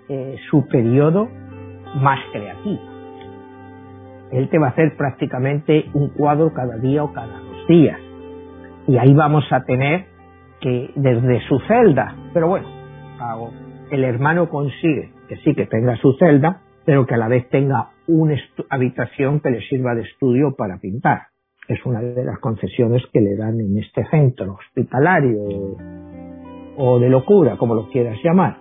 eh, 0.10 0.36
su 0.50 0.68
periodo 0.68 1.30
más 1.96 2.20
creativo. 2.34 2.93
Él 4.34 4.50
te 4.50 4.58
va 4.58 4.68
a 4.68 4.70
hacer 4.72 4.98
prácticamente 4.98 5.86
un 5.94 6.10
cuadro 6.10 6.52
cada 6.54 6.78
día 6.78 7.04
o 7.04 7.14
cada 7.14 7.40
dos 7.40 7.68
días. 7.68 8.00
Y 8.88 8.98
ahí 8.98 9.14
vamos 9.14 9.46
a 9.52 9.64
tener 9.64 10.06
que 10.60 10.92
desde 10.96 11.40
su 11.48 11.60
celda, 11.68 12.16
pero 12.34 12.48
bueno, 12.48 12.68
el 13.92 14.04
hermano 14.04 14.50
consigue 14.50 15.12
que 15.28 15.38
sí 15.38 15.54
que 15.54 15.68
tenga 15.68 15.96
su 15.98 16.14
celda, 16.14 16.62
pero 16.86 17.06
que 17.06 17.14
a 17.14 17.18
la 17.18 17.28
vez 17.28 17.48
tenga 17.50 17.92
una 18.08 18.36
habitación 18.70 19.40
que 19.40 19.52
le 19.52 19.62
sirva 19.62 19.94
de 19.94 20.02
estudio 20.02 20.56
para 20.58 20.80
pintar. 20.80 21.28
Es 21.68 21.86
una 21.86 22.02
de 22.02 22.26
las 22.26 22.40
concesiones 22.40 23.04
que 23.14 23.22
le 23.22 23.36
dan 23.38 23.60
en 23.60 23.78
este 23.78 24.04
centro 24.06 24.56
hospitalario 24.56 25.78
o 26.76 27.00
de 27.00 27.10
locura, 27.10 27.56
como 27.56 27.76
lo 27.76 27.88
quieras 27.90 28.18
llamar. 28.24 28.58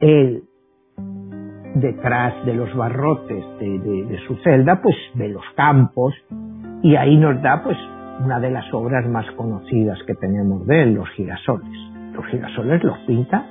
Él, 0.00 0.42
detrás 1.74 2.44
de 2.44 2.54
los 2.54 2.74
barrotes 2.74 3.44
de, 3.58 3.78
de 3.78 4.18
su 4.26 4.36
celda, 4.36 4.80
pues 4.82 4.96
ve 5.14 5.28
los 5.28 5.44
campos 5.56 6.14
y 6.82 6.96
ahí 6.96 7.16
nos 7.16 7.40
da 7.42 7.62
pues 7.62 7.76
una 8.24 8.38
de 8.38 8.50
las 8.50 8.72
obras 8.74 9.06
más 9.08 9.30
conocidas 9.32 9.98
que 10.06 10.14
tenemos 10.14 10.66
de 10.66 10.82
él, 10.82 10.94
los 10.94 11.08
girasoles. 11.10 11.70
Los 12.12 12.26
girasoles 12.26 12.82
los 12.84 12.98
pinta 13.00 13.46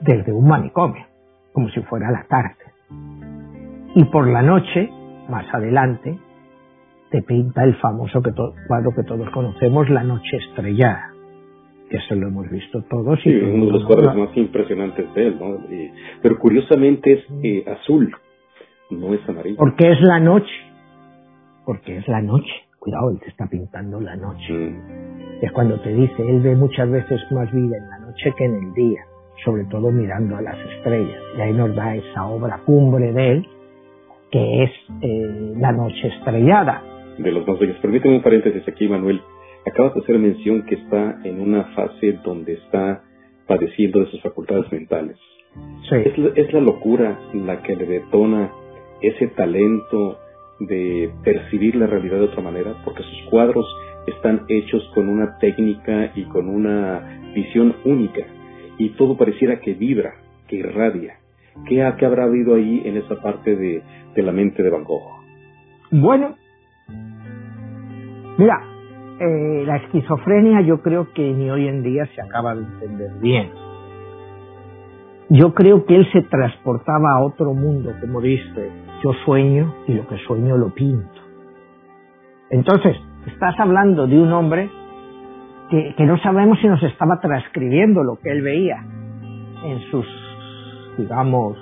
desde 0.00 0.32
un 0.32 0.46
manicomio, 0.46 1.04
como 1.52 1.68
si 1.70 1.80
fuera 1.82 2.10
la 2.10 2.24
cárcel. 2.24 2.72
Y 3.94 4.04
por 4.04 4.28
la 4.28 4.42
noche, 4.42 4.90
más 5.28 5.46
adelante, 5.52 6.18
te 7.10 7.22
pinta 7.22 7.62
el 7.64 7.76
famoso 7.76 8.20
cuadro 8.66 8.90
que 8.94 9.04
todos 9.04 9.30
conocemos, 9.30 9.88
La 9.88 10.02
Noche 10.02 10.36
Estrellada, 10.36 11.12
que 11.12 11.13
eso 11.96 12.14
lo 12.14 12.28
hemos 12.28 12.50
visto 12.50 12.82
todos. 12.88 13.20
Sí, 13.22 13.30
uno 13.30 13.66
de 13.66 13.72
los 13.72 13.84
cuadros 13.84 14.16
más 14.16 14.36
impresionantes 14.36 15.12
de 15.14 15.26
él, 15.26 15.36
¿no? 15.38 15.58
pero 16.22 16.38
curiosamente 16.38 17.12
es 17.12 17.24
eh, 17.42 17.64
azul, 17.70 18.14
no 18.90 19.14
es 19.14 19.28
amarillo. 19.28 19.56
Porque 19.56 19.90
es 19.90 20.00
la 20.00 20.20
noche, 20.20 20.54
porque 21.64 21.98
es 21.98 22.08
la 22.08 22.20
noche. 22.22 22.52
Cuidado, 22.78 23.10
él 23.10 23.18
te 23.20 23.30
está 23.30 23.46
pintando 23.46 24.00
la 24.00 24.14
noche. 24.14 24.52
Mm. 24.52 25.42
Es 25.42 25.52
cuando 25.52 25.80
te 25.80 25.94
dice, 25.94 26.22
él 26.28 26.40
ve 26.40 26.54
muchas 26.54 26.90
veces 26.90 27.20
más 27.30 27.50
vida 27.52 27.76
en 27.78 27.88
la 27.88 27.98
noche 27.98 28.32
que 28.36 28.44
en 28.44 28.54
el 28.56 28.74
día 28.74 29.00
sobre 29.42 29.64
todo 29.64 29.90
mirando 29.90 30.36
a 30.36 30.42
las 30.42 30.58
estrellas. 30.58 31.20
Y 31.36 31.40
ahí 31.40 31.52
nos 31.52 31.74
da 31.74 31.94
esa 31.94 32.26
obra 32.26 32.60
cumbre 32.64 33.12
de 33.12 33.32
él, 33.32 33.48
que 34.30 34.64
es 34.64 34.70
eh, 35.02 35.54
La 35.58 35.72
Noche 35.72 36.08
Estrellada. 36.08 36.82
De 37.18 37.30
los 37.32 37.46
más 37.46 37.58
bellos. 37.58 37.76
Permíteme 37.78 38.16
un 38.16 38.22
paréntesis 38.22 38.66
aquí, 38.66 38.88
Manuel. 38.88 39.20
Acabas 39.66 39.94
de 39.94 40.00
hacer 40.00 40.18
mención 40.18 40.64
que 40.66 40.74
está 40.74 41.20
en 41.24 41.40
una 41.40 41.64
fase 41.74 42.18
donde 42.24 42.54
está 42.54 43.02
padeciendo 43.46 44.00
de 44.00 44.10
sus 44.10 44.22
facultades 44.22 44.70
mentales. 44.72 45.16
Sí. 45.88 45.96
Es, 46.04 46.18
la, 46.18 46.30
es 46.34 46.52
la 46.52 46.60
locura 46.60 47.18
la 47.32 47.62
que 47.62 47.76
le 47.76 47.86
detona 47.86 48.50
ese 49.00 49.28
talento 49.28 50.18
de 50.60 51.10
percibir 51.22 51.76
la 51.76 51.86
realidad 51.86 52.18
de 52.18 52.24
otra 52.24 52.42
manera, 52.42 52.74
porque 52.84 53.02
sus 53.02 53.30
cuadros 53.30 53.66
están 54.06 54.44
hechos 54.48 54.82
con 54.94 55.08
una 55.08 55.38
técnica 55.38 56.12
y 56.14 56.24
con 56.24 56.48
una 56.48 57.32
visión 57.34 57.74
única 57.84 58.24
y 58.78 58.90
todo 58.90 59.16
pareciera 59.16 59.60
que 59.60 59.74
vibra, 59.74 60.14
que 60.48 60.56
irradia. 60.56 61.18
¿Qué, 61.66 61.82
habrá 61.82 62.24
habido 62.24 62.56
ahí 62.56 62.82
en 62.84 62.96
esa 62.96 63.20
parte 63.22 63.54
de, 63.54 63.82
la 64.16 64.32
mente 64.32 64.62
de 64.62 64.70
Van 64.70 64.84
Gogh? 64.84 65.22
Bueno, 65.90 66.36
mira, 68.36 68.60
eh, 69.20 69.64
la 69.66 69.76
esquizofrenia 69.76 70.60
yo 70.62 70.82
creo 70.82 71.12
que 71.12 71.22
ni 71.32 71.50
hoy 71.50 71.68
en 71.68 71.82
día 71.82 72.06
se 72.14 72.20
acaba 72.20 72.54
de 72.54 72.62
entender 72.62 73.12
bien. 73.20 73.50
Yo 75.30 75.54
creo 75.54 75.86
que 75.86 75.96
él 75.96 76.06
se 76.12 76.22
transportaba 76.22 77.12
a 77.12 77.22
otro 77.22 77.54
mundo, 77.54 77.92
como 78.00 78.20
dice, 78.20 78.70
yo 79.02 79.12
sueño 79.24 79.74
y 79.86 79.94
lo 79.94 80.06
que 80.06 80.18
sueño 80.18 80.56
lo 80.56 80.74
pinto. 80.74 81.20
Entonces, 82.50 82.96
estás 83.26 83.58
hablando 83.58 84.06
de 84.06 84.18
un 84.18 84.32
hombre 84.32 84.70
que, 85.70 86.04
no 86.04 86.18
sabemos 86.18 86.58
si 86.60 86.68
nos 86.68 86.82
estaba 86.82 87.20
transcribiendo 87.20 88.02
lo 88.02 88.16
que 88.16 88.30
él 88.30 88.42
veía 88.42 88.84
en 89.64 89.80
sus, 89.90 90.06
digamos, 90.98 91.56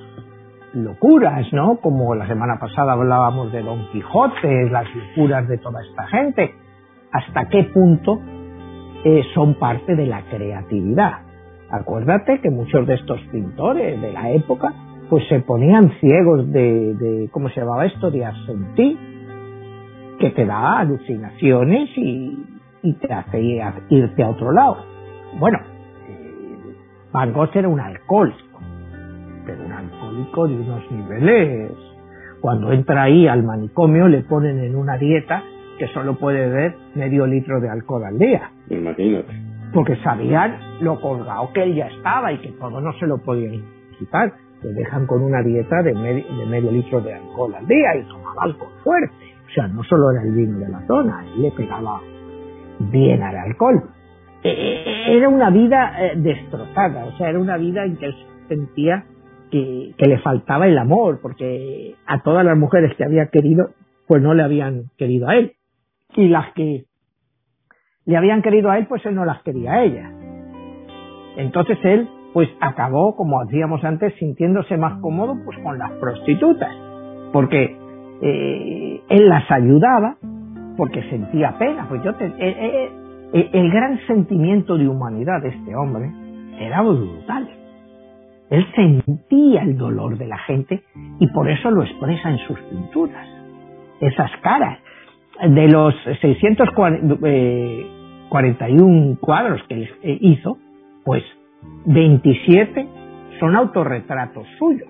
locuras, 0.74 1.52
¿no? 1.52 1.76
Como 1.76 2.14
la 2.14 2.26
semana 2.26 2.58
pasada 2.58 2.92
hablábamos 2.92 3.52
de 3.52 3.62
Don 3.62 3.88
Quijote, 3.92 4.70
las 4.70 4.86
locuras 4.94 5.46
de 5.48 5.58
toda 5.58 5.82
esta 5.82 6.06
gente. 6.08 6.61
¿Hasta 7.12 7.48
qué 7.48 7.64
punto 7.64 8.20
eh, 9.04 9.22
son 9.34 9.54
parte 9.54 9.94
de 9.94 10.06
la 10.06 10.22
creatividad? 10.22 11.18
Acuérdate 11.70 12.40
que 12.40 12.50
muchos 12.50 12.86
de 12.86 12.94
estos 12.94 13.20
pintores 13.30 14.00
de 14.00 14.12
la 14.12 14.30
época 14.30 14.72
pues 15.10 15.28
se 15.28 15.40
ponían 15.40 15.92
ciegos 16.00 16.50
de, 16.50 16.94
de 16.94 17.28
¿cómo 17.30 17.50
se 17.50 17.60
llamaba 17.60 17.84
esto? 17.84 18.10
De 18.10 18.24
asentir, 18.24 18.98
que 20.18 20.30
te 20.30 20.46
da 20.46 20.78
alucinaciones 20.78 21.90
y, 21.96 22.46
y 22.82 22.94
te 22.94 23.12
hace 23.12 23.60
irte 23.90 24.22
a 24.22 24.30
otro 24.30 24.52
lado. 24.52 24.78
Bueno, 25.38 25.58
eh, 26.08 26.76
Van 27.12 27.32
Gogh 27.34 27.50
era 27.54 27.68
un 27.68 27.80
alcohólico, 27.80 28.58
pero 29.44 29.64
un 29.66 29.72
alcohólico 29.72 30.48
de 30.48 30.54
unos 30.54 30.90
niveles. 30.90 31.72
Cuando 32.40 32.72
entra 32.72 33.02
ahí 33.02 33.26
al 33.26 33.42
manicomio 33.42 34.08
le 34.08 34.22
ponen 34.22 34.60
en 34.60 34.76
una 34.76 34.96
dieta 34.96 35.42
que 35.78 35.88
solo 35.88 36.14
puede 36.14 36.46
beber 36.48 36.76
medio 36.94 37.26
litro 37.26 37.60
de 37.60 37.68
alcohol 37.68 38.04
al 38.04 38.18
día. 38.18 38.50
Imagínate. 38.70 39.32
Porque 39.72 39.96
sabían 39.96 40.58
lo 40.80 41.00
colgado 41.00 41.50
que 41.52 41.62
él 41.62 41.74
ya 41.74 41.86
estaba 41.86 42.32
y 42.32 42.38
que 42.38 42.52
todo 42.52 42.80
no 42.80 42.92
se 42.94 43.06
lo 43.06 43.18
podían 43.18 43.62
quitar. 43.98 44.32
Le 44.62 44.72
dejan 44.72 45.06
con 45.06 45.22
una 45.22 45.42
dieta 45.42 45.82
de, 45.82 45.92
de 45.92 46.46
medio 46.46 46.70
litro 46.70 47.00
de 47.00 47.14
alcohol 47.14 47.54
al 47.54 47.66
día 47.66 47.96
y 47.96 48.02
tomaba 48.08 48.42
alcohol 48.42 48.72
fuerte. 48.84 49.14
O 49.48 49.54
sea, 49.54 49.66
no 49.68 49.82
solo 49.84 50.10
era 50.12 50.22
el 50.22 50.32
vino 50.32 50.58
de 50.58 50.68
la 50.68 50.86
zona, 50.86 51.24
él 51.34 51.42
le 51.42 51.50
pegaba 51.50 52.00
bien 52.78 53.22
al 53.22 53.36
alcohol. 53.36 53.82
E, 54.42 54.48
e, 54.50 55.16
era 55.16 55.28
una 55.28 55.50
vida 55.50 55.94
eh, 55.98 56.12
destrozada, 56.16 57.04
o 57.04 57.12
sea, 57.16 57.28
era 57.28 57.38
una 57.38 57.56
vida 57.56 57.84
en 57.84 57.96
que 57.96 58.06
él 58.06 58.14
sentía 58.48 59.04
que, 59.50 59.94
le 59.98 60.18
faltaba 60.18 60.66
el 60.66 60.78
amor, 60.78 61.20
porque 61.20 61.94
a 62.06 62.22
todas 62.22 62.44
las 62.44 62.56
mujeres 62.56 62.96
que 62.96 63.04
había 63.04 63.26
querido, 63.26 63.70
pues 64.06 64.22
no 64.22 64.34
le 64.34 64.42
habían 64.42 64.84
querido 64.96 65.28
a 65.28 65.36
él. 65.36 65.52
Y 66.16 66.28
las 66.28 66.52
que 66.52 66.84
le 68.04 68.16
habían 68.16 68.42
querido 68.42 68.70
a 68.70 68.78
él, 68.78 68.86
pues 68.86 69.04
él 69.06 69.14
no 69.14 69.24
las 69.24 69.42
quería 69.42 69.72
a 69.72 69.84
ella. 69.84 70.10
Entonces 71.36 71.78
él, 71.84 72.08
pues 72.32 72.48
acabó, 72.60 73.16
como 73.16 73.44
decíamos 73.44 73.82
antes, 73.84 74.14
sintiéndose 74.16 74.76
más 74.76 75.00
cómodo 75.00 75.36
pues 75.44 75.58
con 75.58 75.78
las 75.78 75.90
prostitutas, 75.92 76.74
porque 77.32 77.76
eh, 78.22 79.00
él 79.08 79.28
las 79.28 79.50
ayudaba, 79.50 80.16
porque 80.76 81.02
sentía 81.10 81.56
pena. 81.58 81.86
Pues 81.88 82.02
yo 82.02 82.10
eh, 82.10 82.34
eh, 82.38 82.90
eh, 83.32 83.50
el 83.52 83.70
gran 83.70 83.98
sentimiento 84.06 84.76
de 84.76 84.88
humanidad 84.88 85.40
de 85.42 85.48
este 85.48 85.74
hombre 85.74 86.10
era 86.58 86.82
brutal. 86.82 87.48
Él 88.50 88.66
sentía 88.74 89.62
el 89.62 89.78
dolor 89.78 90.18
de 90.18 90.26
la 90.26 90.38
gente 90.38 90.82
y 91.18 91.26
por 91.28 91.48
eso 91.48 91.70
lo 91.70 91.82
expresa 91.82 92.30
en 92.30 92.38
sus 92.38 92.58
pinturas. 92.60 93.26
Esas 94.00 94.30
caras. 94.42 94.78
De 95.40 95.68
los 95.68 95.94
641 96.20 99.18
cuadros 99.20 99.62
que 99.68 99.88
hizo, 100.20 100.58
pues 101.04 101.22
27 101.86 102.86
son 103.40 103.56
autorretratos 103.56 104.46
suyos. 104.58 104.88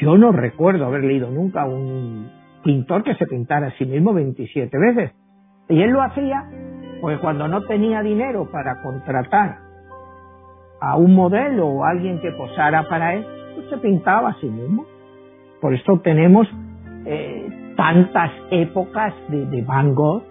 Yo 0.00 0.18
no 0.18 0.32
recuerdo 0.32 0.86
haber 0.86 1.04
leído 1.04 1.30
nunca 1.30 1.64
un 1.64 2.28
pintor 2.62 3.04
que 3.04 3.14
se 3.14 3.26
pintara 3.26 3.68
a 3.68 3.78
sí 3.78 3.86
mismo 3.86 4.12
27 4.12 4.76
veces. 4.78 5.12
Y 5.68 5.80
él 5.82 5.90
lo 5.90 6.02
hacía 6.02 6.44
pues 7.00 7.18
cuando 7.20 7.48
no 7.48 7.62
tenía 7.62 8.02
dinero 8.02 8.50
para 8.50 8.82
contratar 8.82 9.58
a 10.80 10.96
un 10.96 11.14
modelo 11.14 11.66
o 11.66 11.84
alguien 11.84 12.20
que 12.20 12.30
posara 12.32 12.86
para 12.88 13.14
él, 13.14 13.26
pues 13.54 13.70
se 13.70 13.78
pintaba 13.78 14.30
a 14.30 14.40
sí 14.40 14.46
mismo. 14.46 14.84
Por 15.60 15.74
esto 15.74 16.00
tenemos 16.00 16.46
eh, 17.06 17.69
tantas 17.80 18.30
épocas 18.50 19.14
de, 19.28 19.62
Van 19.62 19.94
Gogh 19.94 20.22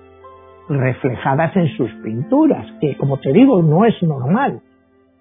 reflejadas 0.69 1.55
en 1.55 1.67
sus 1.69 1.89
pinturas, 2.03 2.63
que 2.79 2.95
como 2.95 3.17
te 3.17 3.33
digo, 3.33 3.63
no 3.63 3.85
es 3.85 4.03
normal 4.03 4.61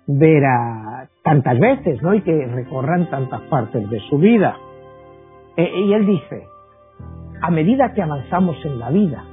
ver 0.06 0.44
a 0.44 1.08
tantas 1.24 1.58
veces, 1.58 2.02
¿no? 2.02 2.12
Y 2.12 2.20
que 2.20 2.46
recorran 2.48 3.08
tantas 3.08 3.40
partes 3.42 3.88
de 3.88 3.98
su 4.10 4.18
vida. 4.18 4.58
Eh, 5.56 5.86
y 5.86 5.92
él 5.94 6.04
dice, 6.04 6.44
a 7.40 7.50
medida 7.50 7.94
que 7.94 8.02
avanzamos 8.02 8.62
en 8.62 8.78
la 8.78 8.90
vida, 8.90 9.24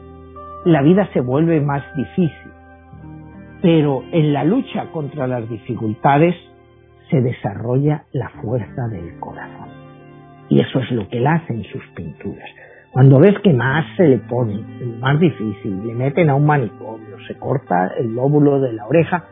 la 0.63 0.81
vida 0.81 1.09
se 1.11 1.19
vuelve 1.19 1.59
más 1.59 1.83
difícil, 1.97 2.51
pero 3.61 4.03
en 4.13 4.31
la 4.31 4.45
lucha 4.45 4.85
contra 4.93 5.27
las 5.27 5.49
dificultades 5.49 6.33
se 7.09 7.19
desarrolla 7.19 8.05
la 8.13 8.29
fuerza 8.41 8.87
del 8.89 9.19
corazón. 9.19 9.67
Y 10.47 10.61
eso 10.61 10.79
es 10.79 10.91
lo 10.91 11.09
que 11.09 11.17
él 11.17 11.27
hace 11.27 11.53
en 11.53 11.63
sus 11.65 11.83
pinturas. 11.93 12.64
Cuando 12.95 13.19
ves 13.19 13.37
que 13.43 13.51
más 13.51 13.85
se 13.97 14.07
le 14.07 14.19
pone, 14.19 14.57
más 15.01 15.19
difícil, 15.19 15.85
le 15.85 15.93
meten 15.93 16.29
a 16.29 16.35
un 16.35 16.45
manicomio, 16.45 17.17
se 17.27 17.37
corta 17.37 17.91
el 17.97 18.15
lóbulo 18.15 18.61
de 18.61 18.71
la 18.71 18.87
oreja, 18.87 19.25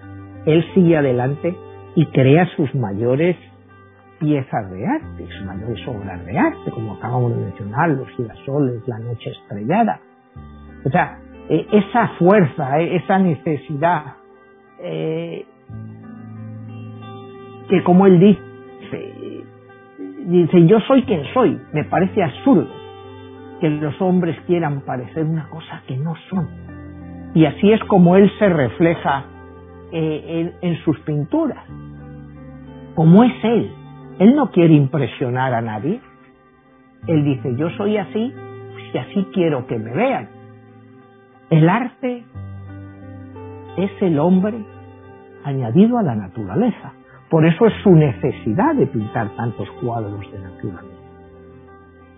él 0.45 0.65
sigue 0.73 0.97
adelante 0.97 1.55
y 1.95 2.05
crea 2.07 2.45
sus 2.57 2.75
mayores 2.75 3.37
piezas 4.19 4.69
de 4.69 4.85
arte, 4.85 5.27
sus 5.37 5.45
mayores 5.45 5.87
obras 5.87 6.25
de 6.25 6.37
arte, 6.37 6.71
como 6.71 6.95
acabamos 6.95 7.37
de 7.37 7.41
mencionar, 7.41 7.91
los 7.91 8.09
girasoles, 8.09 8.85
la 8.85 8.99
noche 8.99 9.29
estrellada. 9.29 10.01
O 10.83 10.89
sea, 10.89 11.19
eh, 11.47 11.65
esa 11.71 12.09
fuerza, 12.19 12.81
eh, 12.81 12.97
esa 12.97 13.17
necesidad, 13.17 14.03
eh, 14.79 15.45
que 17.69 17.81
como 17.83 18.07
él 18.07 18.19
dice, 18.19 19.45
dice, 20.25 20.67
yo 20.67 20.81
soy 20.81 21.03
quien 21.03 21.23
soy, 21.33 21.57
me 21.71 21.85
parece 21.85 22.21
absurdo 22.21 22.82
que 23.63 23.69
los 23.69 23.95
hombres 24.01 24.37
quieran 24.45 24.81
parecer 24.81 25.23
una 25.23 25.47
cosa 25.47 25.83
que 25.87 25.95
no 25.95 26.15
son. 26.29 26.49
Y 27.33 27.45
así 27.45 27.71
es 27.71 27.81
como 27.85 28.17
él 28.17 28.29
se 28.37 28.49
refleja 28.49 29.23
en 29.93 30.77
sus 30.83 30.99
pinturas, 30.99 31.63
como 32.93 33.23
es 33.23 33.31
él. 33.41 33.71
Él 34.19 34.35
no 34.35 34.51
quiere 34.51 34.73
impresionar 34.73 35.53
a 35.53 35.61
nadie. 35.61 36.01
Él 37.07 37.23
dice, 37.23 37.55
yo 37.55 37.69
soy 37.77 37.95
así 37.95 38.33
y 38.93 38.97
así 38.97 39.27
quiero 39.31 39.65
que 39.65 39.79
me 39.79 39.93
vean. 39.93 40.27
El 41.49 41.69
arte 41.69 42.25
es 43.77 43.91
el 44.01 44.19
hombre 44.19 44.57
añadido 45.45 45.99
a 45.99 46.03
la 46.03 46.15
naturaleza. 46.15 46.91
Por 47.29 47.45
eso 47.45 47.65
es 47.65 47.73
su 47.81 47.91
necesidad 47.91 48.75
de 48.75 48.87
pintar 48.87 49.29
tantos 49.37 49.69
cuadros 49.81 50.19
de 50.33 50.39
naturaleza. 50.39 50.92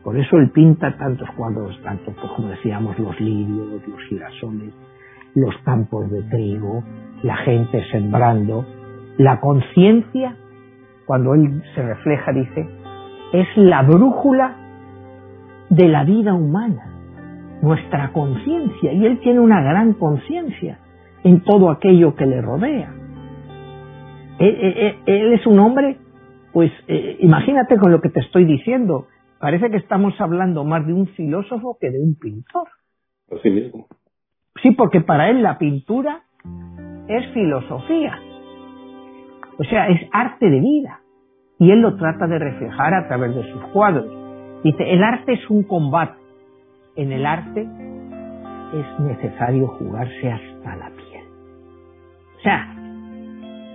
Por 0.06 0.16
eso 0.20 0.38
él 0.38 0.52
pinta 0.52 0.96
tantos 0.98 1.28
cuadros, 1.32 1.82
tanto 1.82 2.12
pues, 2.12 2.32
como 2.36 2.50
decíamos, 2.50 2.98
los 3.00 3.20
lirios, 3.20 3.82
los 3.88 4.02
girasoles, 4.08 4.72
los 5.34 5.58
campos 5.64 6.12
de 6.12 6.22
trigo, 6.30 6.84
la 7.24 7.36
gente 7.38 7.84
sembrando. 7.92 8.64
La 9.18 9.40
conciencia, 9.40 10.36
cuando 11.08 11.34
él 11.34 11.60
se 11.74 11.82
refleja, 11.82 12.32
dice, 12.34 12.68
es 13.34 13.48
la 13.56 13.82
brújula 13.82 14.56
de 15.72 15.88
la 15.88 16.04
vida 16.04 16.36
humana, 16.36 16.86
nuestra 17.64 18.14
conciencia. 18.14 18.94
Y 18.94 19.08
él 19.08 19.20
tiene 19.22 19.40
una 19.40 19.64
gran 19.64 19.94
conciencia 19.94 20.78
en 21.24 21.42
todo 21.42 21.72
aquello 21.72 22.14
que 22.14 22.28
le 22.28 22.42
rodea. 22.42 22.94
Él, 24.38 25.34
es 25.34 25.48
un 25.48 25.58
hombre, 25.58 25.98
pues 26.54 26.72
eh, 26.88 27.18
imagínate 27.22 27.76
con 27.80 27.92
lo 27.92 28.02
que 28.02 28.10
te 28.10 28.20
estoy 28.20 28.46
diciendo, 28.46 29.08
parece 29.40 29.70
que 29.70 29.78
estamos 29.78 30.20
hablando 30.20 30.64
más 30.64 30.86
de 30.86 30.94
un 30.94 31.08
filósofo 31.08 31.78
que 31.80 31.90
de 31.90 32.00
un 32.00 32.16
pintor. 32.16 32.68
Así 33.32 33.50
mismo. 33.50 33.88
Sí, 34.62 34.72
porque 34.72 35.02
para 35.02 35.30
él 35.30 35.44
la 35.44 35.58
pintura 35.58 36.24
es 37.08 37.34
filosofía. 37.34 38.20
O 39.58 39.64
sea, 39.64 39.88
es 39.88 40.02
arte 40.12 40.50
de 40.50 40.60
vida. 40.60 41.00
Y 41.60 41.72
él 41.72 41.80
lo 41.80 41.96
trata 41.96 42.28
de 42.28 42.40
reflejar 42.40 42.94
a 42.94 43.08
través 43.08 43.36
de 43.36 43.52
sus 43.52 43.64
cuadros. 43.68 44.06
Dice, 44.64 44.92
el 44.92 45.04
arte 45.04 45.34
es 45.34 45.50
un 45.50 45.64
combate. 45.64 46.18
En 46.96 47.12
el 47.12 47.26
arte 47.26 47.62
es 47.62 49.00
necesario 49.00 49.68
jugarse 49.68 50.32
hasta 50.32 50.76
la 50.76 50.90
piel. 50.90 51.24
O 52.38 52.42
sea, 52.42 52.76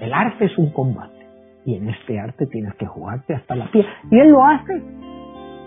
el 0.00 0.12
arte 0.12 0.46
es 0.46 0.58
un 0.58 0.72
combate. 0.72 1.26
Y 1.64 1.76
en 1.76 1.88
este 1.88 2.18
arte 2.18 2.46
tienes 2.46 2.74
que 2.74 2.86
jugarte 2.86 3.34
hasta 3.34 3.54
la 3.54 3.70
piel. 3.70 3.86
Y 4.10 4.18
él 4.18 4.30
lo 4.30 4.44
hace. 4.44 4.82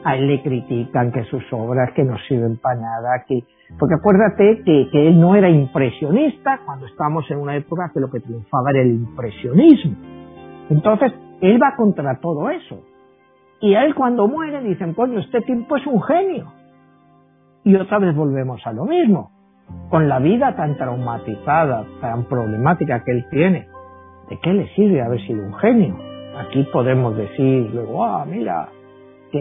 A 0.05 0.15
él 0.15 0.27
le 0.27 0.41
critican 0.41 1.11
que 1.11 1.23
sus 1.25 1.43
obras 1.51 1.91
que 1.95 2.03
no 2.03 2.17
sirven 2.27 2.57
para 2.57 2.79
nada, 2.79 3.23
que 3.27 3.43
porque 3.79 3.95
acuérdate 3.95 4.61
que, 4.63 4.89
que, 4.91 5.07
él 5.07 5.19
no 5.19 5.35
era 5.35 5.49
impresionista 5.49 6.59
cuando 6.65 6.85
estábamos 6.85 7.29
en 7.31 7.39
una 7.39 7.55
época 7.55 7.89
que 7.93 7.99
lo 7.99 8.11
que 8.11 8.19
triunfaba 8.19 8.69
era 8.69 8.81
el 8.81 8.91
impresionismo. 8.91 9.95
Entonces, 10.69 11.11
él 11.41 11.59
va 11.61 11.75
contra 11.75 12.19
todo 12.19 12.49
eso. 12.49 12.81
Y 13.61 13.75
a 13.75 13.85
él 13.85 13.95
cuando 13.95 14.27
muere 14.27 14.61
dicen, 14.61 14.93
coño, 14.93 15.19
este 15.19 15.41
tiempo 15.41 15.77
es 15.77 15.87
un 15.87 16.01
genio. 16.03 16.51
Y 17.63 17.75
otra 17.75 17.97
vez 17.99 18.15
volvemos 18.15 18.61
a 18.67 18.73
lo 18.73 18.85
mismo. 18.85 19.31
Con 19.89 20.09
la 20.09 20.19
vida 20.19 20.55
tan 20.55 20.77
traumatizada, 20.77 21.85
tan 22.01 22.25
problemática 22.25 23.03
que 23.03 23.11
él 23.11 23.25
tiene, 23.31 23.67
¿de 24.29 24.39
qué 24.41 24.53
le 24.53 24.67
sirve 24.75 25.01
haber 25.01 25.21
sido 25.25 25.45
un 25.45 25.53
genio? 25.55 25.97
Aquí 26.37 26.67
podemos 26.73 27.15
decir 27.15 27.71
luego, 27.73 28.03
ah, 28.03 28.25
mira, 28.25 28.67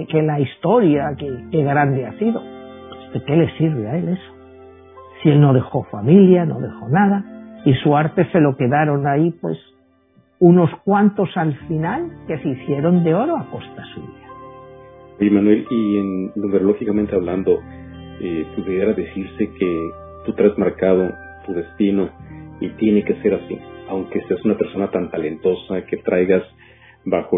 que, 0.08 0.22
la 0.22 0.40
historia, 0.40 1.14
que, 1.18 1.30
que, 1.50 1.62
grande 1.62 2.06
ha 2.06 2.18
sido. 2.18 2.42
Pues, 2.88 3.12
¿De 3.12 3.24
qué 3.24 3.36
le 3.36 3.50
sirve 3.56 3.88
a 3.88 3.96
él 3.96 4.08
eso? 4.08 4.32
Si 5.22 5.28
él 5.28 5.40
no 5.40 5.52
dejó 5.52 5.84
familia, 5.84 6.44
no 6.44 6.60
dejó 6.60 6.88
nada, 6.88 7.24
y 7.64 7.74
su 7.74 7.96
arte 7.96 8.26
se 8.32 8.40
lo 8.40 8.56
quedaron 8.56 9.06
ahí, 9.06 9.30
pues, 9.40 9.58
unos 10.40 10.70
cuantos 10.84 11.28
al 11.36 11.54
final 11.68 12.10
que 12.26 12.38
se 12.38 12.48
hicieron 12.48 13.04
de 13.04 13.14
oro 13.14 13.36
a 13.36 13.48
costa 13.50 13.84
suya. 13.94 14.08
Y 15.20 15.30
Manuel, 15.30 15.66
y 15.70 15.98
en, 15.98 16.32
numerológicamente 16.34 17.14
hablando, 17.14 17.60
eh, 18.20 18.46
pudiera 18.56 18.92
decirse 18.92 19.50
que 19.58 19.90
tú 20.26 20.32
traes 20.32 20.58
marcado 20.58 21.12
tu 21.46 21.52
destino 21.52 22.08
y 22.60 22.70
tiene 22.70 23.04
que 23.04 23.14
ser 23.22 23.34
así 23.34 23.58
aunque 23.92 24.22
seas 24.22 24.42
una 24.44 24.56
persona 24.56 24.90
tan 24.90 25.10
talentosa, 25.10 25.84
que 25.84 25.98
traigas 25.98 26.42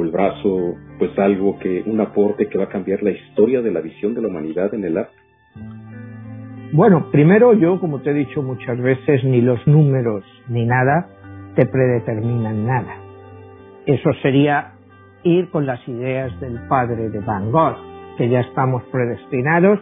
el 0.03 0.11
brazo 0.11 0.75
pues 0.99 1.17
algo 1.19 1.59
que, 1.59 1.83
un 1.87 2.01
aporte 2.01 2.49
que 2.49 2.59
va 2.59 2.65
a 2.65 2.69
cambiar 2.69 3.03
la 3.03 3.11
historia 3.11 3.63
de 3.63 3.71
la 3.71 3.81
visión 3.81 4.15
de 4.15 4.23
la 4.23 4.29
humanidad 4.29 4.75
en 4.75 4.85
el 4.85 4.99
arte? 4.99 5.15
Bueno, 6.73 7.11
primero 7.13 7.53
yo, 7.53 7.79
como 7.79 8.01
te 8.01 8.11
he 8.11 8.15
dicho 8.15 8.43
muchas 8.43 8.81
veces, 8.81 9.23
ni 9.23 9.41
los 9.41 9.65
números 9.67 10.25
ni 10.49 10.67
nada 10.67 11.09
te 11.55 11.67
predeterminan 11.67 12.67
nada. 12.67 12.97
Eso 13.87 14.13
sería 14.23 14.73
ir 15.23 15.51
con 15.51 15.67
las 15.67 15.87
ideas 15.87 16.39
del 16.41 16.59
padre 16.69 17.11
de 17.11 17.21
Van 17.21 17.53
Gogh, 17.53 17.77
que 18.19 18.29
ya 18.29 18.41
estamos 18.41 18.83
predestinados 18.91 19.79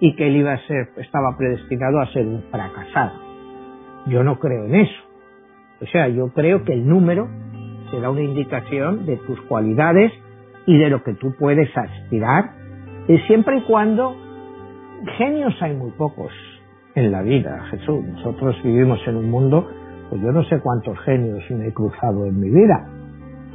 y 0.00 0.14
que 0.14 0.28
él 0.28 0.36
iba 0.36 0.52
a 0.52 0.66
ser, 0.66 0.90
estaba 0.96 1.36
predestinado 1.36 2.00
a 2.00 2.12
ser 2.12 2.26
un 2.26 2.42
fracasado. 2.50 3.18
Yo 4.06 4.22
no 4.22 4.38
creo 4.38 4.66
en 4.66 4.76
eso. 4.76 5.02
O 5.80 5.86
sea, 5.86 6.08
yo 6.08 6.28
creo 6.32 6.64
que 6.64 6.72
el 6.72 6.88
número 6.88 7.28
será 7.90 8.10
una 8.10 8.22
indicación 8.22 9.06
de 9.06 9.16
tus 9.18 9.40
cualidades 9.42 10.12
y 10.66 10.76
de 10.76 10.90
lo 10.90 11.02
que 11.02 11.14
tú 11.14 11.34
puedes 11.38 11.68
aspirar, 11.76 12.50
y 13.08 13.18
siempre 13.20 13.58
y 13.58 13.62
cuando 13.62 14.14
genios 15.16 15.54
hay 15.62 15.74
muy 15.74 15.90
pocos 15.92 16.30
en 16.94 17.10
la 17.10 17.22
vida, 17.22 17.64
Jesús. 17.70 18.04
Nosotros 18.04 18.56
vivimos 18.62 19.00
en 19.06 19.16
un 19.16 19.30
mundo, 19.30 19.66
pues 20.10 20.20
yo 20.20 20.32
no 20.32 20.42
sé 20.44 20.60
cuántos 20.60 20.98
genios 21.00 21.42
me 21.50 21.68
he 21.68 21.72
cruzado 21.72 22.26
en 22.26 22.38
mi 22.38 22.50
vida, 22.50 22.86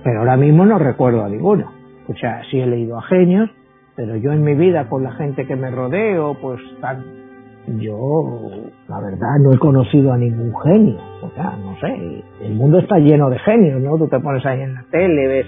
pero 0.03 0.19
ahora 0.19 0.37
mismo 0.37 0.65
no 0.65 0.79
recuerdo 0.79 1.23
a 1.23 1.29
ninguno. 1.29 1.71
O 2.07 2.15
sea, 2.15 2.41
sí 2.49 2.59
he 2.59 2.65
leído 2.65 2.97
a 2.97 3.03
genios, 3.03 3.49
pero 3.95 4.15
yo 4.15 4.31
en 4.31 4.43
mi 4.43 4.55
vida 4.55 4.89
con 4.89 5.03
la 5.03 5.11
gente 5.13 5.45
que 5.45 5.55
me 5.55 5.69
rodeo, 5.69 6.35
pues 6.41 6.59
tan 6.81 7.22
yo, 7.67 8.49
la 8.89 8.99
verdad, 8.99 9.39
no 9.39 9.53
he 9.53 9.57
conocido 9.57 10.11
a 10.11 10.17
ningún 10.17 10.53
genio. 10.63 10.97
O 11.21 11.29
sea, 11.33 11.57
no 11.57 11.77
sé, 11.79 12.23
el 12.41 12.55
mundo 12.55 12.79
está 12.79 12.99
lleno 12.99 13.29
de 13.29 13.39
genios, 13.39 13.81
¿no? 13.81 13.97
Tú 13.97 14.07
te 14.07 14.19
pones 14.19 14.45
ahí 14.45 14.61
en 14.61 14.73
la 14.73 14.83
tele, 14.91 15.27
ves 15.27 15.47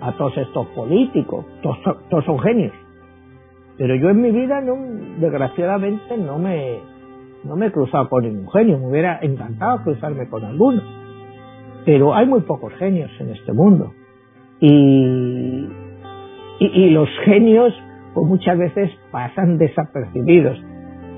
a 0.00 0.12
todos 0.12 0.36
estos 0.38 0.66
políticos, 0.68 1.44
todos, 1.60 1.78
todos 2.08 2.24
son 2.24 2.38
genios. 2.38 2.72
Pero 3.76 3.96
yo 3.96 4.10
en 4.10 4.20
mi 4.20 4.30
vida, 4.30 4.60
no, 4.60 4.76
desgraciadamente, 5.18 6.16
no 6.16 6.38
me, 6.38 6.78
no 7.42 7.56
me 7.56 7.66
he 7.66 7.72
cruzado 7.72 8.08
con 8.08 8.22
ningún 8.22 8.48
genio. 8.52 8.78
Me 8.78 8.86
hubiera 8.86 9.18
encantado 9.20 9.82
cruzarme 9.82 10.28
con 10.28 10.44
alguno. 10.44 10.82
Pero 11.84 12.14
hay 12.14 12.26
muy 12.26 12.42
pocos 12.42 12.72
genios 12.74 13.10
en 13.18 13.30
este 13.30 13.52
mundo. 13.52 13.92
Y, 14.60 15.66
y, 16.60 16.66
y 16.66 16.90
los 16.90 17.08
genios, 17.24 17.74
pues 18.14 18.24
muchas 18.24 18.56
veces 18.56 18.90
pasan 19.10 19.58
desapercibidos 19.58 20.56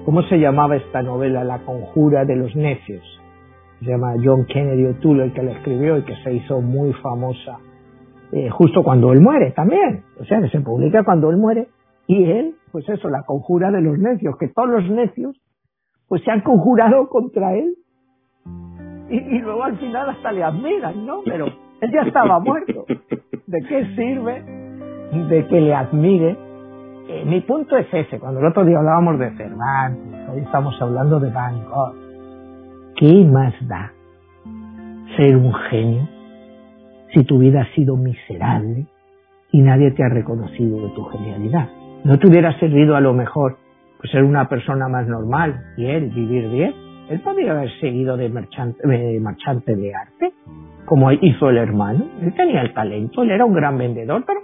¿Cómo 0.07 0.23
se 0.23 0.39
llamaba 0.39 0.77
esta 0.77 1.03
novela? 1.03 1.43
La 1.43 1.65
conjura 1.65 2.25
de 2.25 2.37
los 2.37 2.55
necios. 2.55 3.03
Se 3.81 3.87
llama 3.87 4.15
John 4.23 4.47
Kennedy 4.47 4.87
O'Toole 4.87 5.25
el 5.25 5.33
que 5.33 5.43
la 5.43 5.51
escribió 5.51 5.99
y 5.99 6.03
que 6.03 6.15
se 6.23 6.33
hizo 6.33 6.61
muy 6.61 6.93
famosa 6.93 7.59
eh, 8.31 8.49
justo 8.49 8.85
cuando 8.85 9.13
él 9.13 9.21
muere 9.21 9.51
también. 9.51 10.05
O 10.21 10.25
sea, 10.25 10.41
que 10.41 10.49
se 10.49 10.61
publica 10.61 11.03
cuando 11.03 11.29
él 11.31 11.39
muere 11.39 11.67
y 12.07 12.23
él, 12.23 12.55
pues 12.71 12.89
eso, 12.89 13.09
la 13.09 13.25
conjura 13.25 13.73
de 13.73 13.81
los 13.81 13.99
necios, 13.99 14.37
que 14.39 14.47
todos 14.47 14.69
los 14.69 14.89
necios 14.89 15.41
pues 16.07 16.23
se 16.23 16.31
han 16.31 16.43
conjurado 16.43 17.09
contra 17.09 17.57
él 17.57 17.75
y, 19.11 19.17
y 19.17 19.39
luego 19.41 19.65
al 19.65 19.77
final 19.77 20.09
hasta 20.09 20.31
le 20.31 20.45
admiran, 20.45 21.05
¿no? 21.05 21.23
Pero 21.25 21.47
él 21.81 21.91
ya 21.93 22.03
estaba 22.03 22.39
muerto. 22.39 22.85
¿De 22.89 23.61
qué 23.69 23.87
sirve 23.97 24.41
de 25.29 25.47
que 25.49 25.61
le 25.61 25.75
admire? 25.75 26.46
Eh, 27.09 27.25
mi 27.25 27.41
punto 27.41 27.77
es 27.77 27.87
ese. 27.93 28.19
Cuando 28.19 28.41
el 28.41 28.47
otro 28.47 28.65
día 28.65 28.79
hablábamos 28.79 29.19
de 29.21 29.31
Cervantes, 29.37 30.29
hoy 30.29 30.41
estamos 30.41 30.75
hablando 30.81 31.21
de 31.21 31.31
Van 31.31 31.65
Gogh. 31.65 31.95
¿Qué 32.97 33.25
más 33.25 33.55
da 33.69 33.93
ser 35.17 35.37
un 35.37 35.55
genio 35.71 36.09
si 37.15 37.23
tu 37.23 37.39
vida 37.39 37.63
ha 37.63 37.75
sido 37.75 37.97
miserable 37.97 38.87
y 39.53 39.63
nadie 39.63 39.93
te 39.93 40.03
ha 40.03 40.09
reconocido 40.09 40.83
de 40.83 40.95
tu 40.95 41.05
genialidad? 41.05 41.69
¿No 42.03 42.19
te 42.19 42.29
hubiera 42.29 42.59
servido 42.59 42.97
a 42.97 43.01
lo 43.01 43.13
mejor 43.13 43.57
pues, 43.99 44.11
ser 44.11 44.25
una 44.25 44.49
persona 44.49 44.89
más 44.89 45.07
normal 45.07 45.75
y 45.77 45.87
él 45.87 46.11
vivir 46.11 46.49
bien? 46.49 46.75
Él 47.09 47.21
podría 47.21 47.53
haber 47.53 47.71
seguido 47.79 48.17
de 48.17 48.29
marchante, 48.31 48.85
de 48.85 49.21
marchante 49.21 49.77
de 49.77 49.95
arte, 49.95 50.33
como 50.87 51.13
hizo 51.13 51.51
el 51.51 51.59
hermano. 51.59 52.05
Él 52.21 52.35
tenía 52.35 52.63
el 52.63 52.75
talento, 52.75 53.23
él 53.23 53.31
era 53.31 53.45
un 53.45 53.55
gran 53.55 53.79
vendedor, 53.79 54.25
pero 54.27 54.41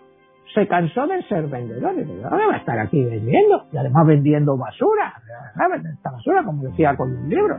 se 0.54 0.66
cansó 0.66 1.06
de 1.06 1.22
ser 1.24 1.46
vendedor. 1.46 1.94
Y 1.96 2.04
dijo, 2.04 2.30
va 2.30 2.54
a 2.54 2.56
estar 2.56 2.78
aquí 2.78 3.02
vendiendo? 3.04 3.66
Y 3.72 3.76
además 3.76 4.06
vendiendo 4.06 4.56
basura. 4.56 5.14
Vender 5.56 5.92
esta 5.92 6.10
basura, 6.10 6.44
como 6.44 6.62
decía 6.62 6.96
con 6.96 7.14
los 7.14 7.24
libros. 7.24 7.58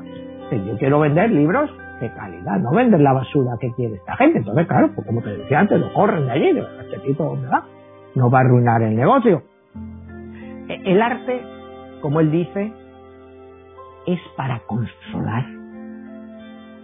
Yo 0.52 0.78
quiero 0.78 1.00
vender 1.00 1.32
libros 1.32 1.70
de 2.00 2.12
calidad, 2.12 2.60
no 2.60 2.72
vender 2.72 3.00
la 3.00 3.14
basura 3.14 3.58
que 3.60 3.72
quiere 3.74 3.96
esta 3.96 4.16
gente. 4.18 4.40
Entonces, 4.40 4.68
claro, 4.68 4.92
pues 4.94 5.08
como 5.08 5.22
te 5.22 5.36
decía 5.36 5.60
antes, 5.60 5.80
lo 5.80 5.92
corren 5.94 6.26
de 6.26 6.32
allí. 6.32 6.60
Este 6.82 7.00
tipo, 7.00 7.24
¿dónde 7.24 7.48
va? 7.48 7.66
No 8.16 8.30
va 8.30 8.40
a 8.40 8.42
arruinar 8.42 8.82
el 8.84 8.96
negocio. 8.96 9.44
E, 10.70 10.92
el 10.92 11.02
arte, 11.02 11.42
como 12.02 12.20
él 12.20 12.32
dice, 12.32 12.72
es 14.06 14.20
para 14.36 14.60
consolar 14.60 15.46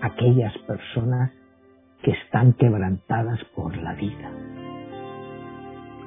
aquellas 0.01 0.57
personas 0.59 1.31
que 2.01 2.11
están 2.11 2.53
quebrantadas 2.53 3.43
por 3.55 3.75
la 3.77 3.93
vida. 3.93 4.31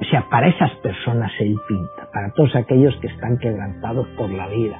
O 0.02 0.04
sea, 0.04 0.28
para 0.28 0.48
esas 0.48 0.72
personas 0.76 1.30
él 1.38 1.56
pinta, 1.68 2.10
para 2.12 2.32
todos 2.32 2.56
aquellos 2.56 2.96
que 2.96 3.06
están 3.06 3.38
quebrantados 3.38 4.08
por 4.18 4.28
la 4.30 4.48
vida, 4.48 4.76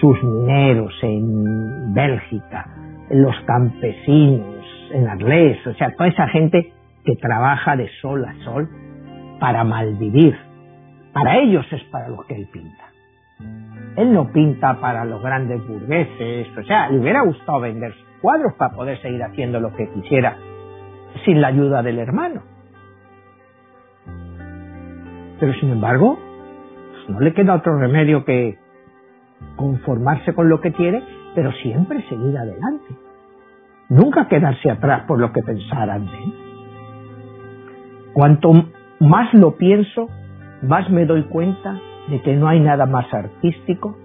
sus 0.00 0.20
mineros 0.24 0.92
en 1.02 1.94
Bélgica, 1.94 2.66
los 3.10 3.36
campesinos 3.46 4.66
en 4.92 5.06
Arles, 5.06 5.64
o 5.64 5.74
sea, 5.74 5.94
toda 5.94 6.08
esa 6.08 6.26
gente 6.28 6.72
que 7.04 7.14
trabaja 7.14 7.76
de 7.76 7.88
sol 8.00 8.24
a 8.24 8.34
sol 8.44 8.68
para 9.38 9.62
malvivir. 9.62 10.36
Para 11.12 11.38
ellos 11.38 11.64
es 11.72 11.84
para 11.84 12.08
lo 12.08 12.26
que 12.26 12.34
él 12.34 12.48
pinta. 12.52 12.84
Él 13.96 14.12
no 14.12 14.32
pinta 14.32 14.80
para 14.80 15.04
los 15.04 15.22
grandes 15.22 15.64
burgueses, 15.68 16.48
o 16.58 16.64
sea, 16.64 16.90
le 16.90 16.98
hubiera 16.98 17.22
gustado 17.22 17.60
vender 17.60 17.92
sus 17.92 18.20
cuadros 18.22 18.54
para 18.58 18.74
poder 18.74 19.00
seguir 19.02 19.22
haciendo 19.22 19.60
lo 19.60 19.72
que 19.76 19.88
quisiera 19.90 20.36
sin 21.24 21.40
la 21.40 21.48
ayuda 21.48 21.80
del 21.84 22.00
hermano. 22.00 22.57
Pero 25.38 25.52
sin 25.54 25.70
embargo, 25.70 26.18
pues, 26.92 27.08
no 27.10 27.20
le 27.20 27.32
queda 27.32 27.54
otro 27.54 27.78
remedio 27.78 28.24
que 28.24 28.58
conformarse 29.56 30.34
con 30.34 30.48
lo 30.48 30.60
que 30.60 30.70
tiene, 30.70 31.02
pero 31.34 31.52
siempre 31.52 32.02
seguir 32.08 32.36
adelante. 32.36 32.96
Nunca 33.88 34.28
quedarse 34.28 34.70
atrás 34.70 35.04
por 35.06 35.18
lo 35.18 35.32
que 35.32 35.42
pensaran 35.42 36.06
de 36.06 36.18
él. 36.24 36.34
Cuanto 38.12 38.52
más 39.00 39.32
lo 39.32 39.56
pienso, 39.56 40.08
más 40.62 40.90
me 40.90 41.06
doy 41.06 41.22
cuenta 41.24 41.78
de 42.08 42.20
que 42.22 42.34
no 42.34 42.48
hay 42.48 42.60
nada 42.60 42.86
más 42.86 43.12
artístico 43.12 43.96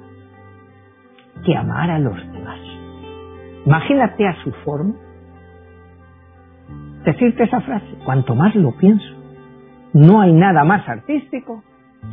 que 1.44 1.56
amar 1.56 1.90
a 1.90 2.00
los 2.00 2.16
demás. 2.32 2.60
Imagínate 3.66 4.28
a 4.28 4.36
su 4.44 4.52
forma 4.64 4.94
decirte 7.06 7.44
esa 7.44 7.60
frase, 7.62 7.88
cuanto 8.06 8.36
más 8.36 8.56
lo 8.56 8.72
pienso, 8.78 9.13
no 9.94 10.22
hay 10.22 10.34
nada 10.34 10.64
más 10.64 10.88
artístico 10.88 11.64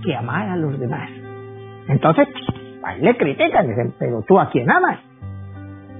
que 0.04 0.14
amar 0.14 0.48
a 0.48 0.56
los 0.56 0.78
demás. 0.78 1.10
Entonces, 1.88 2.28
ahí 2.82 3.00
le 3.00 3.16
critican, 3.16 3.68
dicen, 3.68 3.94
pero 3.98 4.22
tú 4.26 4.38
a 4.38 4.50
quién 4.50 4.70
amas. 4.70 5.00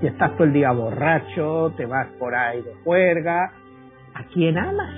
Si 0.00 0.06
estás 0.06 0.32
todo 0.32 0.44
el 0.44 0.52
día 0.52 0.72
borracho, 0.72 1.72
te 1.76 1.86
vas 1.86 2.06
por 2.18 2.34
ahí 2.34 2.62
de 2.62 2.74
juerga, 2.84 3.52
¿a 4.14 4.24
quién 4.32 4.58
amas? 4.58 4.94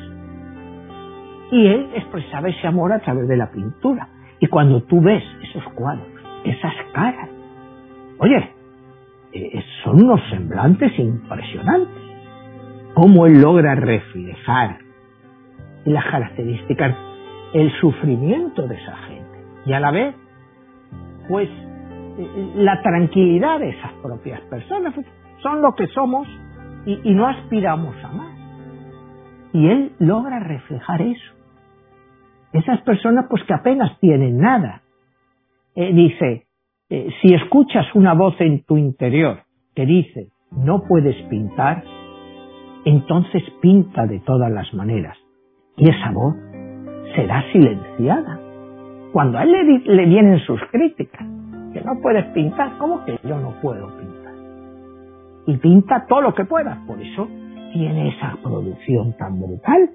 Y 1.51 1.67
él 1.67 1.91
expresaba 1.95 2.49
ese 2.49 2.67
amor 2.67 2.93
a 2.93 3.01
través 3.01 3.29
de 3.29 3.37
la 3.37 3.51
pintura. 3.51 4.09
Y 4.39 4.47
cuando 4.49 4.83
tú 4.83 5.01
ves 5.01 5.23
esos 5.43 5.65
cuadros, 5.75 6.07
esas 6.45 6.75
caras, 6.93 7.29
oye, 8.19 8.51
eh, 9.33 9.65
son 9.83 10.03
unos 10.03 10.21
semblantes 10.31 10.99
impresionantes. 10.99 12.03
Cómo 12.95 13.27
él 13.27 13.41
logra 13.41 13.75
reflejar 13.75 14.79
las 15.85 16.05
características, 16.07 16.97
el 17.55 17.71
sufrimiento 17.81 18.67
de 18.67 18.77
esa 18.77 18.97
gente. 19.09 19.45
Y 19.67 19.73
a 19.73 19.81
la 19.81 19.91
vez, 19.91 20.15
pues, 21.29 21.49
la 22.57 22.81
tranquilidad 22.83 23.61
de 23.61 23.71
esas 23.71 23.93
propias 24.03 24.41
personas. 24.43 24.95
Son 25.43 25.63
lo 25.63 25.75
que 25.75 25.87
somos 25.89 26.29
y, 26.87 27.01
y 27.11 27.15
no 27.15 27.27
aspiramos 27.27 27.97
a 28.05 28.09
más. 28.09 28.39
Y 29.53 29.69
él 29.69 29.93
logra 29.99 30.39
reflejar 30.41 31.03
eso. 31.03 31.33
Esas 32.53 32.81
personas 32.83 33.27
pues 33.29 33.43
que 33.45 33.55
apenas 33.55 33.99
tienen 33.99 34.39
nada. 34.39 34.83
Eh, 35.75 35.93
dice, 35.93 36.47
eh, 36.91 37.09
si 37.21 37.35
escuchas 37.35 37.87
una 37.95 38.15
voz 38.15 38.39
en 38.41 38.65
tu 38.65 38.77
interior 38.77 39.43
que 39.75 39.87
dice, 39.87 40.29
no 40.51 40.85
puedes 40.87 41.17
pintar, 41.29 41.83
entonces 42.85 43.43
pinta 43.63 44.07
de 44.07 44.21
todas 44.21 44.51
las 44.51 44.73
maneras. 44.75 45.17
Y 45.77 45.89
esa 45.89 46.11
voz 46.13 46.35
será 47.15 47.43
silenciada. 47.53 48.39
Cuando 49.13 49.39
a 49.39 49.43
él 49.43 49.53
le, 49.53 49.79
le 49.95 50.07
vienen 50.07 50.39
sus 50.41 50.61
críticas, 50.71 51.27
que 51.73 51.81
no 51.81 52.01
puedes 52.01 52.25
pintar, 52.27 52.77
¿cómo 52.79 53.05
que 53.05 53.19
yo 53.25 53.39
no 53.39 53.55
puedo 53.61 53.89
pintar? 53.97 54.35
Y 55.47 55.57
pinta 55.57 56.07
todo 56.07 56.23
lo 56.23 56.35
que 56.35 56.45
pueda. 56.45 56.79
Por 56.87 57.01
eso 57.01 57.29
tiene 57.73 58.09
esa 58.09 58.37
producción 58.43 59.17
tan 59.17 59.41
brutal 59.41 59.91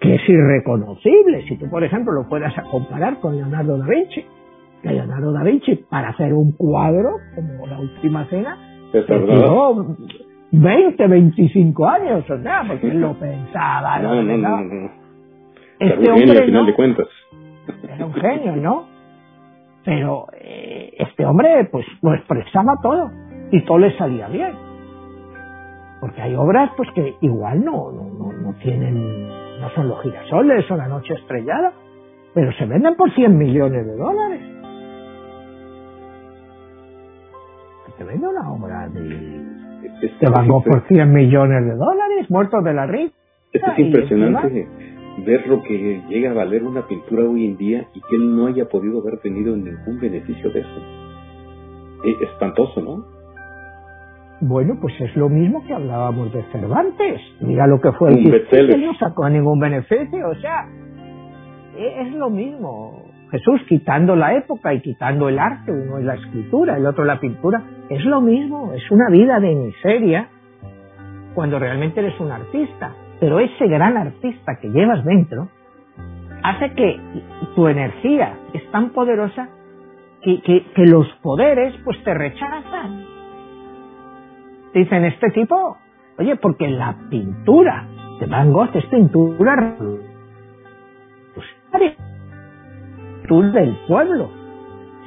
que 0.00 0.16
es 0.16 0.28
irreconocible. 0.28 1.44
Si 1.46 1.56
tú, 1.56 1.68
por 1.70 1.84
ejemplo, 1.84 2.12
lo 2.12 2.28
puedas 2.28 2.52
comparar 2.70 3.20
con 3.20 3.36
Leonardo 3.36 3.78
da 3.78 3.86
Vinci, 3.86 4.24
que 4.82 4.88
Leonardo 4.88 5.32
da 5.32 5.42
Vinci, 5.44 5.76
para 5.88 6.08
hacer 6.10 6.32
un 6.34 6.52
cuadro 6.52 7.18
como 7.34 7.66
la 7.66 7.78
última 7.78 8.24
cena, 8.26 8.58
duró 8.92 9.96
20, 10.50 11.06
25 11.06 11.86
años, 11.86 12.28
o 12.28 12.42
sea, 12.42 12.64
porque 12.66 12.88
él 12.88 13.00
lo 13.00 13.14
pensaba. 13.14 14.00
No, 14.00 14.22
no, 14.22 14.36
no, 14.36 15.01
Este 15.82 16.10
hombre, 16.10 16.38
al 16.38 16.44
final 16.44 16.66
de 16.66 16.74
cuentas. 16.74 17.08
Era 17.82 18.06
un 18.06 18.14
genio, 18.14 18.56
¿no? 18.56 18.86
Pero 19.84 20.26
eh, 20.34 20.94
este 20.98 21.24
hombre, 21.24 21.68
pues, 21.70 21.84
lo 22.02 22.14
expresaba 22.14 22.74
todo 22.82 23.10
y 23.50 23.64
todo 23.64 23.78
le 23.78 23.96
salía 23.96 24.28
bien. 24.28 24.52
Porque 26.00 26.22
hay 26.22 26.34
obras, 26.34 26.70
pues, 26.76 26.88
que 26.94 27.14
igual 27.20 27.64
no, 27.64 27.90
no, 27.90 28.04
no, 28.04 28.32
no 28.32 28.54
tienen 28.62 29.28
no 29.60 29.70
son 29.70 29.88
los 29.88 30.02
girasoles 30.02 30.68
o 30.70 30.76
la 30.76 30.88
noche 30.88 31.14
estrellada, 31.14 31.72
pero 32.34 32.52
se 32.52 32.66
venden 32.66 32.96
por 32.96 33.12
100 33.12 33.38
millones 33.38 33.86
de 33.86 33.96
dólares. 33.96 34.40
Se 37.96 38.04
vende 38.04 38.26
una 38.26 38.50
obra 38.50 38.88
de, 38.88 39.00
de 40.20 40.28
Van 40.28 40.48
Gogh 40.48 40.64
por 40.64 40.82
100 40.88 41.12
millones 41.12 41.64
de 41.64 41.74
dólares, 41.76 42.28
muertos 42.28 42.64
de 42.64 42.74
la 42.74 42.86
risa. 42.86 43.14
Es 43.52 43.78
impresionante 43.78 44.66
ver 45.18 45.46
lo 45.46 45.62
que 45.62 46.02
llega 46.08 46.30
a 46.30 46.34
valer 46.34 46.64
una 46.64 46.86
pintura 46.86 47.24
hoy 47.24 47.46
en 47.46 47.56
día 47.56 47.86
y 47.94 48.00
que 48.00 48.16
él 48.16 48.36
no 48.36 48.46
haya 48.46 48.68
podido 48.68 49.00
haber 49.00 49.18
tenido 49.20 49.56
ningún 49.56 50.00
beneficio 50.00 50.50
de 50.50 50.60
eso. 50.60 50.80
Es 52.04 52.20
espantoso, 52.22 52.80
¿no? 52.80 53.04
Bueno, 54.40 54.76
pues 54.80 55.00
es 55.00 55.14
lo 55.14 55.28
mismo 55.28 55.64
que 55.64 55.72
hablábamos 55.72 56.32
de 56.32 56.42
Cervantes. 56.50 57.20
Mira 57.40 57.66
lo 57.68 57.80
que 57.80 57.92
fue 57.92 58.10
el 58.10 58.48
que 58.48 58.76
no 58.78 58.94
sacó 58.94 59.28
ningún 59.28 59.60
beneficio. 59.60 60.28
O 60.28 60.34
sea, 60.34 60.66
e, 61.76 62.02
es 62.02 62.12
lo 62.14 62.28
mismo. 62.28 63.04
Jesús 63.30 63.60
quitando 63.68 64.16
la 64.16 64.36
época 64.36 64.74
y 64.74 64.80
quitando 64.80 65.28
el 65.28 65.38
arte, 65.38 65.70
uno 65.70 65.98
es 65.98 66.04
la 66.04 66.16
escritura, 66.16 66.76
el 66.76 66.86
otro 66.86 67.04
la 67.04 67.20
pintura, 67.20 67.62
es 67.88 68.04
lo 68.04 68.20
mismo, 68.20 68.72
es 68.74 68.90
una 68.90 69.08
vida 69.10 69.40
de 69.40 69.54
miseria 69.54 70.28
cuando 71.34 71.58
realmente 71.58 72.00
eres 72.00 72.18
un 72.20 72.30
artista. 72.30 72.94
Pero 73.22 73.38
ese 73.38 73.68
gran 73.68 73.96
artista 73.96 74.58
que 74.60 74.68
llevas 74.68 75.04
dentro 75.04 75.48
hace 76.42 76.74
que 76.74 77.00
tu 77.54 77.68
energía 77.68 78.34
es 78.52 78.68
tan 78.72 78.90
poderosa 78.90 79.48
que, 80.22 80.42
que, 80.42 80.86
los 80.86 81.06
poderes 81.22 81.72
pues 81.84 82.02
te 82.02 82.14
rechazan 82.14 83.04
Dicen, 84.74 85.04
este 85.04 85.30
tipo, 85.30 85.76
oye, 86.18 86.34
porque 86.34 86.66
la 86.66 86.96
pintura 87.10 87.86
de 88.18 88.26
Van 88.26 88.52
Gogh 88.52 88.74
es 88.74 88.86
pintura 88.86 89.76
pues, 93.28 93.52
del 93.52 93.76
pueblo. 93.86 94.30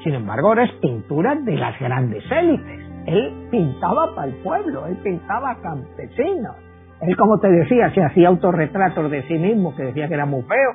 Sin 0.06 0.14
embargo, 0.14 0.48
ahora 0.48 0.64
es 0.64 0.72
pintura 0.76 1.36
de 1.36 1.58
las 1.58 1.78
grandes 1.82 2.24
élites. 2.32 2.80
Él 3.08 3.48
pintaba 3.52 4.16
para 4.16 4.28
el 4.30 4.36
pueblo, 4.36 4.86
él 4.88 4.96
pintaba 5.04 5.58
campesinos. 5.62 6.65
Él, 7.02 7.16
como 7.18 7.40
te 7.40 7.50
decía, 7.50 7.94
se 7.94 8.04
hacía 8.04 8.30
autorretratos 8.30 9.12
de 9.12 9.24
sí 9.24 9.36
mismo, 9.36 9.76
que 9.76 9.84
decía 9.84 10.08
que 10.08 10.14
era 10.14 10.26
muy 10.26 10.44
feo, 10.44 10.74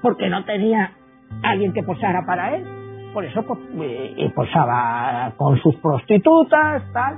porque 0.00 0.28
no 0.28 0.44
tenía 0.44 0.92
alguien 1.42 1.72
que 1.72 1.82
posara 1.82 2.24
para 2.24 2.56
él. 2.56 2.64
Por 3.12 3.24
eso 3.24 3.42
pues, 3.44 4.32
posaba 4.34 5.32
con 5.36 5.56
sus 5.58 5.76
prostitutas, 5.76 6.82
tal. 6.92 7.16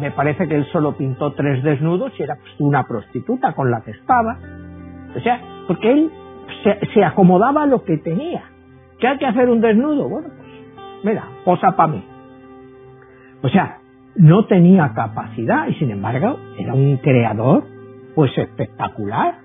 Me 0.00 0.10
parece 0.10 0.48
que 0.48 0.54
él 0.54 0.66
solo 0.72 0.96
pintó 0.96 1.32
tres 1.32 1.62
desnudos 1.62 2.12
y 2.18 2.22
era 2.22 2.36
pues, 2.36 2.52
una 2.58 2.84
prostituta 2.84 3.52
con 3.52 3.70
la 3.70 3.82
que 3.82 3.92
estaba. 3.92 4.38
O 5.16 5.20
sea, 5.20 5.40
porque 5.66 5.90
él 5.90 6.10
se, 6.62 6.78
se 6.92 7.04
acomodaba 7.04 7.64
a 7.64 7.66
lo 7.66 7.84
que 7.84 7.98
tenía. 7.98 8.42
¿Qué 8.98 9.06
hay 9.06 9.18
que 9.18 9.26
hacer 9.26 9.48
un 9.48 9.60
desnudo? 9.60 10.08
Bueno, 10.08 10.28
pues 10.36 10.48
mira, 11.04 11.24
posa 11.44 11.72
para 11.76 11.92
mí. 11.92 12.04
O 13.42 13.48
sea, 13.48 13.78
no 14.18 14.46
tenía 14.46 14.92
capacidad 14.94 15.68
y 15.68 15.74
sin 15.74 15.90
embargo 15.90 16.38
era 16.58 16.74
un 16.74 16.96
creador 16.98 17.64
pues 18.14 18.36
espectacular. 18.36 19.38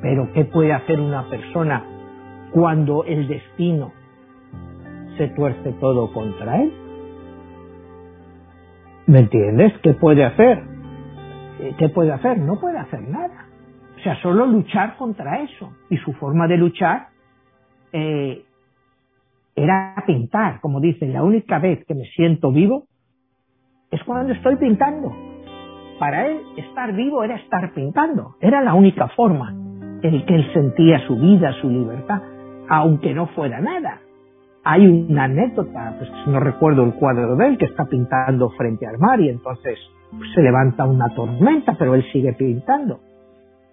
Pero 0.00 0.32
¿qué 0.32 0.44
puede 0.44 0.72
hacer 0.72 1.00
una 1.00 1.28
persona 1.28 1.84
cuando 2.52 3.04
el 3.04 3.26
destino 3.26 3.92
se 5.18 5.28
tuerce 5.28 5.72
todo 5.80 6.12
contra 6.12 6.62
él? 6.62 6.72
¿Me 9.06 9.20
entiendes? 9.20 9.72
¿Qué 9.82 9.94
puede 9.94 10.24
hacer? 10.24 10.62
Eh, 11.60 11.74
¿Qué 11.78 11.88
puede 11.88 12.12
hacer? 12.12 12.38
No 12.38 12.60
puede 12.60 12.78
hacer 12.78 13.00
nada. 13.08 13.46
O 13.96 14.00
sea, 14.00 14.20
solo 14.22 14.46
luchar 14.46 14.96
contra 14.96 15.40
eso. 15.42 15.72
Y 15.90 15.96
su 15.96 16.12
forma 16.12 16.46
de 16.46 16.58
luchar 16.58 17.08
eh, 17.92 18.44
era 19.56 19.94
pintar, 20.06 20.60
como 20.60 20.80
dice, 20.80 21.06
la 21.06 21.24
única 21.24 21.58
vez 21.58 21.84
que 21.86 21.94
me 21.94 22.04
siento 22.14 22.52
vivo 22.52 22.86
es 23.90 24.02
cuando 24.04 24.32
estoy 24.32 24.56
pintando. 24.56 25.14
Para 25.98 26.26
él, 26.26 26.40
estar 26.56 26.92
vivo 26.94 27.24
era 27.24 27.36
estar 27.36 27.72
pintando, 27.72 28.36
era 28.40 28.60
la 28.60 28.74
única 28.74 29.08
forma 29.08 29.50
en 30.02 30.26
que 30.26 30.34
él 30.34 30.52
sentía 30.52 30.98
su 31.06 31.16
vida, 31.16 31.52
su 31.60 31.70
libertad, 31.70 32.20
aunque 32.68 33.14
no 33.14 33.28
fuera 33.28 33.60
nada. 33.60 34.00
Hay 34.64 34.86
una 34.86 35.24
anécdota, 35.24 35.94
pues 35.98 36.10
no 36.26 36.40
recuerdo 36.40 36.84
el 36.84 36.94
cuadro 36.94 37.36
de 37.36 37.46
él, 37.46 37.58
que 37.58 37.66
está 37.66 37.86
pintando 37.86 38.50
frente 38.50 38.86
al 38.86 38.98
mar 38.98 39.20
y 39.20 39.28
entonces 39.28 39.78
se 40.34 40.42
levanta 40.42 40.84
una 40.84 41.08
tormenta, 41.14 41.76
pero 41.78 41.94
él 41.94 42.04
sigue 42.12 42.32
pintando. 42.34 43.00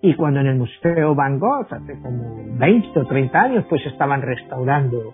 Y 0.02 0.16
cuando 0.16 0.42
en 0.42 0.48
el 0.48 0.58
Museo 0.58 1.16
Van 1.16 1.40
Gogh, 1.40 1.66
hace 1.70 2.00
como 2.02 2.58
20 2.58 3.00
o 3.00 3.06
30 3.06 3.42
años, 3.42 3.66
pues 3.70 3.86
estaban 3.86 4.22
restaurando 4.22 5.14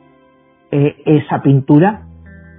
eh, 0.72 0.96
esa 1.06 1.42
pintura, 1.42 2.02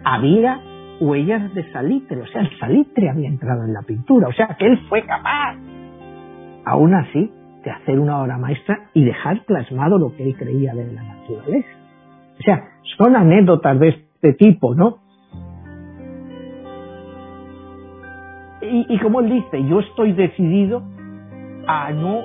había 0.04 0.60
huellas 1.00 1.52
de 1.54 1.70
salitre, 1.72 2.20
o 2.20 2.26
sea, 2.26 2.42
el 2.42 2.58
salitre 2.58 3.08
había 3.08 3.28
entrado 3.28 3.64
en 3.64 3.72
la 3.72 3.82
pintura, 3.82 4.28
o 4.28 4.32
sea, 4.32 4.56
que 4.58 4.66
él 4.66 4.78
fue 4.88 5.02
capaz, 5.02 5.56
aún 6.64 6.94
así, 6.94 7.30
de 7.64 7.70
hacer 7.70 7.98
una 7.98 8.22
obra 8.22 8.38
maestra 8.38 8.88
y 8.94 9.04
dejar 9.04 9.44
plasmado 9.44 9.98
lo 9.98 10.14
que 10.14 10.24
él 10.24 10.36
creía 10.36 10.74
de 10.74 10.92
la 10.92 11.02
naturaleza. 11.02 11.68
O 12.38 12.42
sea, 12.42 12.64
son 12.96 13.16
anécdotas 13.16 13.78
de 13.78 13.88
este 13.88 14.32
tipo, 14.34 14.74
¿no? 14.74 14.98
Y, 18.62 18.86
y 18.94 18.98
como 18.98 19.20
él 19.20 19.30
dice, 19.30 19.62
yo 19.68 19.80
estoy 19.80 20.12
decidido 20.12 20.82
a 21.66 21.92
no 21.92 22.22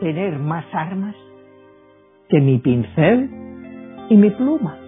tener 0.00 0.38
más 0.38 0.64
armas 0.72 1.14
que 2.28 2.40
mi 2.40 2.58
pincel 2.58 3.30
y 4.08 4.16
mi 4.16 4.30
pluma. 4.30 4.85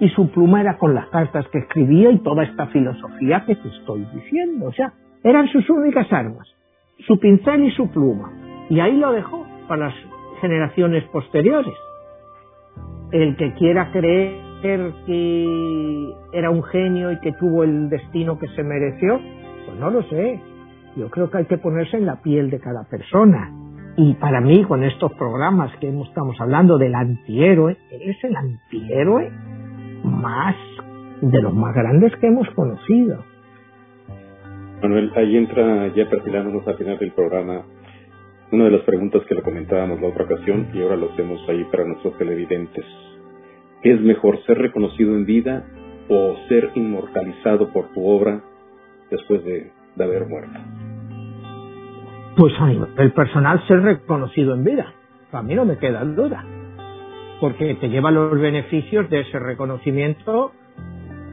Y 0.00 0.08
su 0.10 0.30
pluma 0.30 0.60
era 0.60 0.78
con 0.78 0.94
las 0.94 1.08
cartas 1.08 1.46
que 1.48 1.58
escribía 1.58 2.10
y 2.10 2.18
toda 2.18 2.44
esta 2.44 2.66
filosofía 2.68 3.44
que 3.46 3.56
te 3.56 3.68
estoy 3.68 4.06
diciendo. 4.14 4.66
O 4.66 4.72
sea, 4.72 4.92
eran 5.24 5.48
sus 5.48 5.68
únicas 5.70 6.12
armas, 6.12 6.46
su 7.06 7.18
pincel 7.18 7.64
y 7.64 7.70
su 7.72 7.90
pluma. 7.90 8.32
Y 8.70 8.80
ahí 8.80 8.96
lo 8.96 9.12
dejó 9.12 9.44
para 9.66 9.86
las 9.86 9.94
generaciones 10.40 11.04
posteriores. 11.04 11.74
El 13.10 13.36
que 13.36 13.54
quiera 13.54 13.90
creer 13.90 14.48
que 15.06 16.14
era 16.32 16.50
un 16.50 16.62
genio 16.64 17.12
y 17.12 17.20
que 17.20 17.32
tuvo 17.32 17.64
el 17.64 17.88
destino 17.88 18.38
que 18.38 18.48
se 18.48 18.62
mereció, 18.62 19.20
pues 19.66 19.78
no 19.78 19.90
lo 19.90 20.02
sé. 20.04 20.40
Yo 20.96 21.10
creo 21.10 21.30
que 21.30 21.38
hay 21.38 21.44
que 21.46 21.58
ponerse 21.58 21.96
en 21.96 22.06
la 22.06 22.20
piel 22.22 22.50
de 22.50 22.58
cada 22.58 22.84
persona. 22.84 23.52
Y 23.96 24.14
para 24.14 24.40
mí, 24.40 24.64
con 24.64 24.84
estos 24.84 25.12
programas 25.14 25.72
que 25.80 25.88
estamos 25.88 26.40
hablando 26.40 26.78
del 26.78 26.94
antihéroe, 26.94 27.76
es 27.90 28.24
el 28.24 28.36
antihéroe 28.36 29.30
más 30.04 30.54
de 31.20 31.42
los 31.42 31.54
más 31.54 31.74
grandes 31.74 32.14
que 32.16 32.26
hemos 32.26 32.48
conocido. 32.50 33.24
Manuel, 34.82 35.12
ahí 35.16 35.36
entra 35.36 35.88
ya 35.88 36.08
perfilándonos 36.08 36.66
al 36.66 36.76
final 36.76 36.98
del 36.98 37.12
programa 37.12 37.64
una 38.50 38.64
de 38.64 38.70
las 38.70 38.82
preguntas 38.82 39.22
que 39.28 39.34
le 39.34 39.42
comentábamos 39.42 40.00
la 40.00 40.08
otra 40.08 40.24
ocasión 40.24 40.68
y 40.72 40.80
ahora 40.80 40.96
lo 40.96 41.12
hacemos 41.12 41.40
ahí 41.48 41.64
para 41.64 41.84
nuestros 41.84 42.16
televidentes. 42.16 42.84
¿Es 43.82 44.00
mejor 44.00 44.42
ser 44.44 44.58
reconocido 44.58 45.14
en 45.14 45.26
vida 45.26 45.64
o 46.08 46.34
ser 46.48 46.70
inmortalizado 46.74 47.70
por 47.72 47.92
tu 47.92 48.06
obra 48.06 48.40
después 49.10 49.44
de, 49.44 49.70
de 49.96 50.04
haber 50.04 50.26
muerto? 50.26 50.58
Pues 52.36 52.54
el 52.96 53.12
personal 53.12 53.66
ser 53.66 53.82
reconocido 53.82 54.54
en 54.54 54.64
vida. 54.64 54.94
A 55.32 55.42
mí 55.42 55.54
no 55.54 55.64
me 55.64 55.76
queda 55.76 56.04
duda. 56.04 56.44
Porque 57.40 57.74
te 57.76 57.88
lleva 57.88 58.10
los 58.10 58.38
beneficios 58.38 59.08
de 59.10 59.20
ese 59.20 59.38
reconocimiento, 59.38 60.52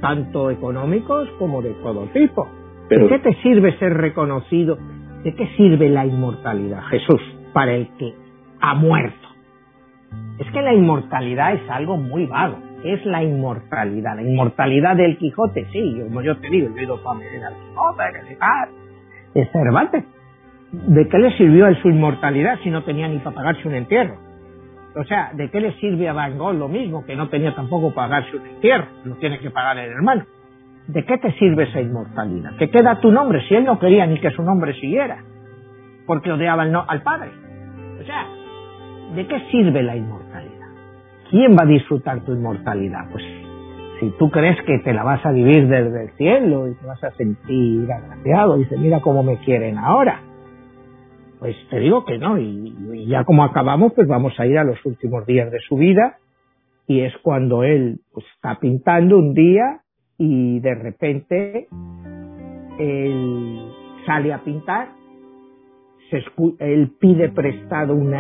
tanto 0.02 0.52
económicos 0.52 1.28
como 1.40 1.62
de 1.62 1.72
todo 1.82 2.08
tipo. 2.14 2.48
¿De 2.90 3.08
qué 3.08 3.20
te 3.20 3.34
sirve 3.42 3.78
ser 3.80 3.94
reconocido? 3.94 4.78
¿De 5.24 5.34
qué 5.34 5.48
sirve 5.58 5.90
la 5.90 6.06
inmortalidad, 6.06 6.84
Jesús, 6.90 7.22
para 7.54 7.74
el 7.74 7.90
que 7.98 8.14
ha 8.62 8.76
muerto? 8.76 9.28
Es 10.38 10.52
que 10.52 10.62
la 10.62 10.74
inmortalidad 10.74 11.54
es 11.54 11.70
algo 11.70 11.98
muy 11.98 12.26
vago. 12.26 12.58
es 12.84 13.04
la 13.06 13.24
inmortalidad? 13.24 14.16
La 14.16 14.22
inmortalidad 14.22 14.96
del 14.96 15.18
Quijote, 15.18 15.66
sí, 15.72 16.00
como 16.04 16.22
yo 16.22 16.38
te 16.38 16.50
digo, 16.50 16.70
yo 16.70 16.78
he 16.78 16.84
ido 16.84 17.02
para 17.02 17.20
al 17.20 17.56
Quijote, 17.56 18.38
que 19.34 19.42
es 19.42 19.52
Cervantes. 19.52 20.04
¿de 20.72 21.08
qué 21.08 21.18
le 21.18 21.32
sirvió 21.38 21.66
a 21.66 21.74
su 21.82 21.90
inmortalidad 21.90 22.60
si 22.64 22.70
no 22.70 22.84
tenía 22.84 23.08
ni 23.08 23.20
para 23.20 23.36
pagarse 23.36 23.68
un 23.68 23.76
entierro? 23.76 24.18
O 24.96 25.04
sea, 25.04 25.32
¿de 25.34 25.50
qué 25.50 25.60
le 25.60 25.74
sirve 25.74 26.08
a 26.08 26.14
Van 26.14 26.38
Gogh 26.38 26.54
lo 26.54 26.70
mismo, 26.70 27.06
que 27.06 27.16
no 27.16 27.28
tenía 27.28 27.54
tampoco 27.54 27.94
pagarse 27.94 28.36
un 28.38 28.46
entierro? 28.48 28.88
Lo 29.04 29.16
tiene 29.16 29.40
que 29.40 29.52
pagar 29.52 29.78
el 29.78 29.92
hermano. 29.92 30.24
¿De 30.88 31.04
qué 31.04 31.18
te 31.18 31.34
sirve 31.34 31.64
esa 31.64 31.82
inmortalidad? 31.82 32.56
¿Qué 32.58 32.70
queda 32.70 33.02
tu 33.02 33.12
nombre 33.12 33.42
si 33.48 33.56
él 33.56 33.66
no 33.66 33.78
quería 33.78 34.06
ni 34.06 34.20
que 34.22 34.32
su 34.32 34.42
nombre 34.42 34.74
siguiera? 34.74 35.18
Porque 36.06 36.32
odiaba 36.32 36.64
al 36.64 37.02
padre. 37.02 37.32
O 38.00 38.06
sea, 38.06 38.26
¿de 39.16 39.28
qué 39.28 39.40
sirve 39.52 39.84
la 39.84 39.98
inmortalidad? 39.98 40.68
¿Quién 41.30 41.58
va 41.58 41.64
a 41.64 41.68
disfrutar 41.68 42.22
tu 42.22 42.34
inmortalidad? 42.34 43.10
Pues 43.12 43.24
si 44.00 44.12
tú 44.12 44.30
crees 44.30 44.62
que 44.62 44.80
te 44.80 44.94
la 44.94 45.04
vas 45.04 45.26
a 45.26 45.32
vivir 45.32 45.68
desde 45.68 46.04
el 46.04 46.10
cielo 46.12 46.68
y 46.70 46.76
te 46.76 46.86
vas 46.86 47.04
a 47.04 47.12
sentir 47.12 47.92
agraciado 47.92 48.56
y 48.56 48.60
dices, 48.60 48.80
mira 48.80 49.02
cómo 49.02 49.24
me 49.24 49.38
quieren 49.40 49.78
ahora 49.78 50.22
pues 51.40 51.56
te 51.70 51.80
digo 51.80 52.06
que 52.06 52.18
no, 52.18 52.38
y, 52.38 53.06
ya 53.08 53.24
como 53.24 53.44
acabamos, 53.44 53.94
pues 53.94 54.08
vamos 54.08 54.40
a 54.40 54.46
ir 54.46 54.58
a 54.58 54.64
los 54.64 54.84
últimos 54.86 55.26
días 55.26 55.52
de 55.52 55.60
su 55.60 55.76
vida, 55.76 56.18
y 56.88 57.02
es 57.02 57.14
cuando 57.24 57.64
él 57.64 58.00
pues, 58.14 58.26
está 58.36 58.60
pintando 58.60 59.18
un 59.18 59.34
día 59.34 59.82
y 60.18 60.60
de 60.60 60.76
repente 60.76 61.68
él 62.80 63.72
sale 64.06 64.34
a 64.34 64.44
pintar, 64.44 64.90
se 66.10 66.24
él 66.60 66.92
pide 67.00 67.30
prestado 67.30 67.96
un, 67.96 68.14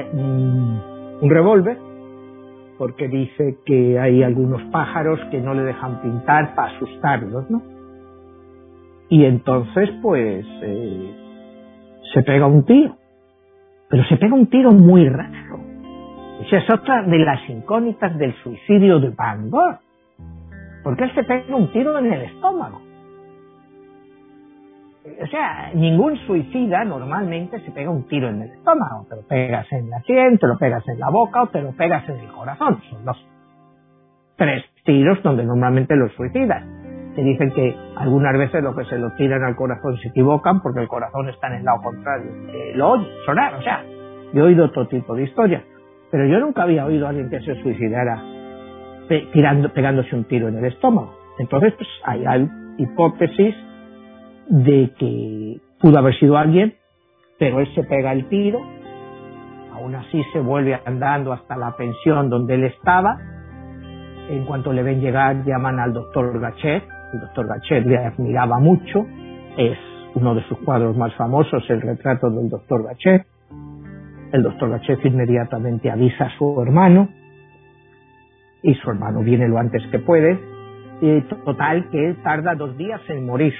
un 1.21 1.29
revólver, 1.29 1.77
porque 2.77 3.07
dice 3.07 3.57
que 3.65 3.99
hay 3.99 4.23
algunos 4.23 4.61
pájaros 4.71 5.19
que 5.31 5.39
no 5.39 5.53
le 5.53 5.63
dejan 5.63 6.01
pintar 6.01 6.55
para 6.55 6.75
asustarlos, 6.75 7.49
¿no? 7.49 7.61
Y 9.07 9.23
entonces, 9.23 9.89
pues, 10.01 10.45
eh, 10.63 11.15
se 12.13 12.23
pega 12.23 12.47
un 12.47 12.65
tiro 12.65 12.97
pero 13.89 14.03
se 14.05 14.17
pega 14.17 14.33
un 14.33 14.47
tiro 14.47 14.71
muy 14.71 15.07
raro. 15.09 15.59
Esa 16.41 16.57
es 16.57 16.69
otra 16.69 17.03
de 17.03 17.19
las 17.19 17.49
incógnitas 17.49 18.17
del 18.17 18.33
suicidio 18.43 18.99
de 18.99 19.09
Van 19.09 19.49
Gogh. 19.49 19.79
Porque 20.83 21.05
él 21.05 21.15
se 21.15 21.23
pega 21.23 21.55
un 21.55 21.71
tiro 21.71 21.97
en 21.97 22.11
el 22.11 22.21
estómago. 22.23 22.81
O 25.21 25.27
sea, 25.27 25.71
ningún 25.73 26.17
suicida 26.25 26.83
normalmente 26.83 27.59
se 27.59 27.71
pega 27.71 27.89
un 27.89 28.07
tiro 28.07 28.29
en 28.29 28.41
el 28.41 28.51
estómago. 28.51 29.05
Te 29.07 29.15
lo 29.15 29.21
pegas 29.23 29.71
en 29.71 29.89
la 29.89 30.01
sien, 30.01 30.37
te 30.37 30.47
lo 30.47 30.57
pegas 30.57 30.87
en 30.87 30.99
la 30.99 31.09
boca 31.09 31.43
o 31.43 31.47
te 31.47 31.61
lo 31.61 31.71
pegas 31.71 32.07
en 32.09 32.19
el 32.19 32.27
corazón. 32.27 32.81
Son 32.89 33.05
los 33.05 33.17
tres 34.35 34.63
tiros 34.83 35.21
donde 35.23 35.43
normalmente 35.45 35.95
los 35.95 36.11
suicidas. 36.13 36.63
Que 37.15 37.23
dicen 37.23 37.51
que 37.51 37.75
algunas 37.95 38.37
veces 38.37 38.61
lo 38.61 38.75
que 38.75 38.83
se 38.85 38.97
lo 38.97 39.11
tiran 39.11 39.43
al 39.43 39.55
corazón 39.55 39.97
se 39.97 40.09
equivocan 40.09 40.61
porque 40.61 40.81
el 40.81 40.87
corazón 40.87 41.29
está 41.29 41.47
en 41.47 41.53
el 41.55 41.63
lado 41.63 41.81
contrario. 41.81 42.31
lo 42.75 42.89
oye 42.91 43.07
sonar, 43.25 43.55
o 43.55 43.61
sea, 43.61 43.83
he 44.33 44.41
oído 44.41 44.69
todo 44.71 44.87
tipo 44.87 45.15
de 45.15 45.23
historias, 45.23 45.63
pero 46.11 46.25
yo 46.25 46.39
nunca 46.39 46.63
había 46.63 46.85
oído 46.85 47.05
a 47.05 47.09
alguien 47.09 47.29
que 47.29 47.39
se 47.39 47.55
suicidara 47.61 48.21
tirando, 49.31 49.71
pegándose 49.71 50.15
un 50.15 50.25
tiro 50.25 50.49
en 50.49 50.57
el 50.57 50.65
estómago. 50.65 51.15
Entonces, 51.39 51.73
pues 51.73 51.87
hay, 52.03 52.25
hay 52.25 52.49
hipótesis 52.77 53.55
de 54.47 54.91
que 54.97 55.57
pudo 55.79 55.99
haber 55.99 56.17
sido 56.19 56.37
alguien, 56.37 56.75
pero 57.39 57.59
él 57.59 57.73
se 57.75 57.83
pega 57.83 58.11
el 58.11 58.27
tiro, 58.27 58.59
aún 59.73 59.95
así 59.95 60.23
se 60.33 60.39
vuelve 60.39 60.79
andando 60.85 61.33
hasta 61.33 61.55
la 61.55 61.75
pensión 61.75 62.29
donde 62.29 62.55
él 62.55 62.63
estaba, 62.65 63.17
en 64.29 64.45
cuanto 64.45 64.73
le 64.73 64.83
ven 64.83 65.01
llegar 65.01 65.43
llaman 65.45 65.79
al 65.79 65.93
doctor 65.93 66.39
Gachet, 66.39 66.83
el 67.15 67.21
doctor 67.21 67.47
Gachet 67.47 67.85
le 67.85 67.97
admiraba 67.97 68.59
mucho, 68.59 69.05
es 69.57 69.77
uno 70.15 70.35
de 70.35 70.43
sus 70.43 70.57
cuadros 70.59 70.95
más 70.97 71.13
famosos, 71.15 71.63
el 71.69 71.81
retrato 71.81 72.29
del 72.29 72.49
doctor 72.49 72.83
Gachet. 72.83 73.25
El 74.31 74.43
doctor 74.43 74.69
Gachet 74.69 75.05
inmediatamente 75.05 75.91
avisa 75.91 76.25
a 76.25 76.37
su 76.37 76.61
hermano 76.61 77.09
y 78.63 78.73
su 78.75 78.89
hermano 78.89 79.21
viene 79.21 79.47
lo 79.47 79.59
antes 79.59 79.85
que 79.91 79.99
puede. 79.99 80.39
Y 81.01 81.21
total 81.21 81.89
que 81.89 82.07
él 82.07 82.17
tarda 82.23 82.55
dos 82.55 82.75
días 82.77 83.01
en 83.09 83.25
morirse. 83.25 83.57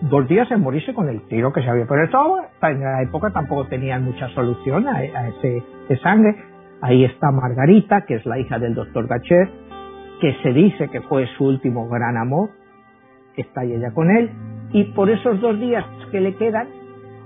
Dos 0.00 0.28
días 0.28 0.50
en 0.50 0.60
morirse 0.60 0.94
con 0.94 1.08
el 1.08 1.22
tiro 1.28 1.52
que 1.52 1.62
se 1.62 1.68
había. 1.68 1.86
Pero 1.86 2.04
eso 2.04 2.36
en 2.62 2.80
la 2.80 3.02
época 3.02 3.30
tampoco 3.30 3.66
tenían 3.66 4.04
mucha 4.04 4.28
solución 4.30 4.88
a, 4.88 5.02
ese 5.02 5.62
de 5.88 5.98
sangre. 5.98 6.36
Ahí 6.80 7.04
está 7.04 7.30
Margarita, 7.30 8.04
que 8.06 8.14
es 8.14 8.26
la 8.26 8.38
hija 8.38 8.58
del 8.58 8.74
doctor 8.74 9.06
Gachet, 9.06 9.48
que 10.20 10.34
se 10.42 10.52
dice 10.52 10.88
que 10.88 11.00
fue 11.02 11.26
su 11.36 11.44
último 11.44 11.88
gran 11.88 12.16
amor, 12.16 12.50
está 13.36 13.64
ella 13.64 13.92
con 13.92 14.10
él, 14.10 14.30
y 14.72 14.84
por 14.92 15.10
esos 15.10 15.40
dos 15.40 15.58
días 15.58 15.84
que 16.10 16.20
le 16.20 16.34
quedan, 16.34 16.68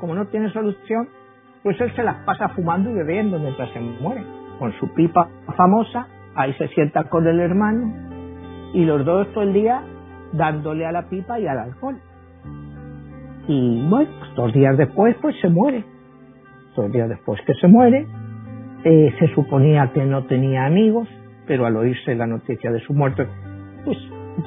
como 0.01 0.15
no 0.15 0.27
tiene 0.27 0.51
solución, 0.53 1.09
pues 1.63 1.81
él 1.81 1.93
se 1.95 2.03
las 2.03 2.17
pasa 2.25 2.49
fumando 2.51 2.91
y 2.91 2.95
bebiendo 2.95 3.39
mientras 3.39 3.71
se 3.71 3.81
muere, 3.81 4.23
con 4.59 4.73
su 4.75 4.93
pipa 4.95 5.29
famosa, 5.57 6.07
ahí 6.35 6.53
se 6.55 6.69
sienta 6.69 7.05
con 7.05 7.27
el 7.27 7.41
hermano, 7.41 7.93
y 8.75 8.85
los 8.85 9.05
dos 9.05 9.33
todo 9.33 9.45
el 9.45 9.53
día 9.53 9.83
dándole 10.33 10.87
a 10.87 10.93
la 10.93 11.09
pipa 11.09 11.39
y 11.39 11.47
al 11.47 11.59
alcohol. 11.59 11.97
Y 13.49 13.87
bueno, 13.89 14.11
pues 14.19 14.35
dos 14.35 14.53
días 14.53 14.77
después, 14.77 15.17
pues 15.21 15.37
se 15.41 15.49
muere. 15.49 15.85
Dos 16.77 16.91
días 16.93 17.09
después 17.09 17.41
que 17.47 17.55
se 17.55 17.69
muere, 17.69 18.07
eh, 18.85 19.15
se 19.19 19.29
suponía 19.35 19.91
que 19.93 20.05
no 20.05 20.25
tenía 20.25 20.65
amigos, 20.65 21.09
pero 21.47 21.67
al 21.67 21.77
oírse 21.77 22.15
la 22.15 22.27
noticia 22.27 22.71
de 22.71 22.81
su 22.81 22.93
muerte, 22.93 23.27
pues 23.85 23.99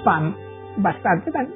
van 0.03 0.35
bastante, 0.77 1.31
van 1.31 1.47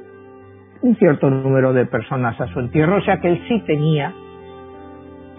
un 0.82 0.96
cierto 0.96 1.30
número 1.30 1.74
de 1.74 1.86
personas 1.86 2.40
a 2.40 2.48
su 2.48 2.60
entierro, 2.60 2.98
o 2.98 3.02
sea 3.02 3.20
que 3.20 3.30
él 3.30 3.42
sí 3.48 3.62
tenía 3.66 4.14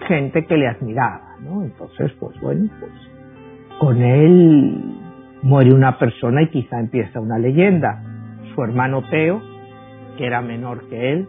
gente 0.07 0.45
que 0.45 0.57
le 0.57 0.67
admiraba, 0.67 1.35
¿no? 1.41 1.63
Entonces, 1.63 2.11
pues 2.19 2.39
bueno, 2.41 2.69
pues 2.79 2.91
con 3.79 4.01
él 4.01 4.95
muere 5.41 5.73
una 5.73 5.97
persona 5.97 6.43
y 6.43 6.49
quizá 6.49 6.79
empieza 6.79 7.19
una 7.19 7.39
leyenda. 7.39 8.03
Su 8.53 8.63
hermano 8.63 9.03
Teo, 9.09 9.41
que 10.17 10.25
era 10.25 10.41
menor 10.41 10.87
que 10.89 11.13
él, 11.13 11.27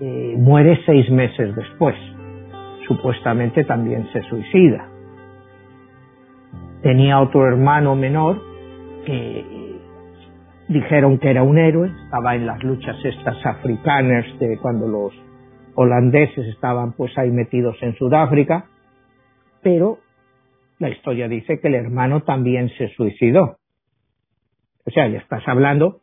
eh, 0.00 0.34
muere 0.36 0.78
seis 0.84 1.10
meses 1.10 1.54
después. 1.56 1.94
Supuestamente 2.86 3.64
también 3.64 4.06
se 4.12 4.20
suicida 4.22 4.88
tenía 6.86 7.18
otro 7.18 7.44
hermano 7.48 7.96
menor 7.96 8.40
que 9.04 9.44
dijeron 10.68 11.18
que 11.18 11.30
era 11.30 11.42
un 11.42 11.58
héroe, 11.58 11.90
estaba 12.04 12.36
en 12.36 12.46
las 12.46 12.62
luchas 12.62 12.96
estas 13.04 13.44
africanas 13.44 14.24
de 14.38 14.56
cuando 14.58 14.86
los 14.86 15.12
holandeses 15.74 16.46
estaban 16.46 16.92
pues 16.92 17.10
ahí 17.18 17.32
metidos 17.32 17.76
en 17.80 17.96
Sudáfrica, 17.96 18.66
pero 19.64 19.98
la 20.78 20.90
historia 20.90 21.26
dice 21.26 21.58
que 21.58 21.66
el 21.66 21.74
hermano 21.74 22.22
también 22.22 22.68
se 22.78 22.86
suicidó. 22.90 23.56
O 24.86 24.90
sea, 24.92 25.08
ya 25.08 25.18
estás 25.18 25.42
hablando 25.48 26.02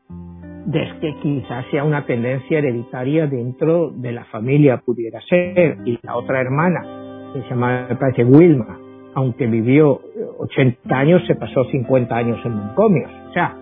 de 0.66 0.86
que 1.00 1.16
quizás 1.22 1.66
sea 1.72 1.86
una 1.86 2.06
tendencia 2.06 2.58
hereditaria 2.58 3.26
dentro 3.28 3.90
de 3.90 4.12
la 4.12 4.26
familia, 4.26 4.82
pudiera 4.86 5.22
ser, 5.30 5.78
y 5.86 5.98
la 6.02 6.18
otra 6.18 6.42
hermana, 6.42 7.32
que 7.34 7.42
se 7.44 7.50
llama, 7.52 7.88
me 7.90 7.96
parece, 7.96 8.26
Wilma, 8.26 8.83
aunque 9.16 9.48
vivió 9.48 10.02
80 10.40 10.96
años, 10.96 11.22
se 11.28 11.36
pasó 11.36 11.64
50 11.66 12.16
años 12.16 12.40
en 12.46 12.56
mancomios. 12.56 13.12
O 13.30 13.34
sea, 13.34 13.56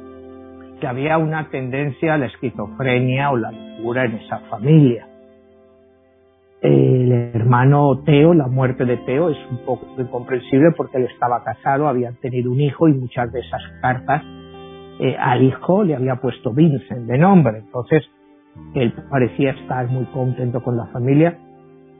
que 0.79 0.87
había 0.87 1.17
una 1.17 1.49
tendencia 1.49 2.15
a 2.15 2.17
la 2.17 2.25
esquizofrenia 2.25 3.31
o 3.31 3.37
la 3.37 3.51
locura 3.51 4.05
en 4.05 4.13
esa 4.15 4.39
familia. 4.49 5.07
El 6.61 7.11
hermano 7.11 8.01
Teo, 8.05 8.33
la 8.33 8.47
muerte 8.47 8.85
de 8.85 8.97
Teo 8.97 9.29
es 9.29 9.37
un 9.49 9.65
poco 9.65 9.87
incomprensible 9.97 10.71
porque 10.75 10.97
él 10.97 11.07
estaba 11.11 11.43
casado, 11.43 11.87
había 11.87 12.11
tenido 12.21 12.51
un 12.51 12.61
hijo 12.61 12.87
y 12.87 12.93
muchas 12.93 13.31
de 13.31 13.39
esas 13.39 13.61
cartas 13.81 14.23
eh, 14.99 15.15
al 15.19 15.41
hijo 15.43 15.83
le 15.83 15.95
había 15.95 16.17
puesto 16.17 16.51
Vincent 16.53 17.07
de 17.07 17.17
nombre. 17.17 17.59
Entonces, 17.59 18.03
él 18.75 18.93
parecía 19.09 19.51
estar 19.51 19.87
muy 19.87 20.05
contento 20.05 20.61
con 20.61 20.77
la 20.77 20.87
familia. 20.87 21.37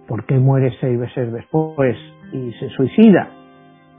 porque 0.08 0.36
muere 0.36 0.74
seis 0.82 1.00
veces 1.00 1.32
después 1.32 1.96
y 2.34 2.52
se 2.54 2.70
suicida? 2.72 3.30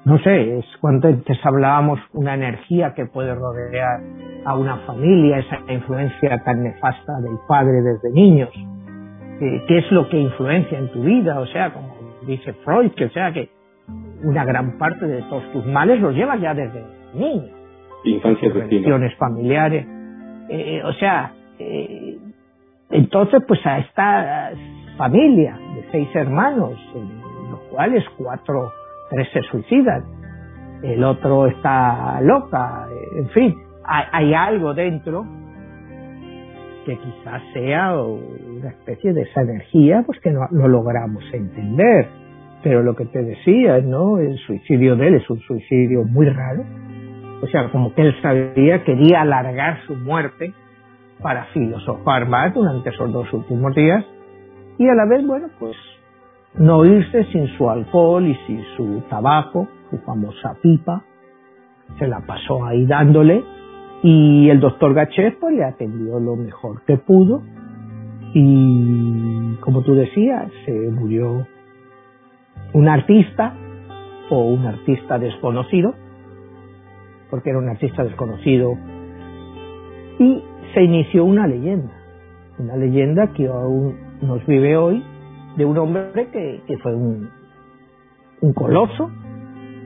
No 0.04 0.18
sé, 0.18 0.58
es 0.58 0.64
cuando 0.80 1.08
antes 1.08 1.38
hablábamos 1.44 2.00
una 2.12 2.34
energía 2.34 2.92
que 2.94 3.06
puede 3.06 3.34
rodear 3.34 4.00
a 4.44 4.56
una 4.56 4.78
familia, 4.78 5.38
esa 5.38 5.60
influencia 5.72 6.42
tan 6.44 6.64
nefasta 6.64 7.20
del 7.20 7.36
padre 7.46 7.82
desde 7.82 8.10
niños. 8.10 8.50
¿Qué 9.38 9.78
es 9.78 9.90
lo 9.92 10.08
que 10.08 10.18
influencia 10.18 10.78
en 10.78 10.90
tu 10.92 11.02
vida? 11.02 11.38
O 11.40 11.46
sea, 11.46 11.72
como 11.72 11.94
dice 12.26 12.52
Freud, 12.64 12.92
que 12.92 13.06
o 13.06 13.10
sea 13.10 13.32
que 13.32 13.48
una 14.24 14.44
gran 14.44 14.78
parte 14.78 15.06
de 15.06 15.22
todos 15.22 15.50
tus 15.52 15.66
males 15.66 16.00
los 16.00 16.14
llevas 16.14 16.40
ya 16.40 16.54
desde 16.54 16.84
niño. 17.14 17.48
Infancias 18.04 18.54
Relaciones 18.54 19.14
familiares. 19.16 19.86
Eh, 20.48 20.82
o 20.84 20.92
sea, 20.94 21.32
eh, 21.58 22.18
entonces 22.90 23.42
pues 23.46 23.64
a 23.64 23.78
esta 23.78 24.52
familia 24.96 25.56
de 25.76 25.84
seis 25.92 26.08
hermanos, 26.14 26.72
los 27.50 27.60
cuales 27.70 28.04
cuatro 28.16 28.72
tres 29.12 29.28
se 29.32 29.42
suicidan, 29.42 30.04
el 30.82 31.04
otro 31.04 31.46
está 31.46 32.20
loca, 32.22 32.86
en 33.16 33.28
fin, 33.30 33.54
hay, 33.84 34.32
algo 34.34 34.74
dentro 34.74 35.24
que 36.86 36.96
quizás 36.96 37.42
sea 37.52 37.96
una 37.96 38.70
especie 38.70 39.12
de 39.12 39.22
esa 39.22 39.42
energía 39.42 40.02
pues 40.04 40.18
que 40.20 40.30
no, 40.30 40.48
logramos 40.50 41.22
entender. 41.32 42.08
Pero 42.62 42.82
lo 42.82 42.94
que 42.94 43.06
te 43.06 43.22
decía, 43.22 43.80
¿no? 43.80 44.18
El 44.18 44.38
suicidio 44.38 44.94
de 44.94 45.08
él 45.08 45.14
es 45.14 45.28
un 45.28 45.40
suicidio 45.40 46.04
muy 46.04 46.28
raro. 46.28 46.62
O 47.42 47.46
sea, 47.48 47.68
como 47.70 47.92
que 47.92 48.02
él 48.02 48.14
sabía, 48.22 48.84
quería 48.84 49.22
alargar 49.22 49.80
su 49.86 49.96
muerte 49.96 50.52
para 51.20 51.44
filosofar 51.46 52.28
más 52.28 52.54
durante 52.54 52.90
esos 52.90 53.12
dos 53.12 53.32
últimos 53.32 53.74
días 53.74 54.04
y 54.78 54.88
a 54.88 54.94
la 54.94 55.06
vez, 55.06 55.26
bueno, 55.26 55.48
pues 55.58 55.76
no 56.54 56.84
irse 56.84 57.24
sin 57.32 57.46
su 57.56 57.68
alcohol 57.68 58.26
y 58.26 58.34
sin 58.46 58.62
su 58.76 59.02
tabaco, 59.08 59.68
su 59.90 59.98
famosa 59.98 60.54
pipa, 60.62 61.02
se 61.98 62.06
la 62.06 62.20
pasó 62.20 62.64
ahí 62.64 62.86
dándole 62.86 63.42
y 64.02 64.48
el 64.48 64.60
doctor 64.60 64.94
Gachet 64.94 65.38
le 65.50 65.64
atendió 65.64 66.18
lo 66.18 66.36
mejor 66.36 66.82
que 66.86 66.96
pudo 66.96 67.42
y 68.34 69.56
como 69.60 69.82
tú 69.82 69.94
decías, 69.94 70.50
se 70.64 70.72
murió 70.72 71.46
un 72.72 72.88
artista 72.88 73.54
o 74.30 74.44
un 74.44 74.66
artista 74.66 75.18
desconocido, 75.18 75.94
porque 77.30 77.50
era 77.50 77.58
un 77.58 77.68
artista 77.68 78.02
desconocido, 78.02 78.76
y 80.18 80.42
se 80.72 80.82
inició 80.82 81.24
una 81.24 81.46
leyenda, 81.46 81.92
una 82.58 82.76
leyenda 82.76 83.32
que 83.34 83.46
aún 83.46 83.96
nos 84.22 84.44
vive 84.46 84.76
hoy 84.76 85.02
de 85.56 85.64
un 85.64 85.78
hombre 85.78 86.28
que, 86.32 86.62
que 86.66 86.78
fue 86.78 86.94
un, 86.94 87.30
un 88.40 88.52
coloso, 88.52 89.10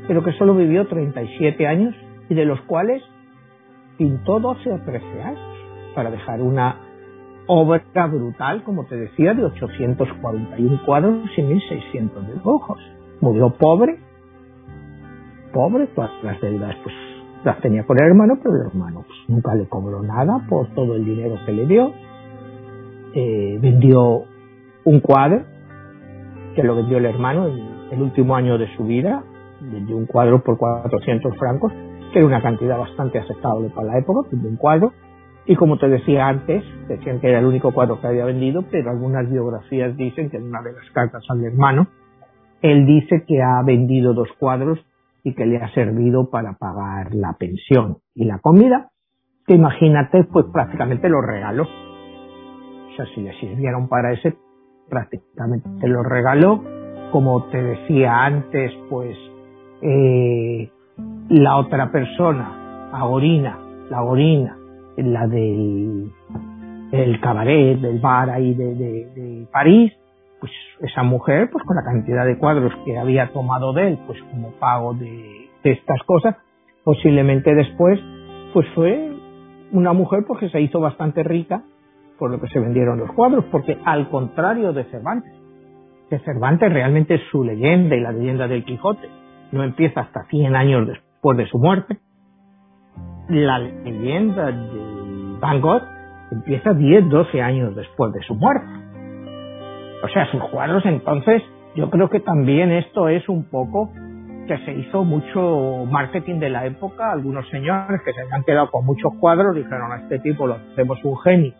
pero 0.09 0.23
que 0.23 0.33
solo 0.33 0.55
vivió 0.55 0.87
37 0.87 1.67
años 1.67 1.95
y 2.29 2.35
de 2.35 2.45
los 2.45 2.61
cuales 2.63 3.03
pintó 3.99 4.41
12 4.41 4.73
o 4.73 4.79
13 4.81 5.23
años 5.23 5.41
para 5.95 6.11
dejar 6.11 6.43
una 6.43 6.77
obra 7.47 7.83
brutal, 8.07 8.63
como 8.65 8.85
te 8.85 8.97
decía, 8.97 9.35
de 9.35 9.45
841 9.45 10.81
cuadros 10.85 11.29
y 11.37 11.43
1600 11.43 12.27
dibujos. 12.35 12.81
Murió 13.21 13.51
pobre, 13.51 13.99
pobre, 15.53 15.87
todas 15.89 16.11
las 16.23 16.41
deudas 16.41 16.77
pues 16.83 16.95
las 17.45 17.61
tenía 17.61 17.85
con 17.85 17.97
el 17.99 18.09
hermano, 18.09 18.39
pero 18.43 18.57
el 18.57 18.67
hermano 18.67 19.05
pues, 19.07 19.19
nunca 19.29 19.55
le 19.55 19.67
cobró 19.69 20.03
nada 20.03 20.45
por 20.49 20.69
todo 20.75 20.97
el 20.97 21.05
dinero 21.05 21.37
que 21.47 21.53
le 21.53 21.67
dio. 21.67 21.93
Eh, 23.15 23.59
vendió 23.61 24.25
un 24.85 25.01
cuadro 25.01 25.56
que 26.57 26.63
lo 26.63 26.75
vendió 26.75 26.97
el 26.99 27.05
hermano 27.05 27.47
en 27.47 27.93
el 27.93 28.03
último 28.03 28.35
año 28.35 28.57
de 28.57 28.67
su 28.77 28.85
vida, 28.85 29.23
vendió 29.61 29.97
un 29.97 30.07
cuadro 30.07 30.43
por 30.43 30.57
400 30.57 31.37
francos, 31.37 31.73
que 32.13 32.19
era 32.19 32.27
una 32.27 32.43
cantidad 32.43 32.79
bastante 32.79 33.19
aceptable 33.19 33.69
para 33.69 33.89
la 33.89 33.99
época, 33.99 34.29
un 34.33 34.57
cuadro, 34.57 34.93
y 35.45 35.55
como 35.55 35.79
te 35.79 35.89
decía 35.89 36.27
antes, 36.27 36.65
decían 36.89 37.21
que 37.21 37.29
era 37.29 37.39
el 37.39 37.47
único 37.47 37.73
cuadro 37.73 38.01
que 38.01 38.07
había 38.07 38.25
vendido, 38.25 38.65
pero 38.71 38.91
algunas 38.91 39.31
biografías 39.31 39.97
dicen 39.97 40.31
que 40.31 40.39
en 40.39 40.45
una 40.45 40.63
de 40.63 40.73
las 40.73 40.91
cartas 40.93 41.23
al 41.29 41.45
hermano, 41.45 41.87
él 42.63 42.87
dice 42.87 43.25
que 43.29 43.43
ha 43.43 43.63
vendido 43.63 44.15
dos 44.15 44.29
cuadros 44.39 44.79
y 45.23 45.35
que 45.35 45.45
le 45.45 45.59
ha 45.59 45.69
servido 45.75 46.31
para 46.31 46.55
pagar 46.55 47.15
la 47.15 47.35
pensión 47.35 47.99
y 48.15 48.25
la 48.25 48.39
comida, 48.39 48.89
que 49.47 49.55
imagínate, 49.55 50.25
pues 50.25 50.47
prácticamente 50.53 51.09
lo 51.09 51.21
regaló. 51.21 51.65
O 51.65 52.97
sea, 52.97 53.07
si 53.15 53.21
le 53.21 53.39
sirvieron 53.39 53.89
para 53.89 54.13
ese, 54.13 54.37
prácticamente 54.89 55.89
lo 55.89 56.03
regaló. 56.03 56.63
Como 57.13 57.45
te 57.45 57.63
decía 57.63 58.25
antes, 58.25 58.73
pues 58.91 59.17
eh, 59.83 60.71
la 61.29 61.57
otra 61.57 61.91
persona, 61.91 62.91
Agorina, 62.93 63.59
la 63.91 63.99
Agorina, 63.99 64.57
la 64.97 65.27
del 65.27 66.11
el 66.93 67.21
cabaret, 67.21 67.81
del 67.81 67.99
bar 67.99 68.31
ahí 68.31 68.55
de, 68.55 68.75
de, 68.75 69.47
París, 69.53 69.93
pues 70.41 70.53
esa 70.81 71.03
mujer, 71.03 71.51
pues 71.51 71.65
con 71.65 71.77
la 71.77 71.83
cantidad 71.83 72.25
de 72.25 72.39
cuadros 72.39 72.73
que 72.85 72.97
había 72.97 73.33
tomado 73.33 73.73
de 73.73 73.89
él, 73.89 73.99
pues 74.07 74.23
como 74.31 74.53
pago 74.53 74.95
de, 74.95 75.49
de 75.65 75.73
estas 75.73 76.01
cosas, 76.05 76.37
posiblemente 76.85 77.55
después, 77.55 77.99
pues 78.53 78.67
fue 78.75 79.13
una 79.73 79.93
mujer 79.93 80.25
porque 80.27 80.49
se 80.49 80.61
hizo 80.61 80.79
bastante 80.81 81.23
rica 81.23 81.63
por 82.19 82.31
lo 82.31 82.41
que 82.41 82.49
se 82.49 82.59
vendieron 82.59 82.99
los 82.99 83.13
cuadros, 83.13 83.45
porque 83.51 83.79
al 83.85 84.09
contrario 84.09 84.73
de 84.73 84.85
Cervantes, 84.85 85.33
que 86.09 86.19
Cervantes 86.21 86.73
realmente 86.73 87.21
su 87.31 87.45
leyenda 87.45 87.97
y 87.97 88.01
la 88.01 88.13
leyenda 88.13 88.49
del 88.49 88.65
Quijote 88.65 89.09
no 89.53 89.65
empieza 89.65 90.01
hasta 90.01 90.25
100 90.25 90.57
años 90.57 90.87
después 90.87 91.37
de 91.37 91.47
su 91.47 91.59
muerte, 91.59 91.99
la 93.29 93.59
leyenda 93.59 94.47
de 94.53 95.39
Van 95.41 95.61
Gogh 95.61 95.83
empieza 96.31 96.73
10, 96.73 97.09
12 97.09 97.43
años 97.43 97.75
después 97.75 98.13
de 98.13 98.21
su 98.23 98.35
muerte. 98.35 98.67
O 100.05 100.09
sea, 100.09 100.31
sus 100.31 100.43
cuadros 100.51 100.85
entonces, 100.87 101.43
yo 101.75 101.91
creo 101.91 102.09
que 102.09 102.21
también 102.21 102.71
esto 102.71 103.09
es 103.09 103.29
un 103.29 103.45
poco 103.51 103.91
que 104.47 104.59
se 104.59 104.73
hizo 104.73 105.03
mucho 105.03 105.85
marketing 105.91 106.39
de 106.39 106.51
la 106.51 106.67
época, 106.67 107.11
algunos 107.11 107.49
señores 107.49 108.01
que 108.05 108.13
se 108.13 108.21
habían 108.21 108.45
quedado 108.45 108.71
con 108.71 108.87
muchos 108.87 109.13
cuadros 109.19 109.57
dijeron 109.57 109.91
a 109.91 109.97
este 110.03 110.21
tipo 110.21 110.47
lo 110.47 110.55
hacemos 110.55 111.05
un 111.05 111.19
genio 111.19 111.53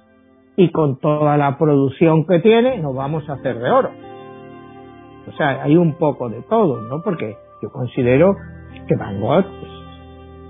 y 0.57 0.71
con 0.71 0.99
toda 0.99 1.37
la 1.37 1.59
producción 1.59 2.27
que 2.27 2.41
tiene 2.41 2.79
nos 2.79 2.95
vamos 2.95 3.29
a 3.29 3.35
hacer 3.35 3.59
de 3.59 3.71
oro. 3.71 3.91
O 5.29 5.33
sea, 5.33 5.63
hay 5.63 5.77
un 5.77 5.95
poco 5.95 6.29
de 6.29 6.43
todo, 6.43 6.81
¿no? 6.83 7.03
Porque 7.03 7.37
yo 7.63 7.71
considero 7.71 8.37
que 8.87 8.97
Van 8.97 9.21
Gogh 9.21 9.45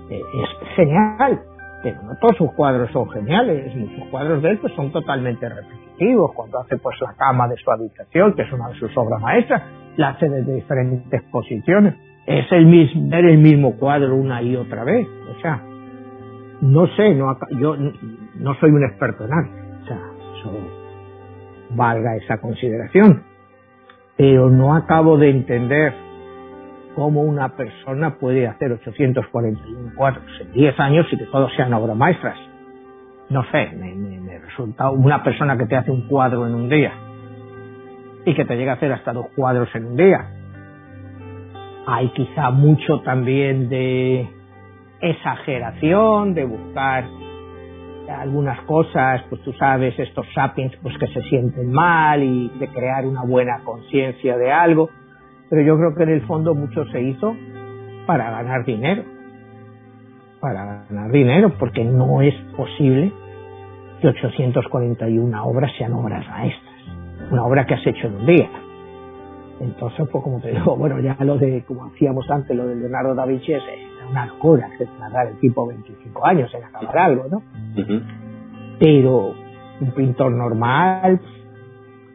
eh, 0.09 0.21
es 0.21 0.75
genial, 0.75 1.41
pero 1.83 2.01
no 2.03 2.15
todos 2.21 2.37
sus 2.37 2.51
cuadros 2.53 2.89
son 2.91 3.09
geniales, 3.09 3.75
muchos 3.75 4.07
cuadros 4.09 4.41
de 4.41 4.51
él 4.51 4.57
pues, 4.59 4.73
son 4.75 4.91
totalmente 4.91 5.49
repetitivos, 5.49 6.33
cuando 6.33 6.59
hace 6.59 6.77
pues 6.77 6.99
la 7.01 7.13
cama 7.13 7.47
de 7.47 7.57
su 7.57 7.71
habitación, 7.71 8.33
que 8.33 8.43
es 8.43 8.53
una 8.53 8.69
de 8.69 8.75
sus 8.75 8.95
obras 8.95 9.21
maestras, 9.21 9.63
la 9.97 10.09
hace 10.09 10.29
desde 10.29 10.53
diferentes 10.53 11.23
posiciones, 11.31 11.95
es 12.25 12.51
el 12.51 12.65
mismo, 12.65 13.09
ver 13.09 13.25
el 13.25 13.37
mismo 13.39 13.75
cuadro 13.77 14.15
una 14.15 14.41
y 14.41 14.55
otra 14.55 14.83
vez, 14.83 15.07
o 15.35 15.41
sea, 15.41 15.61
no 16.61 16.87
sé, 16.95 17.13
no, 17.15 17.37
yo 17.59 17.75
no 18.35 18.53
soy 18.59 18.71
un 18.71 18.83
experto 18.83 19.25
en 19.25 19.33
arte, 19.33 19.66
eso 20.39 20.51
valga 21.71 22.15
esa 22.15 22.39
consideración, 22.39 23.23
pero 24.15 24.49
no 24.49 24.75
acabo 24.75 25.17
de 25.17 25.29
entender 25.29 25.93
cómo 26.95 27.21
una 27.21 27.55
persona 27.55 28.15
puede 28.15 28.47
hacer 28.47 28.71
841 28.71 29.91
cuadros 29.95 30.25
en 30.41 30.51
10 30.51 30.79
años 30.79 31.05
y 31.11 31.17
que 31.17 31.25
todos 31.25 31.53
sean 31.55 31.73
obras 31.73 31.95
maestras. 31.95 32.37
No 33.29 33.43
sé, 33.51 33.69
me, 33.75 34.39
resulta 34.39 34.89
una 34.89 35.23
persona 35.23 35.57
que 35.57 35.65
te 35.65 35.75
hace 35.75 35.91
un 35.91 36.07
cuadro 36.07 36.47
en 36.47 36.55
un 36.55 36.69
día 36.69 36.93
y 38.25 38.33
que 38.33 38.45
te 38.45 38.55
llega 38.55 38.73
a 38.73 38.75
hacer 38.75 38.91
hasta 38.91 39.13
dos 39.13 39.27
cuadros 39.35 39.69
en 39.75 39.85
un 39.85 39.95
día. 39.95 40.27
Hay 41.85 42.09
quizá 42.09 42.49
mucho 42.49 43.01
también 43.01 43.69
de 43.69 44.27
exageración, 44.99 46.33
de 46.33 46.45
buscar 46.45 47.05
algunas 48.09 48.61
cosas, 48.61 49.23
pues 49.29 49.41
tú 49.43 49.53
sabes, 49.53 49.97
estos 49.99 50.25
sapiens 50.33 50.73
pues 50.81 50.97
que 50.97 51.07
se 51.07 51.21
sienten 51.23 51.71
mal 51.71 52.23
y 52.23 52.49
de 52.59 52.67
crear 52.69 53.05
una 53.05 53.23
buena 53.23 53.59
conciencia 53.63 54.37
de 54.37 54.51
algo 54.51 54.89
pero 55.49 55.61
yo 55.61 55.77
creo 55.77 55.95
que 55.95 56.03
en 56.03 56.09
el 56.09 56.21
fondo 56.23 56.53
mucho 56.53 56.85
se 56.85 57.01
hizo 57.01 57.35
para 58.05 58.31
ganar 58.31 58.65
dinero. 58.65 59.03
Para 60.39 60.85
ganar 60.89 61.11
dinero, 61.11 61.53
porque 61.57 61.83
no 61.83 62.21
es 62.21 62.35
posible 62.55 63.11
que 64.01 64.07
841 64.07 65.45
obras 65.45 65.71
sean 65.77 65.93
obras 65.93 66.27
maestras. 66.27 66.75
Una 67.31 67.45
obra 67.45 67.65
que 67.65 67.73
has 67.73 67.87
hecho 67.87 68.07
en 68.07 68.15
un 68.15 68.25
día. 68.25 68.49
Entonces, 69.59 70.07
pues 70.11 70.23
como 70.23 70.39
te 70.39 70.51
digo, 70.51 70.75
bueno, 70.77 70.99
ya 70.99 71.17
lo 71.21 71.37
de, 71.37 71.63
como 71.65 71.85
hacíamos 71.85 72.29
antes, 72.29 72.55
lo 72.55 72.67
de 72.67 72.75
Leonardo 72.75 73.15
da 73.15 73.25
Vinci 73.25 73.53
es 73.53 73.63
una 74.09 74.25
locura, 74.25 74.69
que 74.77 74.85
tardar 74.85 75.27
el 75.27 75.39
tipo 75.39 75.67
25 75.67 76.25
años 76.25 76.53
en 76.53 76.63
acabar 76.63 76.97
algo, 76.97 77.25
¿no? 77.29 77.43
Pero 78.79 79.33
un 79.79 79.91
pintor 79.91 80.31
normal, 80.31 81.19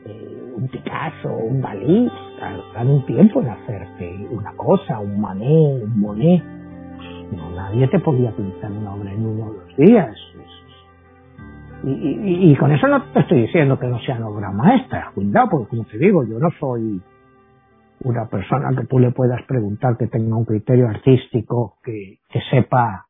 eh, 0.05 0.53
un 0.57 0.69
Picasso, 0.69 1.33
un 1.33 1.61
Dalí, 1.61 2.11
tardan 2.39 2.89
un 2.89 3.07
tiempo 3.07 3.41
en 3.41 3.49
hacerte 3.49 4.27
una 4.31 4.53
cosa, 4.55 4.99
un 4.99 5.21
mané, 5.21 5.81
un 5.83 6.01
monet. 6.01 6.43
No, 7.33 7.51
nadie 7.51 7.89
te 7.89 7.99
podía 7.99 8.31
pintar 8.33 8.71
una 8.71 8.95
obra 8.95 9.13
en 9.13 9.27
uno 9.27 9.53
de 9.53 9.59
los 9.59 9.77
días. 9.77 10.17
Y, 11.85 12.55
con 12.57 12.71
eso 12.71 12.87
no 12.87 13.03
te 13.07 13.21
estoy 13.21 13.43
diciendo 13.43 13.77
que 13.77 13.89
no 13.89 13.99
sean 14.01 14.23
obras 14.23 14.55
maestras, 14.55 15.11
cuidado, 15.15 15.49
porque 15.51 15.71
como 15.71 15.85
te 15.85 15.99
digo, 15.99 16.23
yo 16.25 16.39
no 16.39 16.49
soy 16.61 17.03
una 18.05 18.29
persona 18.29 18.71
que 18.77 18.87
tú 18.87 18.99
le 18.99 19.13
puedas 19.13 19.43
preguntar 19.47 19.97
que 19.97 20.07
tenga 20.07 20.37
un 20.37 20.45
criterio 20.45 20.89
artístico, 20.89 21.79
que, 21.83 22.19
que 22.29 22.41
sepa 22.51 23.07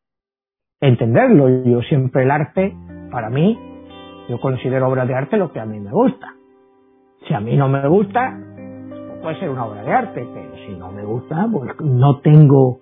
entenderlo. 0.81 1.49
Yo 1.65 1.81
siempre 1.83 2.25
el 2.25 2.31
arte, 2.31 2.75
para 3.11 3.31
mí, 3.31 3.59
yo 4.29 4.41
considero 4.41 4.89
obra 4.89 5.07
de 5.07 5.15
arte 5.15 5.37
lo 5.37 5.53
que 5.53 5.61
a 5.61 5.67
mí 5.67 5.81
me 5.81 5.91
gusta. 5.91 6.35
Si 7.27 7.35
a 7.35 7.41
mí 7.41 7.57
no 7.57 7.69
me 7.69 7.87
gusta, 7.89 8.39
puede 9.23 9.39
ser 9.39 9.49
una 9.51 9.65
obra 9.65 9.83
de 9.83 9.93
arte, 9.93 10.27
pero 10.35 10.57
si 10.67 10.75
no 10.77 10.91
me 10.91 11.05
gusta, 11.05 11.49
pues 11.51 11.71
no 11.81 12.21
tengo 12.21 12.81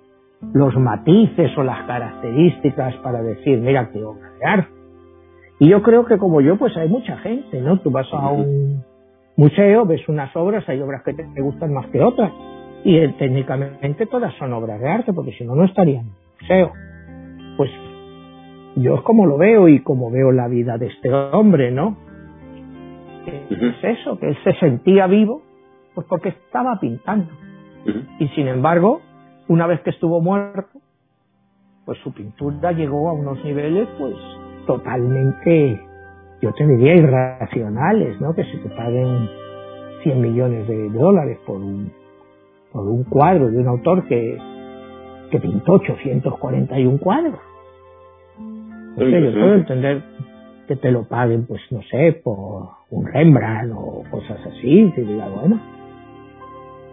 los 0.55 0.75
matices 0.77 1.57
o 1.59 1.63
las 1.63 1.87
características 1.87 2.97
para 2.97 3.23
decir, 3.23 3.59
mira 3.61 3.91
qué 3.91 4.03
obra 4.03 4.31
de 4.39 4.47
arte. 4.47 4.73
Y 5.59 5.69
yo 5.69 5.83
creo 5.83 6.07
que 6.07 6.17
como 6.17 6.41
yo, 6.41 6.57
pues 6.57 6.75
hay 6.79 6.89
mucha 6.89 7.19
gente, 7.19 7.61
¿no? 7.61 7.79
Tú 7.81 7.91
vas 7.91 8.07
a 8.13 8.31
un 8.31 8.83
museo, 9.37 9.87
ves 9.87 10.09
unas 10.09 10.35
obras, 10.37 10.69
hay 10.69 10.81
obras 10.81 11.03
que 11.03 11.15
te, 11.15 11.25
gustan 11.41 11.73
más 11.73 11.87
que 11.87 12.03
otras. 12.03 12.33
Y 12.85 12.97
eh, 12.97 13.15
técnicamente 13.19 14.07
todas 14.07 14.35
son 14.35 14.53
obras 14.53 14.81
de 14.81 14.89
arte, 14.89 15.13
porque 15.13 15.33
si 15.33 15.45
no, 15.45 15.55
no 15.55 15.65
estarían 15.65 16.07
en 16.07 16.13
el 16.13 16.41
museo. 16.41 16.73
Pues 17.57 17.71
yo 18.77 18.95
es 18.97 19.03
como 19.03 19.27
lo 19.27 19.37
veo 19.37 19.69
y 19.69 19.81
como 19.81 20.11
veo 20.11 20.33
la 20.33 20.49
vida 20.49 20.79
de 20.79 20.87
este 20.87 21.13
hombre, 21.13 21.71
¿no? 21.71 21.97
Es 23.51 23.99
eso, 23.99 24.19
que 24.19 24.29
él 24.29 24.39
se 24.45 24.55
sentía 24.55 25.07
vivo 25.07 25.43
pues 25.95 26.07
porque 26.09 26.31
estaba 26.31 26.79
pintando. 26.81 27.33
Y 28.19 28.29
sin 28.29 28.49
embargo, 28.49 29.01
una 29.49 29.67
vez 29.67 29.81
que 29.81 29.91
estuvo 29.91 30.21
muerto, 30.21 30.79
pues 31.85 31.99
su 32.05 32.13
pintura 32.13 32.73
llegó 32.73 33.09
a 33.09 33.13
unos 33.13 33.43
niveles 33.45 33.89
pues 33.99 34.15
totalmente, 34.67 35.81
yo 36.41 36.53
te 36.53 36.67
diría, 36.67 36.95
irracionales, 36.95 38.21
¿no? 38.21 38.35
Que 38.35 38.45
se 38.45 38.59
te 38.59 38.69
paguen 38.71 39.29
100 40.03 40.21
millones 40.21 40.67
de 40.67 40.89
dólares 40.91 41.39
por 41.47 41.57
un, 41.57 41.93
por 42.73 42.87
un 42.87 43.05
cuadro 43.05 43.51
de 43.51 43.59
un 43.59 43.69
autor 43.69 44.07
que, 44.07 44.39
que 45.31 45.39
pintó 45.39 45.75
841 45.75 46.99
cuadros. 46.99 47.39
No 48.39 49.05
sé, 49.05 49.23
yo 49.23 49.33
puedo 49.33 49.55
entender 49.55 50.03
que 50.67 50.77
te 50.77 50.91
lo 50.91 51.05
paguen, 51.05 51.47
pues 51.47 51.61
no 51.71 51.83
sé, 51.83 52.21
por 52.25 52.69
un 52.91 53.07
Rembrandt 53.07 53.73
o 53.75 54.05
cosas 54.11 54.39
así, 54.47 54.93
te 54.95 55.03
diga, 55.03 55.29
bueno, 55.29 55.61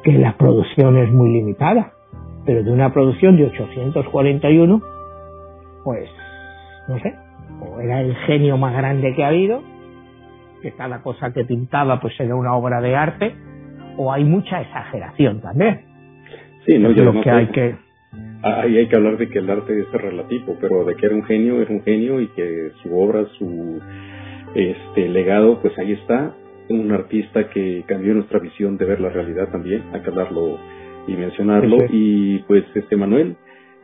que 0.04 0.14
la 0.14 0.38
producción 0.38 0.98
es 0.98 1.12
muy 1.12 1.32
limitada, 1.32 1.94
pero 2.46 2.64
de 2.64 2.72
una 2.72 2.94
producción 2.94 3.38
de 3.38 3.46
841, 3.46 4.82
pues, 5.84 6.10
no 6.88 7.00
sé, 7.00 7.16
o 7.62 7.80
era 7.80 8.02
el 8.02 8.16
genio 8.28 8.58
más 8.58 8.76
grande 8.76 9.14
que 9.16 9.24
ha 9.24 9.30
habido, 9.30 9.64
que 10.62 10.72
cada 10.72 11.02
cosa 11.02 11.34
que 11.34 11.46
pintaba 11.46 12.00
pues 12.00 12.20
era 12.20 12.36
una 12.36 12.56
obra 12.56 12.82
de 12.82 12.96
arte, 12.96 13.36
o 13.98 14.12
hay 14.12 14.24
mucha 14.24 14.62
exageración 14.62 15.42
también. 15.42 15.82
Sí, 16.66 16.78
no, 16.78 16.92
yo 16.92 17.22
que 17.22 17.30
hay 17.30 17.48
que 17.48 17.76
Ahí 18.44 18.78
hay 18.78 18.88
que 18.88 18.96
hablar 18.96 19.18
de 19.18 19.30
que 19.30 19.40
el 19.40 19.50
arte 19.50 19.80
es 19.80 19.92
relativo, 19.92 20.58
pero 20.62 20.86
de 20.86 20.96
que 20.96 21.08
era 21.08 21.16
un 21.16 21.24
genio, 21.24 21.62
era 21.62 21.72
un 21.72 21.82
genio 21.84 22.22
y 22.22 22.28
que 22.28 22.72
su 22.84 22.98
obra, 22.98 23.26
su 23.38 23.82
este 24.54 25.10
legado, 25.10 25.60
pues 25.62 25.78
ahí 25.80 25.94
está, 25.94 26.34
un 26.70 26.92
artista 26.92 27.50
que 27.50 27.84
cambió 27.88 28.14
nuestra 28.14 28.40
visión 28.40 28.78
de 28.78 28.86
ver 28.86 29.02
la 29.02 29.10
realidad 29.10 29.50
también, 29.50 29.84
hay 29.92 30.02
que 30.02 30.10
hablarlo 30.10 30.60
y 31.08 31.14
mencionarlo. 31.14 31.78
Y 31.90 32.40
pues 32.48 32.64
este 32.76 32.96
Manuel, 32.96 33.36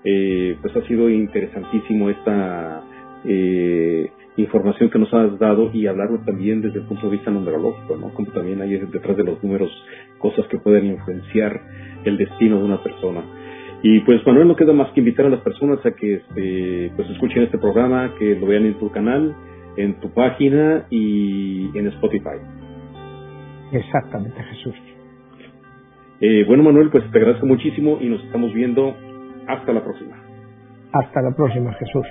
eh, 0.04 0.56
pues 0.62 0.76
ha 0.76 0.82
sido 0.88 1.10
interesantísimo 1.10 2.10
esta 2.10 2.84
eh, 3.26 4.12
información 4.38 4.90
que 4.90 5.00
nos 5.00 5.14
has 5.14 5.38
dado 5.40 5.70
y 5.74 5.88
hablarlo 5.88 6.20
también 6.26 6.62
desde 6.62 6.80
el 6.80 6.86
punto 6.86 7.06
de 7.08 7.14
vista 7.14 7.32
numerológico, 7.32 7.96
¿no? 7.98 8.14
Como 8.14 8.32
también 8.32 8.62
hay 8.62 8.78
detrás 8.78 9.16
de 9.16 9.24
los 9.24 9.44
números 9.44 9.72
cosas 10.18 10.46
que 10.48 10.58
pueden 10.58 10.86
influenciar 10.88 11.62
el 12.04 12.18
destino 12.18 12.58
de 12.60 12.66
una 12.66 12.82
persona. 12.82 13.22
Y 13.84 14.00
pues 14.02 14.26
Manuel 14.26 14.48
no 14.48 14.56
queda 14.56 14.74
más 14.74 14.92
que 14.94 15.02
invitar 15.02 15.26
a 15.26 15.30
las 15.30 15.42
personas 15.42 15.86
a 15.86 15.92
que 15.92 16.16
este, 16.16 16.92
pues 16.96 17.10
escuchen 17.10 17.44
este 17.44 17.58
programa, 17.58 18.14
que 18.18 18.36
lo 18.36 18.48
vean 18.48 18.66
en 18.66 18.76
tu 18.76 18.90
canal, 18.92 19.36
en 19.76 20.00
tu 20.00 20.10
página 20.12 20.86
y 20.90 21.78
en 21.78 21.88
Spotify. 21.88 22.40
Exactamente, 23.74 24.42
Jesús. 24.42 24.76
Eh, 26.22 26.46
bueno, 26.48 26.64
Manuel, 26.64 26.90
pues 26.90 27.04
te 27.12 27.18
agradezco 27.18 27.46
muchísimo 27.46 27.98
y 28.00 28.08
nos 28.08 28.24
estamos 28.24 28.54
viendo 28.54 28.96
hasta 29.48 29.74
la 29.74 29.84
próxima. 29.84 30.16
Hasta 30.94 31.22
la 31.22 31.36
próxima, 31.36 31.74
Jesús. 31.74 32.08